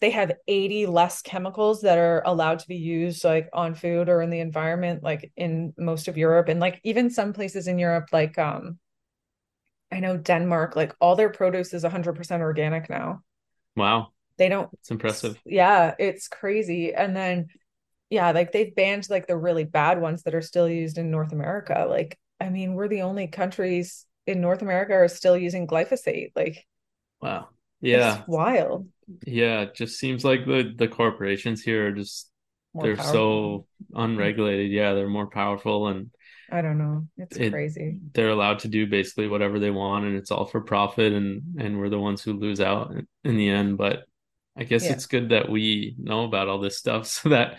they 0.01 0.11
have 0.11 0.33
80 0.47 0.87
less 0.87 1.22
chemicals 1.22 1.81
that 1.83 1.99
are 1.99 2.22
allowed 2.24 2.61
to 2.61 2.68
be 2.68 2.76
used 2.76 3.24
like 3.24 3.49
on 3.53 3.74
food 3.74 4.09
or 4.09 4.22
in 4.22 4.31
the 4.31 4.41
environment 4.41 5.03
like 5.03 5.33
in 5.37 5.74
most 5.76 6.09
of 6.09 6.16
Europe. 6.16 6.49
And 6.49 6.61
like 6.61 6.81
even 6.85 7.11
some 7.11 7.33
places 7.33 7.66
in 7.66 7.79
Europe 7.79 8.09
like 8.12 8.39
um 8.39 8.79
I 9.91 10.01
know 10.01 10.16
Denmark, 10.16 10.76
like 10.76 10.95
all 11.01 11.16
their 11.16 11.30
produce 11.30 11.72
is 11.72 11.84
100% 11.84 12.41
organic 12.41 12.91
now. 12.91 13.22
Wow. 13.76 14.09
They 14.36 14.49
don't. 14.49 14.68
It's 14.74 14.91
impressive. 14.91 15.41
Yeah, 15.45 15.95
it's 15.99 16.28
crazy. 16.28 16.95
And 16.95 17.16
then, 17.16 17.49
yeah, 18.11 18.30
like 18.32 18.53
they've 18.53 18.74
banned 18.74 19.09
like 19.11 19.26
the 19.26 19.36
really 19.36 19.64
bad 19.64 20.01
ones 20.01 20.22
that 20.24 20.34
are 20.34 20.43
still 20.43 20.68
used 20.68 20.99
in 20.99 21.11
North 21.11 21.32
America. 21.32 21.86
Like, 21.89 22.18
I 22.41 22.51
mean, 22.51 22.74
we're 22.74 22.89
the 22.89 23.03
only 23.03 23.26
countries 23.26 24.05
in 24.26 24.41
North 24.41 24.62
America 24.62 24.93
are 24.93 25.09
still 25.09 25.36
using 25.36 25.66
glyphosate. 25.66 26.32
Like, 26.36 26.64
wow. 27.20 27.49
Yeah. 27.80 28.22
wild. 28.26 28.89
Yeah. 29.26 29.62
It 29.62 29.74
just 29.74 29.99
seems 29.99 30.24
like 30.24 30.45
the, 30.45 30.72
the 30.76 30.89
corporations 30.89 31.62
here 31.62 31.89
are 31.89 31.93
just, 31.93 32.30
more 32.74 32.84
they're 32.84 32.97
powerful. 32.97 33.12
so 33.12 33.66
unregulated. 33.95 34.70
Yeah. 34.70 34.93
They're 34.95 35.09
more 35.09 35.30
powerful 35.30 35.89
and, 35.89 36.11
I 36.51 36.62
don't 36.62 36.78
know. 36.78 37.07
It's 37.16 37.36
it, 37.36 37.51
crazy. 37.51 37.99
They're 38.14 38.30
allowed 38.30 38.61
to 38.61 38.68
do 38.68 38.86
basically 38.86 39.28
whatever 39.28 39.59
they 39.59 39.70
want 39.70 40.07
and 40.07 40.16
it's 40.16 40.30
all 40.30 40.46
for 40.46 40.61
profit 40.61 41.12
and 41.12 41.42
and 41.61 41.78
we're 41.78 41.90
the 41.90 41.99
ones 41.99 42.22
who 42.22 42.32
lose 42.32 42.61
out 42.61 42.94
in 43.24 43.36
the 43.36 43.51
end, 43.51 43.76
but 43.76 44.05
I 44.57 44.64
guess 44.64 44.84
yeah. 44.84 44.92
it's 44.92 45.07
good 45.07 45.28
that 45.30 45.49
we 45.49 45.94
know 45.99 46.24
about 46.24 46.49
all 46.49 46.59
this 46.59 46.78
stuff 46.78 47.07
so 47.07 47.28
that 47.30 47.59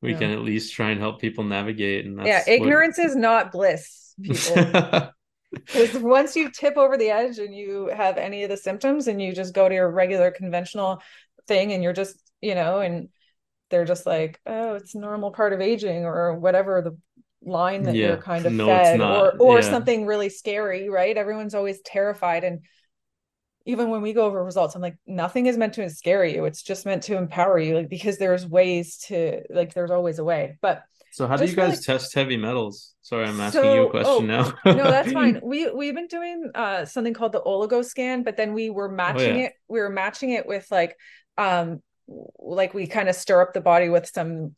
we 0.00 0.12
yeah. 0.12 0.18
can 0.18 0.30
at 0.30 0.40
least 0.40 0.72
try 0.72 0.90
and 0.90 1.00
help 1.00 1.20
people 1.20 1.44
navigate 1.44 2.06
and 2.06 2.24
Yeah, 2.24 2.44
ignorance 2.46 2.98
what... 2.98 3.06
is 3.08 3.16
not 3.16 3.52
bliss, 3.52 4.14
people. 4.22 5.10
Because 5.50 5.94
once 5.94 6.36
you 6.36 6.50
tip 6.50 6.76
over 6.76 6.98
the 6.98 7.08
edge 7.08 7.38
and 7.38 7.54
you 7.54 7.86
have 7.86 8.18
any 8.18 8.42
of 8.42 8.50
the 8.50 8.56
symptoms 8.58 9.08
and 9.08 9.20
you 9.20 9.32
just 9.32 9.54
go 9.54 9.66
to 9.66 9.74
your 9.74 9.90
regular 9.90 10.30
conventional 10.30 11.00
thing 11.46 11.72
and 11.72 11.82
you're 11.82 11.94
just, 11.94 12.20
you 12.42 12.54
know, 12.54 12.80
and 12.80 13.08
they're 13.70 13.86
just 13.86 14.04
like, 14.04 14.40
oh, 14.46 14.74
it's 14.74 14.94
normal 14.94 15.30
part 15.30 15.52
of 15.54 15.62
aging 15.62 16.04
or 16.04 16.34
whatever 16.34 16.82
the 16.82 16.98
line 17.42 17.84
that 17.84 17.94
yeah. 17.94 18.08
you're 18.08 18.16
kind 18.16 18.46
of 18.46 18.52
no, 18.52 18.66
fed 18.66 19.00
or 19.00 19.32
or 19.38 19.60
yeah. 19.60 19.70
something 19.70 20.06
really 20.06 20.28
scary 20.28 20.88
right? 20.88 21.16
Everyone's 21.16 21.54
always 21.54 21.80
terrified. 21.82 22.44
And 22.44 22.60
even 23.64 23.90
when 23.90 24.00
we 24.00 24.14
go 24.14 24.24
over 24.24 24.42
results 24.42 24.74
i'm 24.74 24.80
like 24.80 24.96
nothing 25.06 25.46
is 25.46 25.56
meant 25.56 25.74
to 25.74 25.88
scare 25.90 26.24
you. 26.24 26.44
It's 26.44 26.62
just 26.62 26.86
meant 26.86 27.04
to 27.04 27.16
empower 27.16 27.58
you 27.58 27.76
like 27.76 27.88
because 27.88 28.18
there's 28.18 28.46
ways 28.46 28.98
to 29.08 29.42
like 29.50 29.74
there's 29.74 29.90
always 29.90 30.18
a 30.18 30.24
way. 30.24 30.58
But 30.60 30.82
so 31.12 31.26
how 31.26 31.36
do 31.36 31.44
you 31.44 31.54
guys 31.54 31.72
really... 31.72 31.82
test 31.82 32.14
heavy 32.14 32.36
metals? 32.36 32.94
Sorry 33.02 33.26
i'm 33.26 33.40
asking 33.40 33.62
so, 33.62 33.74
you 33.74 33.86
a 33.86 33.90
question 33.90 34.30
oh, 34.30 34.52
now. 34.64 34.72
no 34.72 34.90
that's 34.90 35.12
fine. 35.12 35.40
We 35.42 35.70
we've 35.70 35.94
been 35.94 36.08
doing 36.08 36.50
uh 36.54 36.84
something 36.84 37.14
called 37.14 37.32
the 37.32 37.40
oligo 37.40 37.84
scan 37.84 38.22
but 38.22 38.36
then 38.36 38.52
we 38.52 38.68
were 38.70 38.88
matching 38.88 39.36
oh, 39.36 39.38
yeah. 39.38 39.44
it 39.46 39.52
we 39.68 39.80
were 39.80 39.90
matching 39.90 40.30
it 40.30 40.46
with 40.46 40.66
like 40.70 40.96
um 41.38 41.82
like 42.38 42.74
we 42.74 42.86
kind 42.86 43.08
of 43.08 43.14
stir 43.14 43.40
up 43.40 43.52
the 43.54 43.60
body 43.60 43.88
with 43.88 44.06
some 44.06 44.54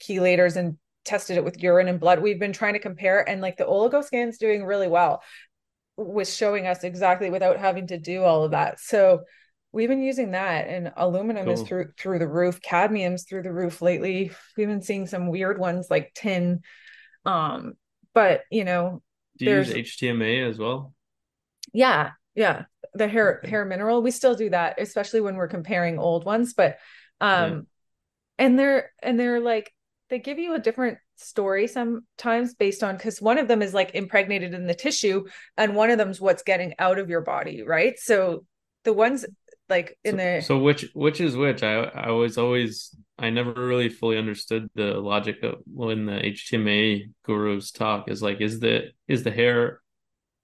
chelators 0.00 0.56
and 0.56 0.78
tested 1.08 1.36
it 1.36 1.44
with 1.44 1.62
urine 1.62 1.88
and 1.88 1.98
blood. 1.98 2.20
We've 2.20 2.38
been 2.38 2.52
trying 2.52 2.74
to 2.74 2.78
compare, 2.78 3.28
and 3.28 3.40
like 3.40 3.56
the 3.56 3.64
oligo 3.64 4.04
scan's 4.04 4.38
doing 4.38 4.64
really 4.64 4.88
well 4.88 5.22
was 5.96 6.34
showing 6.34 6.66
us 6.66 6.84
exactly 6.84 7.30
without 7.30 7.58
having 7.58 7.88
to 7.88 7.98
do 7.98 8.22
all 8.22 8.44
of 8.44 8.52
that. 8.52 8.78
So 8.78 9.22
we've 9.72 9.88
been 9.88 10.02
using 10.02 10.32
that, 10.32 10.68
and 10.68 10.92
aluminum 10.96 11.46
cool. 11.46 11.54
is 11.54 11.62
through 11.62 11.92
through 11.98 12.18
the 12.18 12.28
roof. 12.28 12.60
Cadmium's 12.60 13.24
through 13.24 13.42
the 13.42 13.52
roof 13.52 13.82
lately. 13.82 14.30
We've 14.56 14.68
been 14.68 14.82
seeing 14.82 15.06
some 15.06 15.28
weird 15.28 15.58
ones 15.58 15.88
like 15.90 16.12
tin. 16.14 16.60
Um, 17.24 17.74
but 18.14 18.42
you 18.50 18.64
know, 18.64 19.02
do 19.38 19.46
you 19.46 19.54
use 19.56 19.72
HTMA 19.72 20.48
as 20.48 20.58
well? 20.58 20.94
Yeah, 21.72 22.12
yeah. 22.34 22.64
The 22.94 23.08
hair 23.08 23.38
okay. 23.38 23.50
hair 23.50 23.64
mineral. 23.64 24.02
We 24.02 24.10
still 24.10 24.34
do 24.34 24.50
that, 24.50 24.80
especially 24.80 25.20
when 25.20 25.36
we're 25.36 25.48
comparing 25.48 25.98
old 25.98 26.24
ones. 26.24 26.54
But 26.54 26.78
um, 27.20 27.50
yeah. 27.50 27.60
and 28.38 28.58
they're 28.58 28.92
and 29.02 29.18
they're 29.18 29.40
like 29.40 29.72
they 30.10 30.18
give 30.18 30.38
you 30.38 30.54
a 30.54 30.58
different 30.58 30.98
story 31.16 31.66
sometimes 31.66 32.54
based 32.54 32.82
on 32.82 32.96
because 32.96 33.20
one 33.20 33.38
of 33.38 33.48
them 33.48 33.62
is 33.62 33.74
like 33.74 33.94
impregnated 33.94 34.54
in 34.54 34.66
the 34.66 34.74
tissue 34.74 35.24
and 35.56 35.74
one 35.74 35.90
of 35.90 35.98
them's 35.98 36.20
what's 36.20 36.42
getting 36.42 36.74
out 36.78 36.98
of 36.98 37.10
your 37.10 37.20
body 37.20 37.62
right? 37.62 37.98
So 37.98 38.44
the 38.84 38.92
ones 38.92 39.24
like 39.68 39.98
in 40.04 40.12
so, 40.12 40.16
the 40.16 40.40
so 40.40 40.58
which 40.58 40.86
which 40.94 41.20
is 41.20 41.36
which? 41.36 41.62
I 41.62 41.82
i 41.82 42.10
was 42.10 42.38
always 42.38 42.96
i 43.18 43.28
never 43.28 43.52
really 43.52 43.90
fully 43.90 44.16
understood 44.16 44.70
the 44.74 44.94
logic 44.94 45.42
of 45.42 45.56
when 45.66 46.06
the 46.06 46.12
htma 46.12 47.02
gurus 47.26 47.70
talk 47.70 48.08
is 48.08 48.22
like 48.22 48.40
is 48.40 48.60
the 48.60 48.92
is 49.08 49.24
the 49.24 49.30
hair 49.30 49.82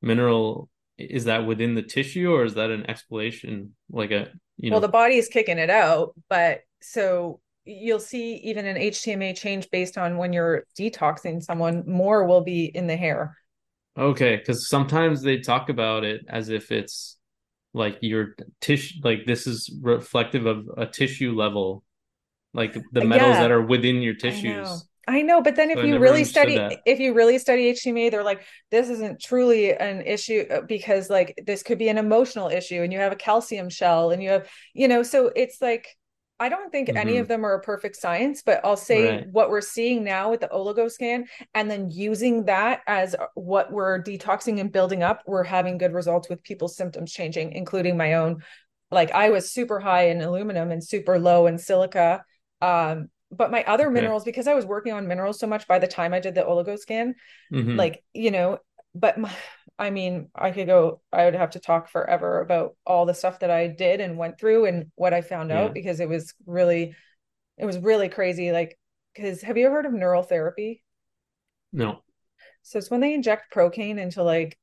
mineral 0.02 0.68
is 0.98 1.24
that 1.24 1.46
within 1.46 1.74
the 1.74 1.82
tissue 1.82 2.32
or 2.32 2.44
is 2.44 2.54
that 2.54 2.70
an 2.70 2.88
explanation? 2.88 3.74
Like 3.90 4.10
a 4.10 4.28
you 4.56 4.70
know 4.70 4.74
well 4.74 4.80
the 4.80 4.88
body 4.88 5.16
is 5.16 5.28
kicking 5.28 5.58
it 5.58 5.70
out 5.70 6.14
but 6.28 6.60
so 6.80 7.40
you'll 7.64 8.00
see 8.00 8.36
even 8.36 8.66
an 8.66 8.76
HTMA 8.76 9.36
change 9.36 9.70
based 9.70 9.96
on 9.96 10.18
when 10.18 10.32
you're 10.32 10.64
detoxing 10.78 11.42
someone, 11.42 11.84
more 11.86 12.26
will 12.26 12.42
be 12.42 12.64
in 12.66 12.86
the 12.86 12.96
hair. 12.96 13.36
Okay, 13.96 14.36
because 14.36 14.68
sometimes 14.68 15.22
they 15.22 15.38
talk 15.38 15.68
about 15.68 16.04
it 16.04 16.24
as 16.28 16.48
if 16.48 16.72
it's 16.72 17.16
like 17.72 17.98
your 18.00 18.34
tissue, 18.60 19.00
like 19.02 19.24
this 19.24 19.46
is 19.46 19.70
reflective 19.80 20.46
of 20.46 20.68
a 20.76 20.86
tissue 20.86 21.32
level, 21.32 21.84
like 22.52 22.74
the 22.92 23.04
metals 23.04 23.34
yeah, 23.34 23.42
that 23.42 23.50
are 23.50 23.62
within 23.62 24.02
your 24.02 24.14
tissues. 24.14 24.44
I 24.46 24.62
know. 24.62 24.78
I 25.06 25.20
know, 25.20 25.42
but 25.42 25.54
then 25.54 25.70
if 25.70 25.78
so 25.78 25.84
you 25.84 25.98
really 25.98 26.24
study, 26.24 26.58
if 26.86 26.98
you 26.98 27.12
really 27.12 27.38
study 27.38 27.72
HTMA, 27.74 28.10
they're 28.10 28.24
like, 28.24 28.42
this 28.70 28.88
isn't 28.88 29.20
truly 29.20 29.76
an 29.76 30.00
issue 30.00 30.46
uh, 30.50 30.62
because 30.62 31.10
like 31.10 31.38
this 31.46 31.62
could 31.62 31.78
be 31.78 31.90
an 31.90 31.98
emotional 31.98 32.48
issue, 32.48 32.82
and 32.82 32.90
you 32.92 32.98
have 32.98 33.12
a 33.12 33.16
calcium 33.16 33.68
shell, 33.68 34.12
and 34.12 34.22
you 34.22 34.30
have, 34.30 34.48
you 34.72 34.88
know, 34.88 35.02
so 35.02 35.30
it's 35.36 35.60
like 35.60 35.88
I 36.44 36.50
don't 36.50 36.70
think 36.70 36.88
mm-hmm. 36.88 36.98
any 36.98 37.16
of 37.16 37.26
them 37.26 37.42
are 37.46 37.54
a 37.54 37.60
perfect 37.60 37.96
science, 37.96 38.42
but 38.44 38.60
I'll 38.64 38.76
say 38.76 39.08
right. 39.08 39.28
what 39.30 39.48
we're 39.48 39.62
seeing 39.62 40.04
now 40.04 40.30
with 40.30 40.40
the 40.40 40.48
oligo 40.48 40.90
scan 40.90 41.24
and 41.54 41.70
then 41.70 41.90
using 41.90 42.44
that 42.44 42.82
as 42.86 43.16
what 43.32 43.72
we're 43.72 44.02
detoxing 44.02 44.60
and 44.60 44.70
building 44.70 45.02
up, 45.02 45.22
we're 45.26 45.42
having 45.42 45.78
good 45.78 45.94
results 45.94 46.28
with 46.28 46.42
people's 46.42 46.76
symptoms 46.76 47.14
changing, 47.14 47.52
including 47.52 47.96
my 47.96 48.12
own. 48.12 48.42
Like 48.90 49.10
I 49.12 49.30
was 49.30 49.50
super 49.50 49.80
high 49.80 50.08
in 50.08 50.20
aluminum 50.20 50.70
and 50.70 50.84
super 50.84 51.18
low 51.18 51.46
in 51.46 51.56
silica. 51.56 52.26
Um, 52.60 53.08
but 53.32 53.50
my 53.50 53.64
other 53.64 53.86
okay. 53.86 53.94
minerals, 53.94 54.24
because 54.24 54.46
I 54.46 54.52
was 54.52 54.66
working 54.66 54.92
on 54.92 55.08
minerals 55.08 55.38
so 55.38 55.46
much 55.46 55.66
by 55.66 55.78
the 55.78 55.88
time 55.88 56.12
I 56.12 56.20
did 56.20 56.34
the 56.34 56.42
oligo 56.42 56.78
scan, 56.78 57.14
mm-hmm. 57.50 57.76
like, 57.76 58.04
you 58.12 58.30
know, 58.30 58.58
but 58.94 59.18
my, 59.18 59.30
I 59.78 59.90
mean, 59.90 60.28
I 60.34 60.52
could 60.52 60.66
go, 60.66 61.00
I 61.12 61.24
would 61.24 61.34
have 61.34 61.50
to 61.50 61.60
talk 61.60 61.88
forever 61.88 62.40
about 62.40 62.76
all 62.86 63.06
the 63.06 63.14
stuff 63.14 63.40
that 63.40 63.50
I 63.50 63.66
did 63.66 64.00
and 64.00 64.16
went 64.16 64.38
through 64.38 64.66
and 64.66 64.90
what 64.94 65.12
I 65.12 65.20
found 65.20 65.50
yeah. 65.50 65.62
out 65.62 65.74
because 65.74 66.00
it 66.00 66.08
was 66.08 66.34
really, 66.46 66.94
it 67.58 67.66
was 67.66 67.78
really 67.78 68.08
crazy. 68.08 68.52
Like, 68.52 68.78
because 69.14 69.42
have 69.42 69.56
you 69.56 69.66
ever 69.66 69.76
heard 69.76 69.86
of 69.86 69.92
neural 69.92 70.22
therapy? 70.22 70.82
No. 71.72 72.02
So 72.62 72.78
it's 72.78 72.90
when 72.90 73.00
they 73.00 73.14
inject 73.14 73.52
procaine 73.52 73.98
into 73.98 74.22
like 74.22 74.56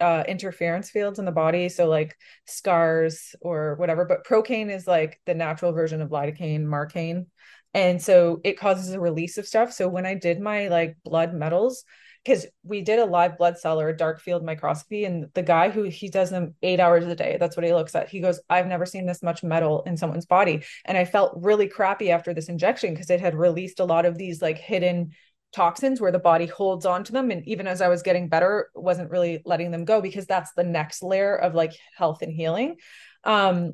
uh, 0.00 0.24
interference 0.28 0.90
fields 0.90 1.18
in 1.18 1.24
the 1.24 1.32
body. 1.32 1.68
So 1.68 1.88
like 1.88 2.14
scars 2.46 3.34
or 3.40 3.74
whatever. 3.76 4.04
But 4.04 4.26
procaine 4.26 4.70
is 4.70 4.86
like 4.86 5.20
the 5.26 5.34
natural 5.34 5.72
version 5.72 6.02
of 6.02 6.10
lidocaine, 6.10 6.64
marcaine. 6.64 7.26
And 7.74 8.00
so 8.00 8.40
it 8.44 8.58
causes 8.58 8.92
a 8.92 9.00
release 9.00 9.38
of 9.38 9.46
stuff. 9.46 9.72
So 9.72 9.88
when 9.88 10.06
I 10.06 10.14
did 10.14 10.40
my 10.40 10.68
like 10.68 10.96
blood 11.04 11.34
metals, 11.34 11.84
because 12.28 12.46
we 12.62 12.82
did 12.82 12.98
a 12.98 13.06
live 13.06 13.38
blood 13.38 13.56
cell 13.56 13.80
or 13.80 13.88
a 13.88 13.96
dark 13.96 14.20
field 14.20 14.44
microscopy 14.44 15.06
and 15.06 15.30
the 15.32 15.42
guy 15.42 15.70
who 15.70 15.84
he 15.84 16.10
does 16.10 16.28
them 16.28 16.54
eight 16.62 16.78
hours 16.78 17.06
a 17.06 17.14
day. 17.14 17.38
That's 17.40 17.56
what 17.56 17.64
he 17.64 17.72
looks 17.72 17.94
at. 17.94 18.10
He 18.10 18.20
goes 18.20 18.38
i've 18.50 18.66
never 18.66 18.84
seen 18.84 19.06
this 19.06 19.22
much 19.22 19.42
metal 19.42 19.82
in 19.86 19.96
someone's 19.96 20.26
body. 20.26 20.62
And 20.84 20.98
i 20.98 21.06
felt 21.06 21.38
really 21.40 21.68
crappy 21.68 22.10
after 22.10 22.34
this 22.34 22.50
injection 22.50 22.92
because 22.92 23.08
it 23.08 23.20
had 23.20 23.34
released 23.34 23.80
a 23.80 23.84
lot 23.84 24.04
of 24.04 24.18
these 24.18 24.42
like 24.42 24.58
hidden 24.58 25.12
toxins 25.54 26.02
where 26.02 26.12
the 26.12 26.18
body 26.18 26.44
holds 26.44 26.84
on 26.84 27.02
to 27.04 27.12
them. 27.12 27.30
And 27.30 27.48
even 27.48 27.66
as 27.66 27.80
i 27.80 27.88
was 27.88 28.02
getting 28.02 28.28
better 28.28 28.68
wasn't 28.74 29.10
really 29.10 29.40
letting 29.46 29.70
them 29.70 29.86
go 29.86 30.02
because 30.02 30.26
that's 30.26 30.52
the 30.52 30.64
next 30.64 31.02
layer 31.02 31.34
of 31.34 31.54
like 31.54 31.72
health 31.96 32.20
and 32.20 32.32
healing. 32.32 32.76
Um 33.24 33.72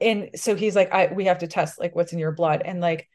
and 0.00 0.30
so 0.36 0.54
he's 0.54 0.76
like 0.76 0.92
i 0.92 1.12
we 1.12 1.24
have 1.24 1.40
to 1.40 1.48
test 1.48 1.80
like 1.80 1.96
what's 1.96 2.12
in 2.12 2.20
your 2.20 2.32
blood. 2.32 2.62
And 2.64 2.80
like 2.80 3.08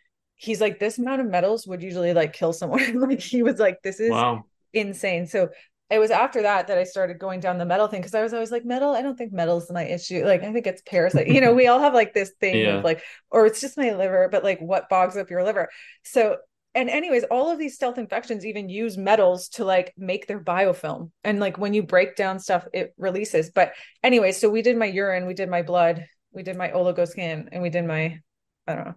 he's 0.44 0.60
like 0.60 0.80
this 0.80 0.98
amount 0.98 1.22
of 1.22 1.28
metals 1.28 1.66
would 1.66 1.82
usually 1.82 2.14
like 2.14 2.34
kill 2.34 2.52
someone 2.52 3.00
like 3.00 3.22
he 3.22 3.42
was 3.42 3.60
like 3.60 3.82
this 3.82 4.00
is 4.00 4.12
wow. 4.12 4.44
insane 4.74 5.26
so 5.26 5.50
it 5.90 6.00
was 6.00 6.12
after 6.12 6.42
that 6.42 6.68
that 6.68 6.78
I 6.80 6.86
started 6.86 7.20
going 7.20 7.40
down 7.40 7.60
the 7.60 7.66
metal 7.66 7.88
thing 7.88 8.02
because 8.02 8.16
I 8.16 8.24
was 8.24 8.34
always 8.34 8.52
like 8.52 8.66
metal. 8.66 8.96
I 8.96 9.04
don't 9.04 9.16
think 9.16 9.32
metal's 9.32 9.66
is 9.66 9.72
my 9.72 9.86
issue. 9.86 10.26
Like 10.26 10.42
I 10.42 10.52
think 10.52 10.66
it's 10.66 10.82
parasite. 10.82 11.28
you 11.28 11.40
know, 11.40 11.54
we 11.60 11.68
all 11.68 11.80
have 11.80 11.94
like 11.94 12.16
this 12.16 12.32
thing 12.40 12.58
yeah. 12.58 12.78
of 12.78 12.84
like, 12.84 13.04
or 13.30 13.46
it's 13.46 13.62
just 13.62 13.78
my 13.78 13.94
liver. 13.94 14.28
But 14.32 14.44
like, 14.44 14.60
what 14.60 14.90
bogs 14.90 15.18
up 15.18 15.30
your 15.30 15.44
liver? 15.44 15.70
So 16.04 16.38
and 16.76 16.90
anyways 16.90 17.24
all 17.26 17.52
of 17.52 17.60
these 17.60 17.76
stealth 17.76 17.98
infections 17.98 18.46
even 18.46 18.70
use 18.70 18.98
metals 18.98 19.50
to 19.50 19.66
like 19.66 19.94
make 19.98 20.28
their 20.28 20.40
biofilm 20.40 21.12
and 21.24 21.40
like 21.40 21.58
when 21.58 21.74
you 21.74 21.84
break 21.84 22.16
down 22.16 22.40
stuff 22.40 22.66
it 22.74 22.94
releases 22.98 23.52
but 23.52 23.74
anyway 24.02 24.32
so 24.32 24.50
we 24.50 24.62
did 24.62 24.78
my 24.78 24.86
urine 24.86 25.26
we 25.26 25.34
did 25.34 25.50
my 25.50 25.62
blood 25.62 26.06
we 26.32 26.44
did 26.44 26.58
my 26.58 26.70
oligo 26.70 27.08
scan 27.08 27.50
and 27.52 27.62
we 27.62 27.70
did 27.70 27.86
my 27.86 28.20
i 28.68 28.76
don't 28.76 28.86
know 28.86 28.96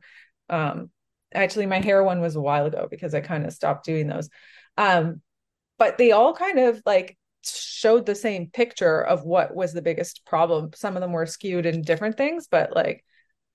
um 0.48 0.90
actually 1.34 1.66
my 1.66 1.80
hair 1.80 2.02
one 2.02 2.20
was 2.20 2.36
a 2.36 2.40
while 2.40 2.66
ago 2.66 2.86
because 2.90 3.14
i 3.14 3.20
kind 3.20 3.44
of 3.44 3.52
stopped 3.52 3.84
doing 3.84 4.06
those 4.06 4.28
um 4.76 5.20
but 5.78 5.98
they 5.98 6.12
all 6.12 6.34
kind 6.34 6.58
of 6.58 6.80
like 6.86 7.16
showed 7.44 8.06
the 8.06 8.14
same 8.14 8.48
picture 8.48 9.00
of 9.00 9.24
what 9.24 9.54
was 9.54 9.72
the 9.72 9.82
biggest 9.82 10.24
problem 10.24 10.70
some 10.74 10.96
of 10.96 11.00
them 11.00 11.12
were 11.12 11.26
skewed 11.26 11.66
in 11.66 11.82
different 11.82 12.16
things 12.16 12.48
but 12.50 12.74
like 12.74 13.04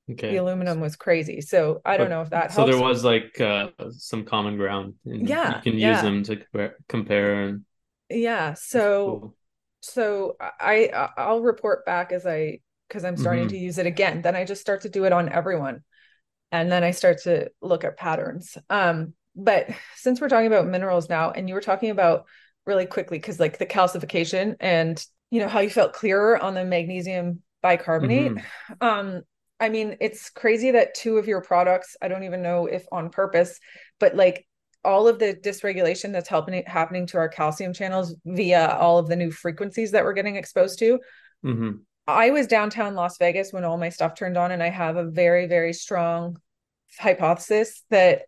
Okay. 0.10 0.32
The 0.32 0.38
aluminum 0.38 0.80
was 0.80 0.96
crazy. 0.96 1.42
So 1.42 1.82
I 1.86 1.98
don't 1.98 2.10
know 2.10 2.22
if 2.22 2.32
that 2.32 2.52
so 2.52 2.62
helps. 2.62 2.72
there 2.74 2.82
was 2.82 3.04
like 3.04 3.40
uh, 3.40 3.70
some 3.92 4.26
common 4.26 4.58
ground. 4.58 4.96
yeah. 5.04 5.58
You 5.58 5.62
can 5.62 5.74
use 5.74 5.82
yeah. 5.82 6.02
them 6.02 6.24
to 6.24 6.36
compare, 6.38 6.76
compare 6.90 7.44
and 7.44 7.66
yeah. 8.10 8.54
So 8.56 9.20
cool. 9.20 9.36
so 9.82 10.36
I 10.40 11.10
I'll 11.18 11.42
report 11.42 11.86
back 11.86 12.12
as 12.12 12.26
I 12.26 12.60
because 12.88 13.06
I'm 13.06 13.16
starting 13.16 13.44
mm-hmm. 13.44 13.56
to 13.56 13.58
use 13.58 13.78
it 13.78 13.86
again. 13.86 14.22
Then 14.22 14.36
I 14.36 14.44
just 14.44 14.62
start 14.62 14.82
to 14.82 14.90
do 14.90 15.06
it 15.06 15.14
on 15.14 15.30
everyone. 15.30 15.82
And 16.52 16.72
then 16.72 16.84
I 16.84 16.92
start 16.92 17.24
to 17.24 17.50
look 17.62 17.84
at 17.84 17.98
patterns. 17.98 18.58
Um, 18.70 19.14
but 19.36 19.70
since 19.96 20.20
we're 20.20 20.30
talking 20.30 20.48
about 20.48 20.68
minerals 20.68 21.10
now, 21.10 21.32
and 21.32 21.48
you 21.48 21.56
were 21.56 21.62
talking 21.62 21.90
about 21.90 22.26
really 22.66 22.86
quickly, 22.86 23.18
because 23.18 23.40
like 23.40 23.58
the 23.58 23.66
calcification 23.66 24.56
and 24.60 25.04
you 25.30 25.40
know 25.40 25.48
how 25.48 25.62
you 25.62 25.70
felt 25.70 25.94
clearer 25.94 26.38
on 26.38 26.54
the 26.54 26.66
magnesium 26.66 27.42
bicarbonate. 27.62 28.34
Mm-hmm. 28.34 28.88
Um, 28.88 29.22
I 29.60 29.70
mean, 29.70 29.96
it's 30.02 30.30
crazy 30.30 30.72
that 30.72 30.96
two 30.96 31.18
of 31.18 31.28
your 31.28 31.42
products, 31.42 31.96
I 32.02 32.08
don't 32.08 32.24
even 32.24 32.42
know 32.42 32.66
if 32.66 32.86
on 32.92 33.10
purpose, 33.10 33.60
but 34.00 34.16
like 34.16 34.46
all 34.84 35.08
of 35.08 35.20
the 35.20 35.36
dysregulation 35.36 36.12
that's 36.12 36.28
helping 36.28 36.64
happening 36.66 37.06
to 37.08 37.18
our 37.18 37.30
calcium 37.30 37.72
channels 37.72 38.16
via 38.26 38.76
all 38.80 38.98
of 38.98 39.08
the 39.08 39.16
new 39.16 39.32
frequencies 39.32 39.92
that 39.92 40.04
we're 40.04 40.14
getting 40.14 40.36
exposed 40.36 40.80
to. 40.80 41.00
Mm-hmm. 41.46 41.72
I 42.08 42.32
was 42.32 42.48
downtown 42.48 42.96
Las 42.96 43.18
Vegas 43.18 43.54
when 43.54 43.64
all 43.64 43.78
my 43.78 43.90
stuff 43.90 44.16
turned 44.16 44.38
on, 44.38 44.52
and 44.52 44.62
I 44.62 44.70
have 44.70 44.98
a 44.98 45.06
very, 45.06 45.48
very 45.48 45.74
strong 45.74 46.38
hypothesis 47.00 47.84
that 47.90 48.24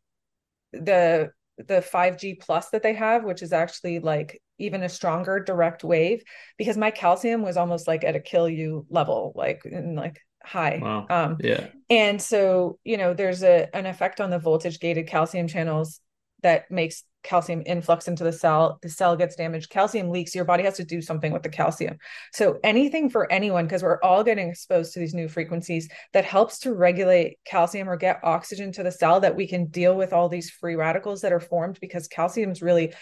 the 0.71 1.31
the 1.57 1.81
5G 1.81 2.39
plus 2.39 2.69
that 2.69 2.81
they 2.81 2.93
have, 2.93 3.23
which 3.23 3.41
is 3.41 3.53
actually 3.53 3.99
like 3.99 4.41
even 4.57 4.83
a 4.83 4.89
stronger 4.89 5.39
direct 5.39 5.83
wave, 5.83 6.23
because 6.57 6.77
my 6.77 6.91
calcium 6.91 7.41
was 7.41 7.57
almost 7.57 7.87
like 7.87 8.03
at 8.03 8.15
a 8.15 8.19
kill 8.19 8.49
you 8.49 8.85
level, 8.89 9.33
like 9.35 9.65
in 9.65 9.95
like 9.95 10.19
high. 10.43 10.79
Wow. 10.81 11.05
Um, 11.09 11.37
yeah. 11.39 11.67
And 11.89 12.21
so, 12.21 12.79
you 12.83 12.97
know, 12.97 13.13
there's 13.13 13.43
a 13.43 13.73
an 13.75 13.85
effect 13.85 14.21
on 14.21 14.29
the 14.29 14.39
voltage 14.39 14.79
gated 14.79 15.07
calcium 15.07 15.47
channels 15.47 15.99
that 16.41 16.69
makes 16.71 17.03
calcium 17.23 17.63
influx 17.65 18.07
into 18.07 18.23
the 18.23 18.31
cell. 18.31 18.79
The 18.81 18.89
cell 18.89 19.15
gets 19.15 19.35
damaged, 19.35 19.69
calcium 19.69 20.09
leaks. 20.09 20.35
Your 20.35 20.45
body 20.45 20.63
has 20.63 20.77
to 20.77 20.83
do 20.83 21.01
something 21.01 21.31
with 21.31 21.43
the 21.43 21.49
calcium. 21.49 21.97
So 22.33 22.59
anything 22.63 23.09
for 23.09 23.31
anyone, 23.31 23.65
because 23.65 23.81
we're 23.81 24.01
all 24.01 24.23
getting 24.23 24.49
exposed 24.49 24.93
to 24.93 24.99
these 24.99 25.13
new 25.13 25.27
frequencies 25.27 25.89
that 26.13 26.25
helps 26.25 26.59
to 26.59 26.73
regulate 26.73 27.39
calcium 27.45 27.89
or 27.89 27.97
get 27.97 28.19
oxygen 28.23 28.71
to 28.73 28.83
the 28.83 28.91
cell 28.91 29.21
that 29.21 29.35
we 29.35 29.47
can 29.47 29.67
deal 29.67 29.95
with 29.95 30.13
all 30.13 30.29
these 30.29 30.49
free 30.49 30.75
radicals 30.75 31.21
that 31.21 31.33
are 31.33 31.39
formed 31.39 31.79
because 31.79 32.07
calcium 32.07 32.51
is 32.51 32.61
really 32.61 32.93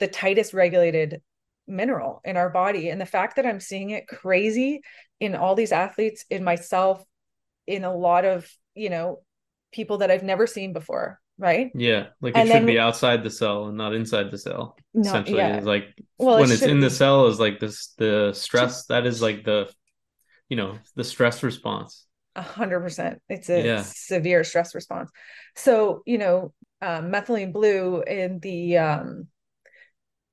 the 0.00 0.08
tightest 0.08 0.52
regulated 0.52 1.22
mineral 1.66 2.20
in 2.24 2.36
our 2.36 2.50
body. 2.50 2.88
And 2.88 3.00
the 3.00 3.06
fact 3.06 3.36
that 3.36 3.46
I'm 3.46 3.60
seeing 3.60 3.90
it 3.90 4.08
crazy 4.08 4.82
in 5.20 5.34
all 5.34 5.54
these 5.54 5.72
athletes, 5.72 6.24
in 6.30 6.42
myself, 6.44 7.04
in 7.66 7.84
a 7.84 7.94
lot 7.94 8.24
of, 8.24 8.50
you 8.74 8.90
know, 8.90 9.20
people 9.72 9.98
that 9.98 10.10
I've 10.10 10.22
never 10.22 10.46
seen 10.46 10.72
before. 10.72 11.20
Right. 11.38 11.70
Yeah. 11.74 12.08
Like 12.20 12.34
it 12.34 12.40
and 12.40 12.48
should 12.48 12.54
then, 12.56 12.66
be 12.66 12.78
outside 12.78 13.22
the 13.22 13.30
cell 13.30 13.66
and 13.66 13.76
not 13.76 13.94
inside 13.94 14.30
the 14.30 14.38
cell. 14.38 14.76
No, 14.92 15.08
essentially. 15.08 15.38
Yeah. 15.38 15.56
It's 15.56 15.66
like 15.66 15.94
well, 16.18 16.40
when 16.40 16.50
it 16.50 16.54
it's 16.54 16.62
in 16.62 16.78
be. 16.78 16.84
the 16.84 16.90
cell 16.90 17.28
is 17.28 17.38
like 17.38 17.60
this 17.60 17.94
the 17.96 18.32
stress 18.34 18.86
that 18.86 19.06
is 19.06 19.22
like 19.22 19.44
the 19.44 19.70
you 20.48 20.56
know, 20.56 20.78
the 20.96 21.04
stress 21.04 21.42
response. 21.42 22.06
A 22.34 22.42
hundred 22.42 22.80
percent. 22.80 23.20
It's 23.28 23.50
a 23.50 23.64
yeah. 23.64 23.82
severe 23.82 24.44
stress 24.44 24.74
response. 24.74 25.10
So, 25.56 26.02
you 26.06 26.18
know, 26.18 26.52
um, 26.80 27.10
methylene 27.10 27.52
blue 27.52 28.02
in 28.02 28.38
the 28.40 28.78
um 28.78 29.28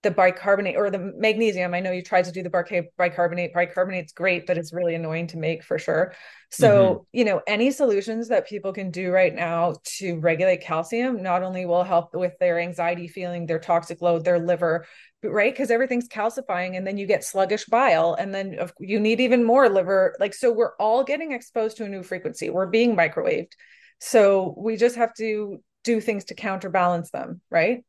the 0.05 0.11
bicarbonate 0.11 0.75
or 0.75 0.91
the 0.91 0.99
magnesium. 1.17 1.73
I 1.73 1.79
know 1.79 1.91
you 1.91 2.03
tried 2.03 2.25
to 2.25 2.31
do 2.31 2.43
the 2.43 2.85
bicarbonate. 2.95 3.55
Bicarbonate's 3.55 4.13
great, 4.13 4.45
but 4.45 4.55
it's 4.55 4.71
really 4.71 4.93
annoying 4.93 5.25
to 5.27 5.37
make 5.37 5.63
for 5.63 5.79
sure. 5.79 6.13
So, 6.51 6.69
mm-hmm. 6.69 7.03
you 7.11 7.25
know, 7.25 7.41
any 7.47 7.71
solutions 7.71 8.27
that 8.27 8.47
people 8.47 8.71
can 8.71 8.91
do 8.91 9.09
right 9.09 9.33
now 9.33 9.73
to 9.97 10.19
regulate 10.19 10.61
calcium 10.61 11.23
not 11.23 11.41
only 11.41 11.65
will 11.65 11.83
help 11.83 12.13
with 12.13 12.33
their 12.39 12.59
anxiety 12.59 13.07
feeling, 13.07 13.47
their 13.47 13.57
toxic 13.57 13.99
load, 13.99 14.23
their 14.23 14.37
liver, 14.37 14.85
right? 15.23 15.51
Because 15.51 15.71
everything's 15.71 16.07
calcifying 16.07 16.77
and 16.77 16.85
then 16.85 16.99
you 16.99 17.07
get 17.07 17.23
sluggish 17.23 17.65
bile 17.65 18.13
and 18.13 18.31
then 18.31 18.59
you 18.79 18.99
need 18.99 19.19
even 19.19 19.43
more 19.43 19.67
liver. 19.69 20.15
Like, 20.19 20.35
so 20.35 20.51
we're 20.51 20.75
all 20.79 21.03
getting 21.03 21.31
exposed 21.31 21.77
to 21.77 21.85
a 21.85 21.89
new 21.89 22.03
frequency. 22.03 22.51
We're 22.51 22.67
being 22.67 22.95
microwaved. 22.95 23.53
So 23.99 24.53
we 24.55 24.77
just 24.77 24.97
have 24.97 25.15
to 25.15 25.63
do 25.83 25.99
things 25.99 26.25
to 26.25 26.35
counterbalance 26.35 27.09
them, 27.09 27.41
right? 27.49 27.83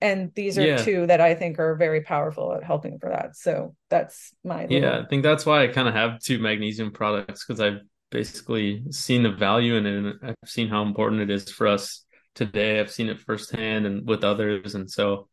And 0.00 0.32
these 0.34 0.58
are 0.58 0.66
yeah. 0.66 0.76
two 0.76 1.06
that 1.06 1.20
i 1.20 1.34
think 1.34 1.58
are 1.58 1.74
very 1.76 2.00
powerful 2.00 2.54
at 2.54 2.64
helping 2.64 2.98
for 2.98 3.10
that 3.10 3.36
so 3.36 3.74
that's 3.88 4.34
my 4.44 4.62
little... 4.62 4.80
yeah 4.80 5.00
i 5.00 5.06
think 5.06 5.22
that's 5.22 5.44
why 5.44 5.62
i 5.62 5.68
kind 5.68 5.88
of 5.88 5.94
have 5.94 6.18
two 6.20 6.38
magnesium 6.38 6.90
products 6.90 7.44
because 7.44 7.60
i've 7.60 7.80
basically 8.10 8.82
seen 8.90 9.22
the 9.22 9.30
value 9.30 9.76
in 9.76 9.86
it 9.86 9.94
and 9.94 10.14
i've 10.22 10.48
seen 10.48 10.68
how 10.68 10.82
important 10.82 11.20
it 11.20 11.30
is 11.30 11.50
for 11.50 11.66
us 11.66 12.04
today 12.34 12.80
i've 12.80 12.90
seen 12.90 13.08
it 13.08 13.20
firsthand 13.20 13.86
and 13.86 14.08
with 14.08 14.24
others 14.24 14.74
and 14.74 14.90
so 14.90 15.28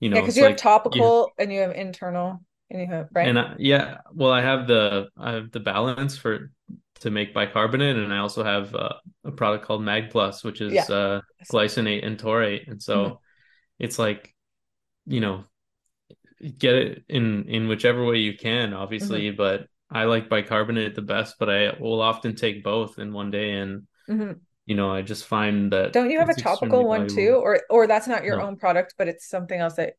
you 0.00 0.08
know 0.08 0.20
because 0.20 0.36
yeah, 0.36 0.44
you 0.44 0.48
like, 0.48 0.60
have 0.60 0.60
topical 0.60 1.30
and 1.38 1.52
you 1.52 1.60
have 1.60 1.72
internal 1.72 2.40
and 2.70 2.80
you 2.80 2.86
have 2.86 3.08
right 3.12 3.28
and 3.28 3.38
I, 3.38 3.54
yeah 3.58 3.98
well 4.12 4.32
i 4.32 4.40
have 4.40 4.66
the 4.66 5.08
i 5.16 5.32
have 5.32 5.50
the 5.52 5.60
balance 5.60 6.16
for 6.16 6.50
to 7.00 7.10
make 7.10 7.32
bicarbonate 7.32 7.96
and 7.96 8.12
i 8.12 8.18
also 8.18 8.44
have 8.44 8.74
uh, 8.74 8.94
a 9.24 9.30
product 9.30 9.64
called 9.64 9.82
mag 9.82 10.10
plus 10.10 10.42
which 10.42 10.60
is 10.60 10.72
yeah. 10.72 10.84
uh, 10.84 11.20
glycinate 11.50 12.04
and 12.04 12.18
taurate 12.18 12.62
and 12.66 12.82
so 12.82 12.96
mm-hmm 12.96 13.14
it's 13.80 13.98
like 13.98 14.32
you 15.06 15.20
know 15.20 15.44
get 16.58 16.74
it 16.74 17.04
in 17.08 17.48
in 17.48 17.66
whichever 17.66 18.04
way 18.04 18.18
you 18.18 18.36
can 18.36 18.72
obviously 18.72 19.28
mm-hmm. 19.28 19.36
but 19.36 19.66
i 19.90 20.04
like 20.04 20.28
bicarbonate 20.28 20.94
the 20.94 21.02
best 21.02 21.36
but 21.38 21.50
i 21.50 21.72
will 21.80 22.00
often 22.00 22.36
take 22.36 22.62
both 22.62 22.98
in 22.98 23.12
one 23.12 23.30
day 23.30 23.52
and 23.52 23.82
mm-hmm. 24.08 24.32
You 24.66 24.76
know 24.76 24.90
i 24.90 25.02
just 25.02 25.26
find 25.26 25.72
that 25.72 25.92
don't 25.92 26.10
you 26.10 26.18
have 26.18 26.28
a 26.28 26.34
topical 26.34 26.86
one 26.86 27.08
too? 27.08 27.30
Or 27.30 27.60
or 27.70 27.86
that's 27.86 28.06
not 28.06 28.24
your 28.24 28.38
no. 28.38 28.44
own 28.44 28.56
product 28.56 28.94
but 28.98 29.08
it's 29.08 29.28
something 29.28 29.58
else 29.58 29.74
that 29.74 29.94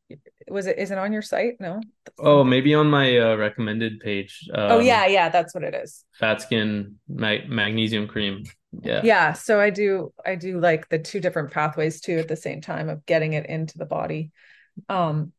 was 0.47 0.67
it 0.67 0.77
is 0.77 0.91
it 0.91 0.97
on 0.97 1.11
your 1.11 1.21
site? 1.21 1.59
No? 1.59 1.81
Oh 2.19 2.43
maybe 2.43 2.73
on 2.73 2.89
my 2.89 3.17
uh, 3.17 3.35
recommended 3.35 3.99
page 3.99 4.47
um, 4.53 4.71
oh 4.71 4.79
yeah 4.79 5.05
yeah 5.07 5.29
that's 5.29 5.53
what 5.53 5.63
it 5.63 5.73
is. 5.73 6.05
Fat 6.19 6.41
skin 6.41 6.95
magnesium 7.07 8.07
cream. 8.07 8.43
Yeah. 8.81 9.01
Yeah 9.03 9.33
so 9.33 9.59
i 9.59 9.69
do 9.69 10.13
i 10.25 10.35
do 10.35 10.59
like 10.59 10.87
the 10.89 10.99
two 10.99 11.19
different 11.19 11.51
pathways 11.51 11.99
too 11.99 12.19
at 12.19 12.27
the 12.27 12.35
same 12.35 12.61
time 12.61 12.87
of 12.89 13.05
getting 13.05 13.33
it 13.33 13.47
into 13.47 13.77
the 13.77 13.85
body. 13.85 14.31
Um 14.87 15.33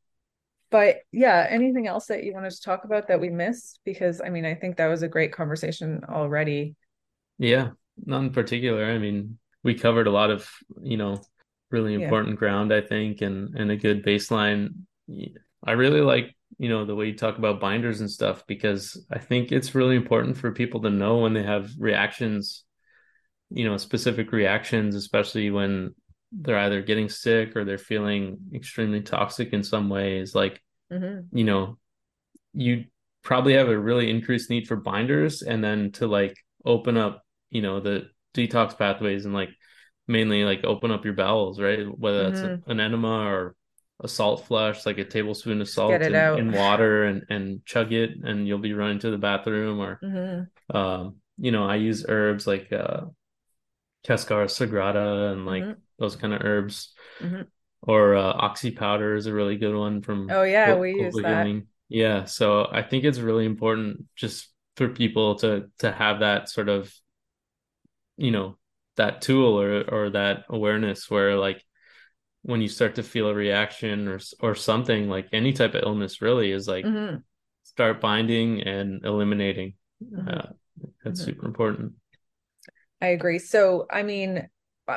but 0.70 0.96
yeah 1.12 1.46
anything 1.48 1.86
else 1.86 2.06
that 2.06 2.24
you 2.24 2.34
wanted 2.34 2.50
to 2.50 2.60
talk 2.60 2.84
about 2.84 3.08
that 3.08 3.20
we 3.20 3.30
missed? 3.30 3.80
Because 3.84 4.20
i 4.20 4.28
mean 4.28 4.44
i 4.44 4.54
think 4.54 4.76
that 4.76 4.88
was 4.88 5.02
a 5.02 5.08
great 5.08 5.32
conversation 5.32 6.02
already. 6.08 6.74
Yeah 7.38 7.70
none 8.04 8.26
in 8.26 8.32
particular 8.32 8.84
i 8.84 8.98
mean 8.98 9.38
we 9.62 9.74
covered 9.74 10.06
a 10.06 10.12
lot 10.12 10.30
of 10.30 10.48
you 10.82 10.96
know 10.96 11.20
really 11.70 11.94
important 11.94 12.34
yeah. 12.34 12.38
ground 12.38 12.72
i 12.72 12.80
think 12.80 13.20
and 13.22 13.54
and 13.54 13.70
a 13.70 13.76
good 13.76 14.04
baseline 14.04 14.70
i 15.64 15.72
really 15.72 16.00
like 16.00 16.34
you 16.58 16.68
know 16.68 16.84
the 16.84 16.94
way 16.94 17.06
you 17.06 17.16
talk 17.16 17.38
about 17.38 17.60
binders 17.60 18.00
and 18.00 18.10
stuff 18.10 18.46
because 18.46 19.04
i 19.10 19.18
think 19.18 19.52
it's 19.52 19.74
really 19.74 19.96
important 19.96 20.36
for 20.36 20.52
people 20.52 20.80
to 20.80 20.90
know 20.90 21.18
when 21.18 21.32
they 21.32 21.42
have 21.42 21.70
reactions 21.78 22.64
you 23.50 23.64
know 23.64 23.76
specific 23.76 24.32
reactions 24.32 24.94
especially 24.94 25.50
when 25.50 25.94
they're 26.32 26.58
either 26.58 26.82
getting 26.82 27.08
sick 27.08 27.56
or 27.56 27.64
they're 27.64 27.78
feeling 27.78 28.38
extremely 28.54 29.00
toxic 29.00 29.52
in 29.52 29.62
some 29.62 29.88
ways 29.88 30.34
like 30.34 30.62
mm-hmm. 30.92 31.36
you 31.36 31.44
know 31.44 31.78
you 32.54 32.84
probably 33.22 33.54
have 33.54 33.68
a 33.68 33.78
really 33.78 34.10
increased 34.10 34.50
need 34.50 34.66
for 34.66 34.76
binders 34.76 35.42
and 35.42 35.62
then 35.62 35.92
to 35.92 36.06
like 36.06 36.36
open 36.64 36.96
up 36.96 37.22
you 37.52 37.62
know 37.62 37.80
the 37.80 38.08
detox 38.34 38.76
pathways 38.76 39.24
and 39.24 39.34
like 39.34 39.50
mainly 40.08 40.42
like 40.42 40.64
open 40.64 40.90
up 40.90 41.04
your 41.04 41.14
bowels 41.14 41.60
right 41.60 41.86
whether 41.98 42.30
that's 42.30 42.42
mm-hmm. 42.42 42.70
an 42.70 42.80
enema 42.80 43.26
or 43.26 43.54
a 44.00 44.08
salt 44.08 44.46
flush 44.46 44.84
like 44.84 44.98
a 44.98 45.04
tablespoon 45.04 45.60
of 45.60 45.68
salt 45.68 45.92
in, 45.92 46.48
in, 46.48 46.52
water 46.52 47.04
and 47.04 47.24
and 47.28 47.64
chug 47.64 47.92
it 47.92 48.10
and 48.24 48.48
you'll 48.48 48.58
be 48.58 48.72
running 48.72 48.98
to 48.98 49.10
the 49.10 49.18
bathroom 49.18 49.78
or 49.78 50.00
mm-hmm. 50.02 50.76
um, 50.76 51.16
you 51.38 51.52
know 51.52 51.64
i 51.64 51.76
use 51.76 52.04
herbs 52.08 52.46
like 52.46 52.72
uh 52.72 53.02
cascara 54.04 54.46
sagrada 54.46 55.32
and 55.32 55.46
like 55.46 55.62
mm-hmm. 55.62 55.80
those 55.98 56.16
kind 56.16 56.34
of 56.34 56.40
herbs 56.42 56.92
mm-hmm. 57.20 57.42
or 57.82 58.16
uh, 58.16 58.32
oxy 58.32 58.72
powder 58.72 59.14
is 59.14 59.26
a 59.26 59.32
really 59.32 59.56
good 59.56 59.76
one 59.76 60.02
from 60.02 60.28
oh 60.30 60.42
yeah 60.42 60.74
we 60.74 60.94
use 60.94 61.14
that 61.14 61.62
yeah 61.88 62.24
so 62.24 62.66
i 62.72 62.82
think 62.82 63.04
it's 63.04 63.18
really 63.18 63.46
important 63.46 64.04
just 64.16 64.48
for 64.76 64.88
people 64.88 65.36
to 65.36 65.70
to 65.78 65.92
have 65.92 66.20
that 66.20 66.48
sort 66.48 66.68
of 66.68 66.92
you 68.16 68.30
know 68.30 68.56
that 68.96 69.22
tool 69.22 69.60
or 69.60 69.82
or 69.82 70.10
that 70.10 70.44
awareness 70.48 71.10
where 71.10 71.36
like 71.36 71.62
when 72.42 72.60
you 72.60 72.68
start 72.68 72.96
to 72.96 73.02
feel 73.02 73.28
a 73.28 73.34
reaction 73.34 74.08
or 74.08 74.20
or 74.40 74.54
something 74.54 75.08
like 75.08 75.28
any 75.32 75.52
type 75.52 75.74
of 75.74 75.82
illness 75.82 76.20
really 76.20 76.50
is 76.50 76.68
like 76.68 76.84
mm-hmm. 76.84 77.16
start 77.62 78.00
binding 78.00 78.62
and 78.62 79.04
eliminating 79.04 79.74
mm-hmm. 80.02 80.28
uh, 80.28 80.46
that's 81.04 81.20
mm-hmm. 81.20 81.30
super 81.30 81.46
important 81.46 81.92
i 83.00 83.06
agree 83.06 83.38
so 83.38 83.86
i 83.90 84.02
mean 84.02 84.48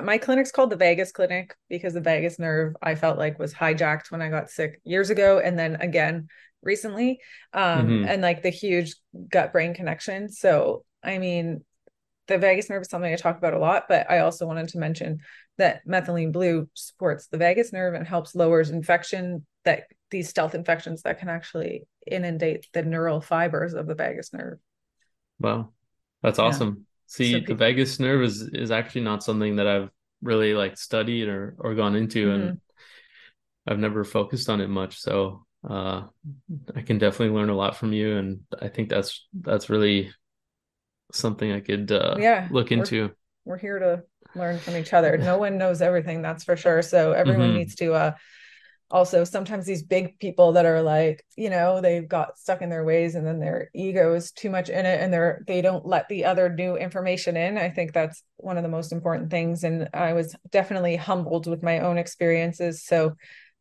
my 0.03 0.17
clinic's 0.17 0.51
called 0.51 0.71
the 0.71 0.75
vagus 0.75 1.11
clinic 1.11 1.55
because 1.69 1.93
the 1.93 2.01
vagus 2.01 2.39
nerve 2.39 2.75
i 2.81 2.95
felt 2.95 3.17
like 3.17 3.39
was 3.39 3.53
hijacked 3.53 4.11
when 4.11 4.21
i 4.21 4.29
got 4.29 4.49
sick 4.49 4.81
years 4.83 5.09
ago 5.09 5.39
and 5.39 5.57
then 5.57 5.75
again 5.75 6.27
recently 6.63 7.19
um 7.53 7.87
mm-hmm. 7.87 8.07
and 8.07 8.21
like 8.21 8.41
the 8.41 8.49
huge 8.49 8.95
gut 9.29 9.53
brain 9.53 9.73
connection 9.73 10.27
so 10.27 10.83
i 11.03 11.17
mean 11.19 11.63
the 12.27 12.37
vagus 12.37 12.69
nerve 12.69 12.81
is 12.81 12.89
something 12.89 13.11
I 13.11 13.17
talk 13.17 13.37
about 13.37 13.53
a 13.53 13.59
lot, 13.59 13.85
but 13.87 14.09
I 14.09 14.19
also 14.19 14.47
wanted 14.47 14.69
to 14.69 14.79
mention 14.79 15.19
that 15.57 15.85
methylene 15.87 16.31
blue 16.31 16.69
supports 16.73 17.27
the 17.27 17.37
vagus 17.37 17.71
nerve 17.71 17.93
and 17.93 18.07
helps 18.07 18.35
lowers 18.35 18.69
infection 18.69 19.45
that 19.63 19.83
these 20.11 20.29
stealth 20.29 20.55
infections 20.55 21.03
that 21.03 21.19
can 21.19 21.29
actually 21.29 21.87
inundate 22.05 22.67
the 22.73 22.83
neural 22.83 23.21
fibers 23.21 23.73
of 23.73 23.87
the 23.87 23.95
vagus 23.95 24.33
nerve. 24.33 24.59
Wow. 25.39 25.71
That's 26.21 26.39
awesome. 26.39 26.77
Yeah. 26.77 26.83
See, 27.07 27.31
so 27.33 27.39
people, 27.39 27.55
the 27.55 27.59
vagus 27.59 27.99
nerve 27.99 28.23
is 28.23 28.41
is 28.41 28.71
actually 28.71 29.01
not 29.01 29.23
something 29.23 29.57
that 29.57 29.67
I've 29.67 29.89
really 30.21 30.53
like 30.53 30.77
studied 30.77 31.27
or 31.27 31.55
or 31.59 31.75
gone 31.75 31.95
into 31.95 32.27
mm-hmm. 32.27 32.41
and 32.41 32.61
I've 33.67 33.79
never 33.79 34.03
focused 34.03 34.49
on 34.49 34.61
it 34.61 34.69
much. 34.69 34.99
So 34.99 35.45
uh 35.67 36.03
I 36.75 36.81
can 36.81 36.97
definitely 36.97 37.35
learn 37.35 37.49
a 37.49 37.55
lot 37.55 37.75
from 37.77 37.93
you 37.93 38.17
and 38.17 38.41
I 38.59 38.69
think 38.69 38.89
that's 38.89 39.27
that's 39.33 39.69
really 39.69 40.11
something 41.11 41.51
I 41.51 41.59
could 41.59 41.91
uh, 41.91 42.15
yeah 42.19 42.47
look 42.51 42.71
into. 42.71 43.03
We're, 43.45 43.53
we're, 43.53 43.57
here 43.57 43.79
to 43.79 44.03
learn 44.35 44.59
from 44.59 44.75
each 44.75 44.93
other. 44.93 45.17
No 45.17 45.37
one 45.37 45.57
knows 45.57 45.81
everything, 45.81 46.21
that's 46.21 46.43
for 46.43 46.55
sure. 46.55 46.81
So 46.81 47.13
everyone 47.13 47.49
mm-hmm. 47.49 47.57
needs 47.57 47.75
to 47.75 47.93
uh 47.93 48.11
also 48.91 49.23
sometimes 49.23 49.65
these 49.65 49.81
big 49.81 50.19
people 50.19 50.53
that 50.53 50.65
are 50.65 50.81
like 50.81 51.25
you 51.35 51.49
know 51.49 51.81
they've 51.81 52.07
got 52.07 52.37
stuck 52.37 52.61
in 52.61 52.69
their 52.69 52.83
ways 52.83 53.15
and 53.15 53.25
then 53.25 53.39
their 53.39 53.69
ego 53.73 54.13
is 54.13 54.31
too 54.31 54.49
much 54.49 54.69
in 54.69 54.85
it 54.85 55.01
and 55.01 55.11
they're 55.11 55.43
they 55.47 55.61
don't 55.61 55.87
let 55.87 56.07
the 56.07 56.25
other 56.25 56.49
new 56.49 56.77
information 56.77 57.35
in 57.35 57.57
i 57.57 57.69
think 57.69 57.93
that's 57.93 58.21
one 58.37 58.57
of 58.57 58.63
the 58.63 58.69
most 58.69 58.91
important 58.91 59.31
things 59.31 59.63
and 59.63 59.89
i 59.93 60.13
was 60.13 60.35
definitely 60.51 60.95
humbled 60.95 61.47
with 61.47 61.63
my 61.63 61.79
own 61.79 61.97
experiences 61.97 62.83
so 62.85 63.15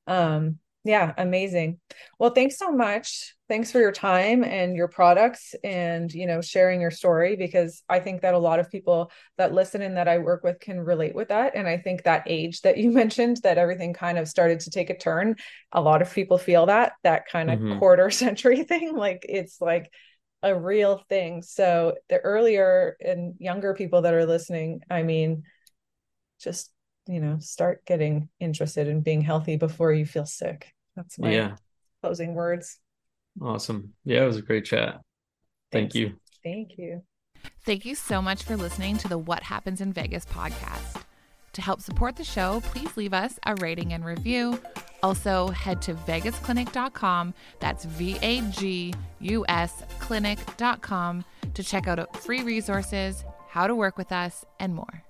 um 0.07 0.59
yeah, 0.87 1.15
amazing. 1.17 1.81
Well, 2.19 2.31
thanks 2.31 2.59
so 2.59 2.71
much. 2.71 3.35
Thanks 3.49 3.73
for 3.73 3.79
your 3.79 3.91
time 3.91 4.45
and 4.45 4.77
your 4.77 4.87
products 4.87 5.55
and, 5.65 6.13
you 6.13 6.27
know, 6.27 6.43
sharing 6.43 6.79
your 6.79 6.91
story 6.91 7.37
because 7.37 7.83
I 7.89 8.01
think 8.01 8.21
that 8.21 8.35
a 8.35 8.39
lot 8.39 8.59
of 8.59 8.71
people 8.71 9.11
that 9.39 9.55
listen 9.55 9.81
and 9.81 9.97
that 9.97 10.09
I 10.09 10.19
work 10.19 10.45
with 10.45 10.61
can 10.61 10.79
relate 10.79 11.15
with 11.15 11.29
that. 11.29 11.55
And 11.55 11.67
I 11.67 11.79
think 11.79 12.03
that 12.03 12.25
age 12.27 12.61
that 12.63 12.77
you 12.77 12.91
mentioned 12.93 13.39
that 13.45 13.57
everything 13.57 13.95
kind 13.95 14.19
of 14.19 14.29
started 14.29 14.61
to 14.61 14.71
take 14.71 14.91
a 14.91 14.99
turn, 14.99 15.37
a 15.73 15.81
lot 15.81 16.03
of 16.03 16.13
people 16.13 16.37
feel 16.37 16.67
that 16.67 16.93
that 17.03 17.29
kind 17.29 17.51
of 17.51 17.59
mm-hmm. 17.59 17.79
quarter 17.79 18.11
century 18.11 18.63
thing 18.65 18.95
like 18.95 19.25
it's 19.27 19.63
like 19.63 19.91
a 20.43 20.55
real 20.55 21.03
thing. 21.09 21.41
So 21.41 21.95
the 22.11 22.19
earlier 22.19 22.99
and 23.01 23.37
younger 23.39 23.73
people 23.73 24.03
that 24.03 24.13
are 24.13 24.27
listening, 24.27 24.83
I 24.91 25.03
mean, 25.03 25.45
just 26.41 26.71
you 27.07 27.21
know 27.21 27.39
start 27.39 27.85
getting 27.87 28.29
interested 28.41 28.89
in 28.89 29.01
being 29.01 29.21
healthy 29.21 29.57
before 29.57 29.93
you 29.93 30.07
feel 30.07 30.27
sick 30.27 30.74
that's 30.97 31.19
my 31.19 31.33
yeah. 31.33 31.57
closing 32.03 32.35
words. 32.35 32.79
Awesome. 33.41 33.95
Yeah, 34.05 34.25
it 34.25 34.27
was 34.27 34.37
a 34.37 34.43
great 34.43 34.65
chat. 34.65 35.01
Thank 35.73 35.95
you. 35.95 36.15
Thank 36.43 36.79
you. 36.79 37.03
Thank 37.65 37.85
you 37.85 37.95
so 37.95 38.23
much 38.23 38.43
for 38.43 38.57
listening 38.57 38.97
to 38.99 39.09
the 39.09 39.19
What 39.19 39.43
Happens 39.43 39.81
in 39.81 39.93
Vagus 39.93 40.25
podcast. 40.25 41.03
To 41.55 41.63
help 41.63 41.81
support 41.81 42.17
the 42.17 42.25
show, 42.25 42.61
please 42.67 42.97
leave 42.97 43.15
us 43.15 43.39
a 43.47 43.55
rating 43.57 43.93
and 43.93 44.05
review. 44.05 44.61
Also, 45.03 45.49
head 45.49 45.81
to 45.83 45.95
vagusclinic.com. 45.95 47.35
That's 47.61 47.85
V 47.85 48.19
A 48.23 48.41
G 48.51 48.95
U 49.21 49.45
S 49.49 49.83
clinic.com 50.01 51.25
to 51.55 51.63
check 51.63 51.87
out 51.87 52.17
free 52.17 52.43
resources, 52.43 53.25
how 53.49 53.67
to 53.67 53.75
work 53.75 53.97
with 53.97 54.13
us, 54.13 54.45
and 54.59 54.75
more. 54.75 55.05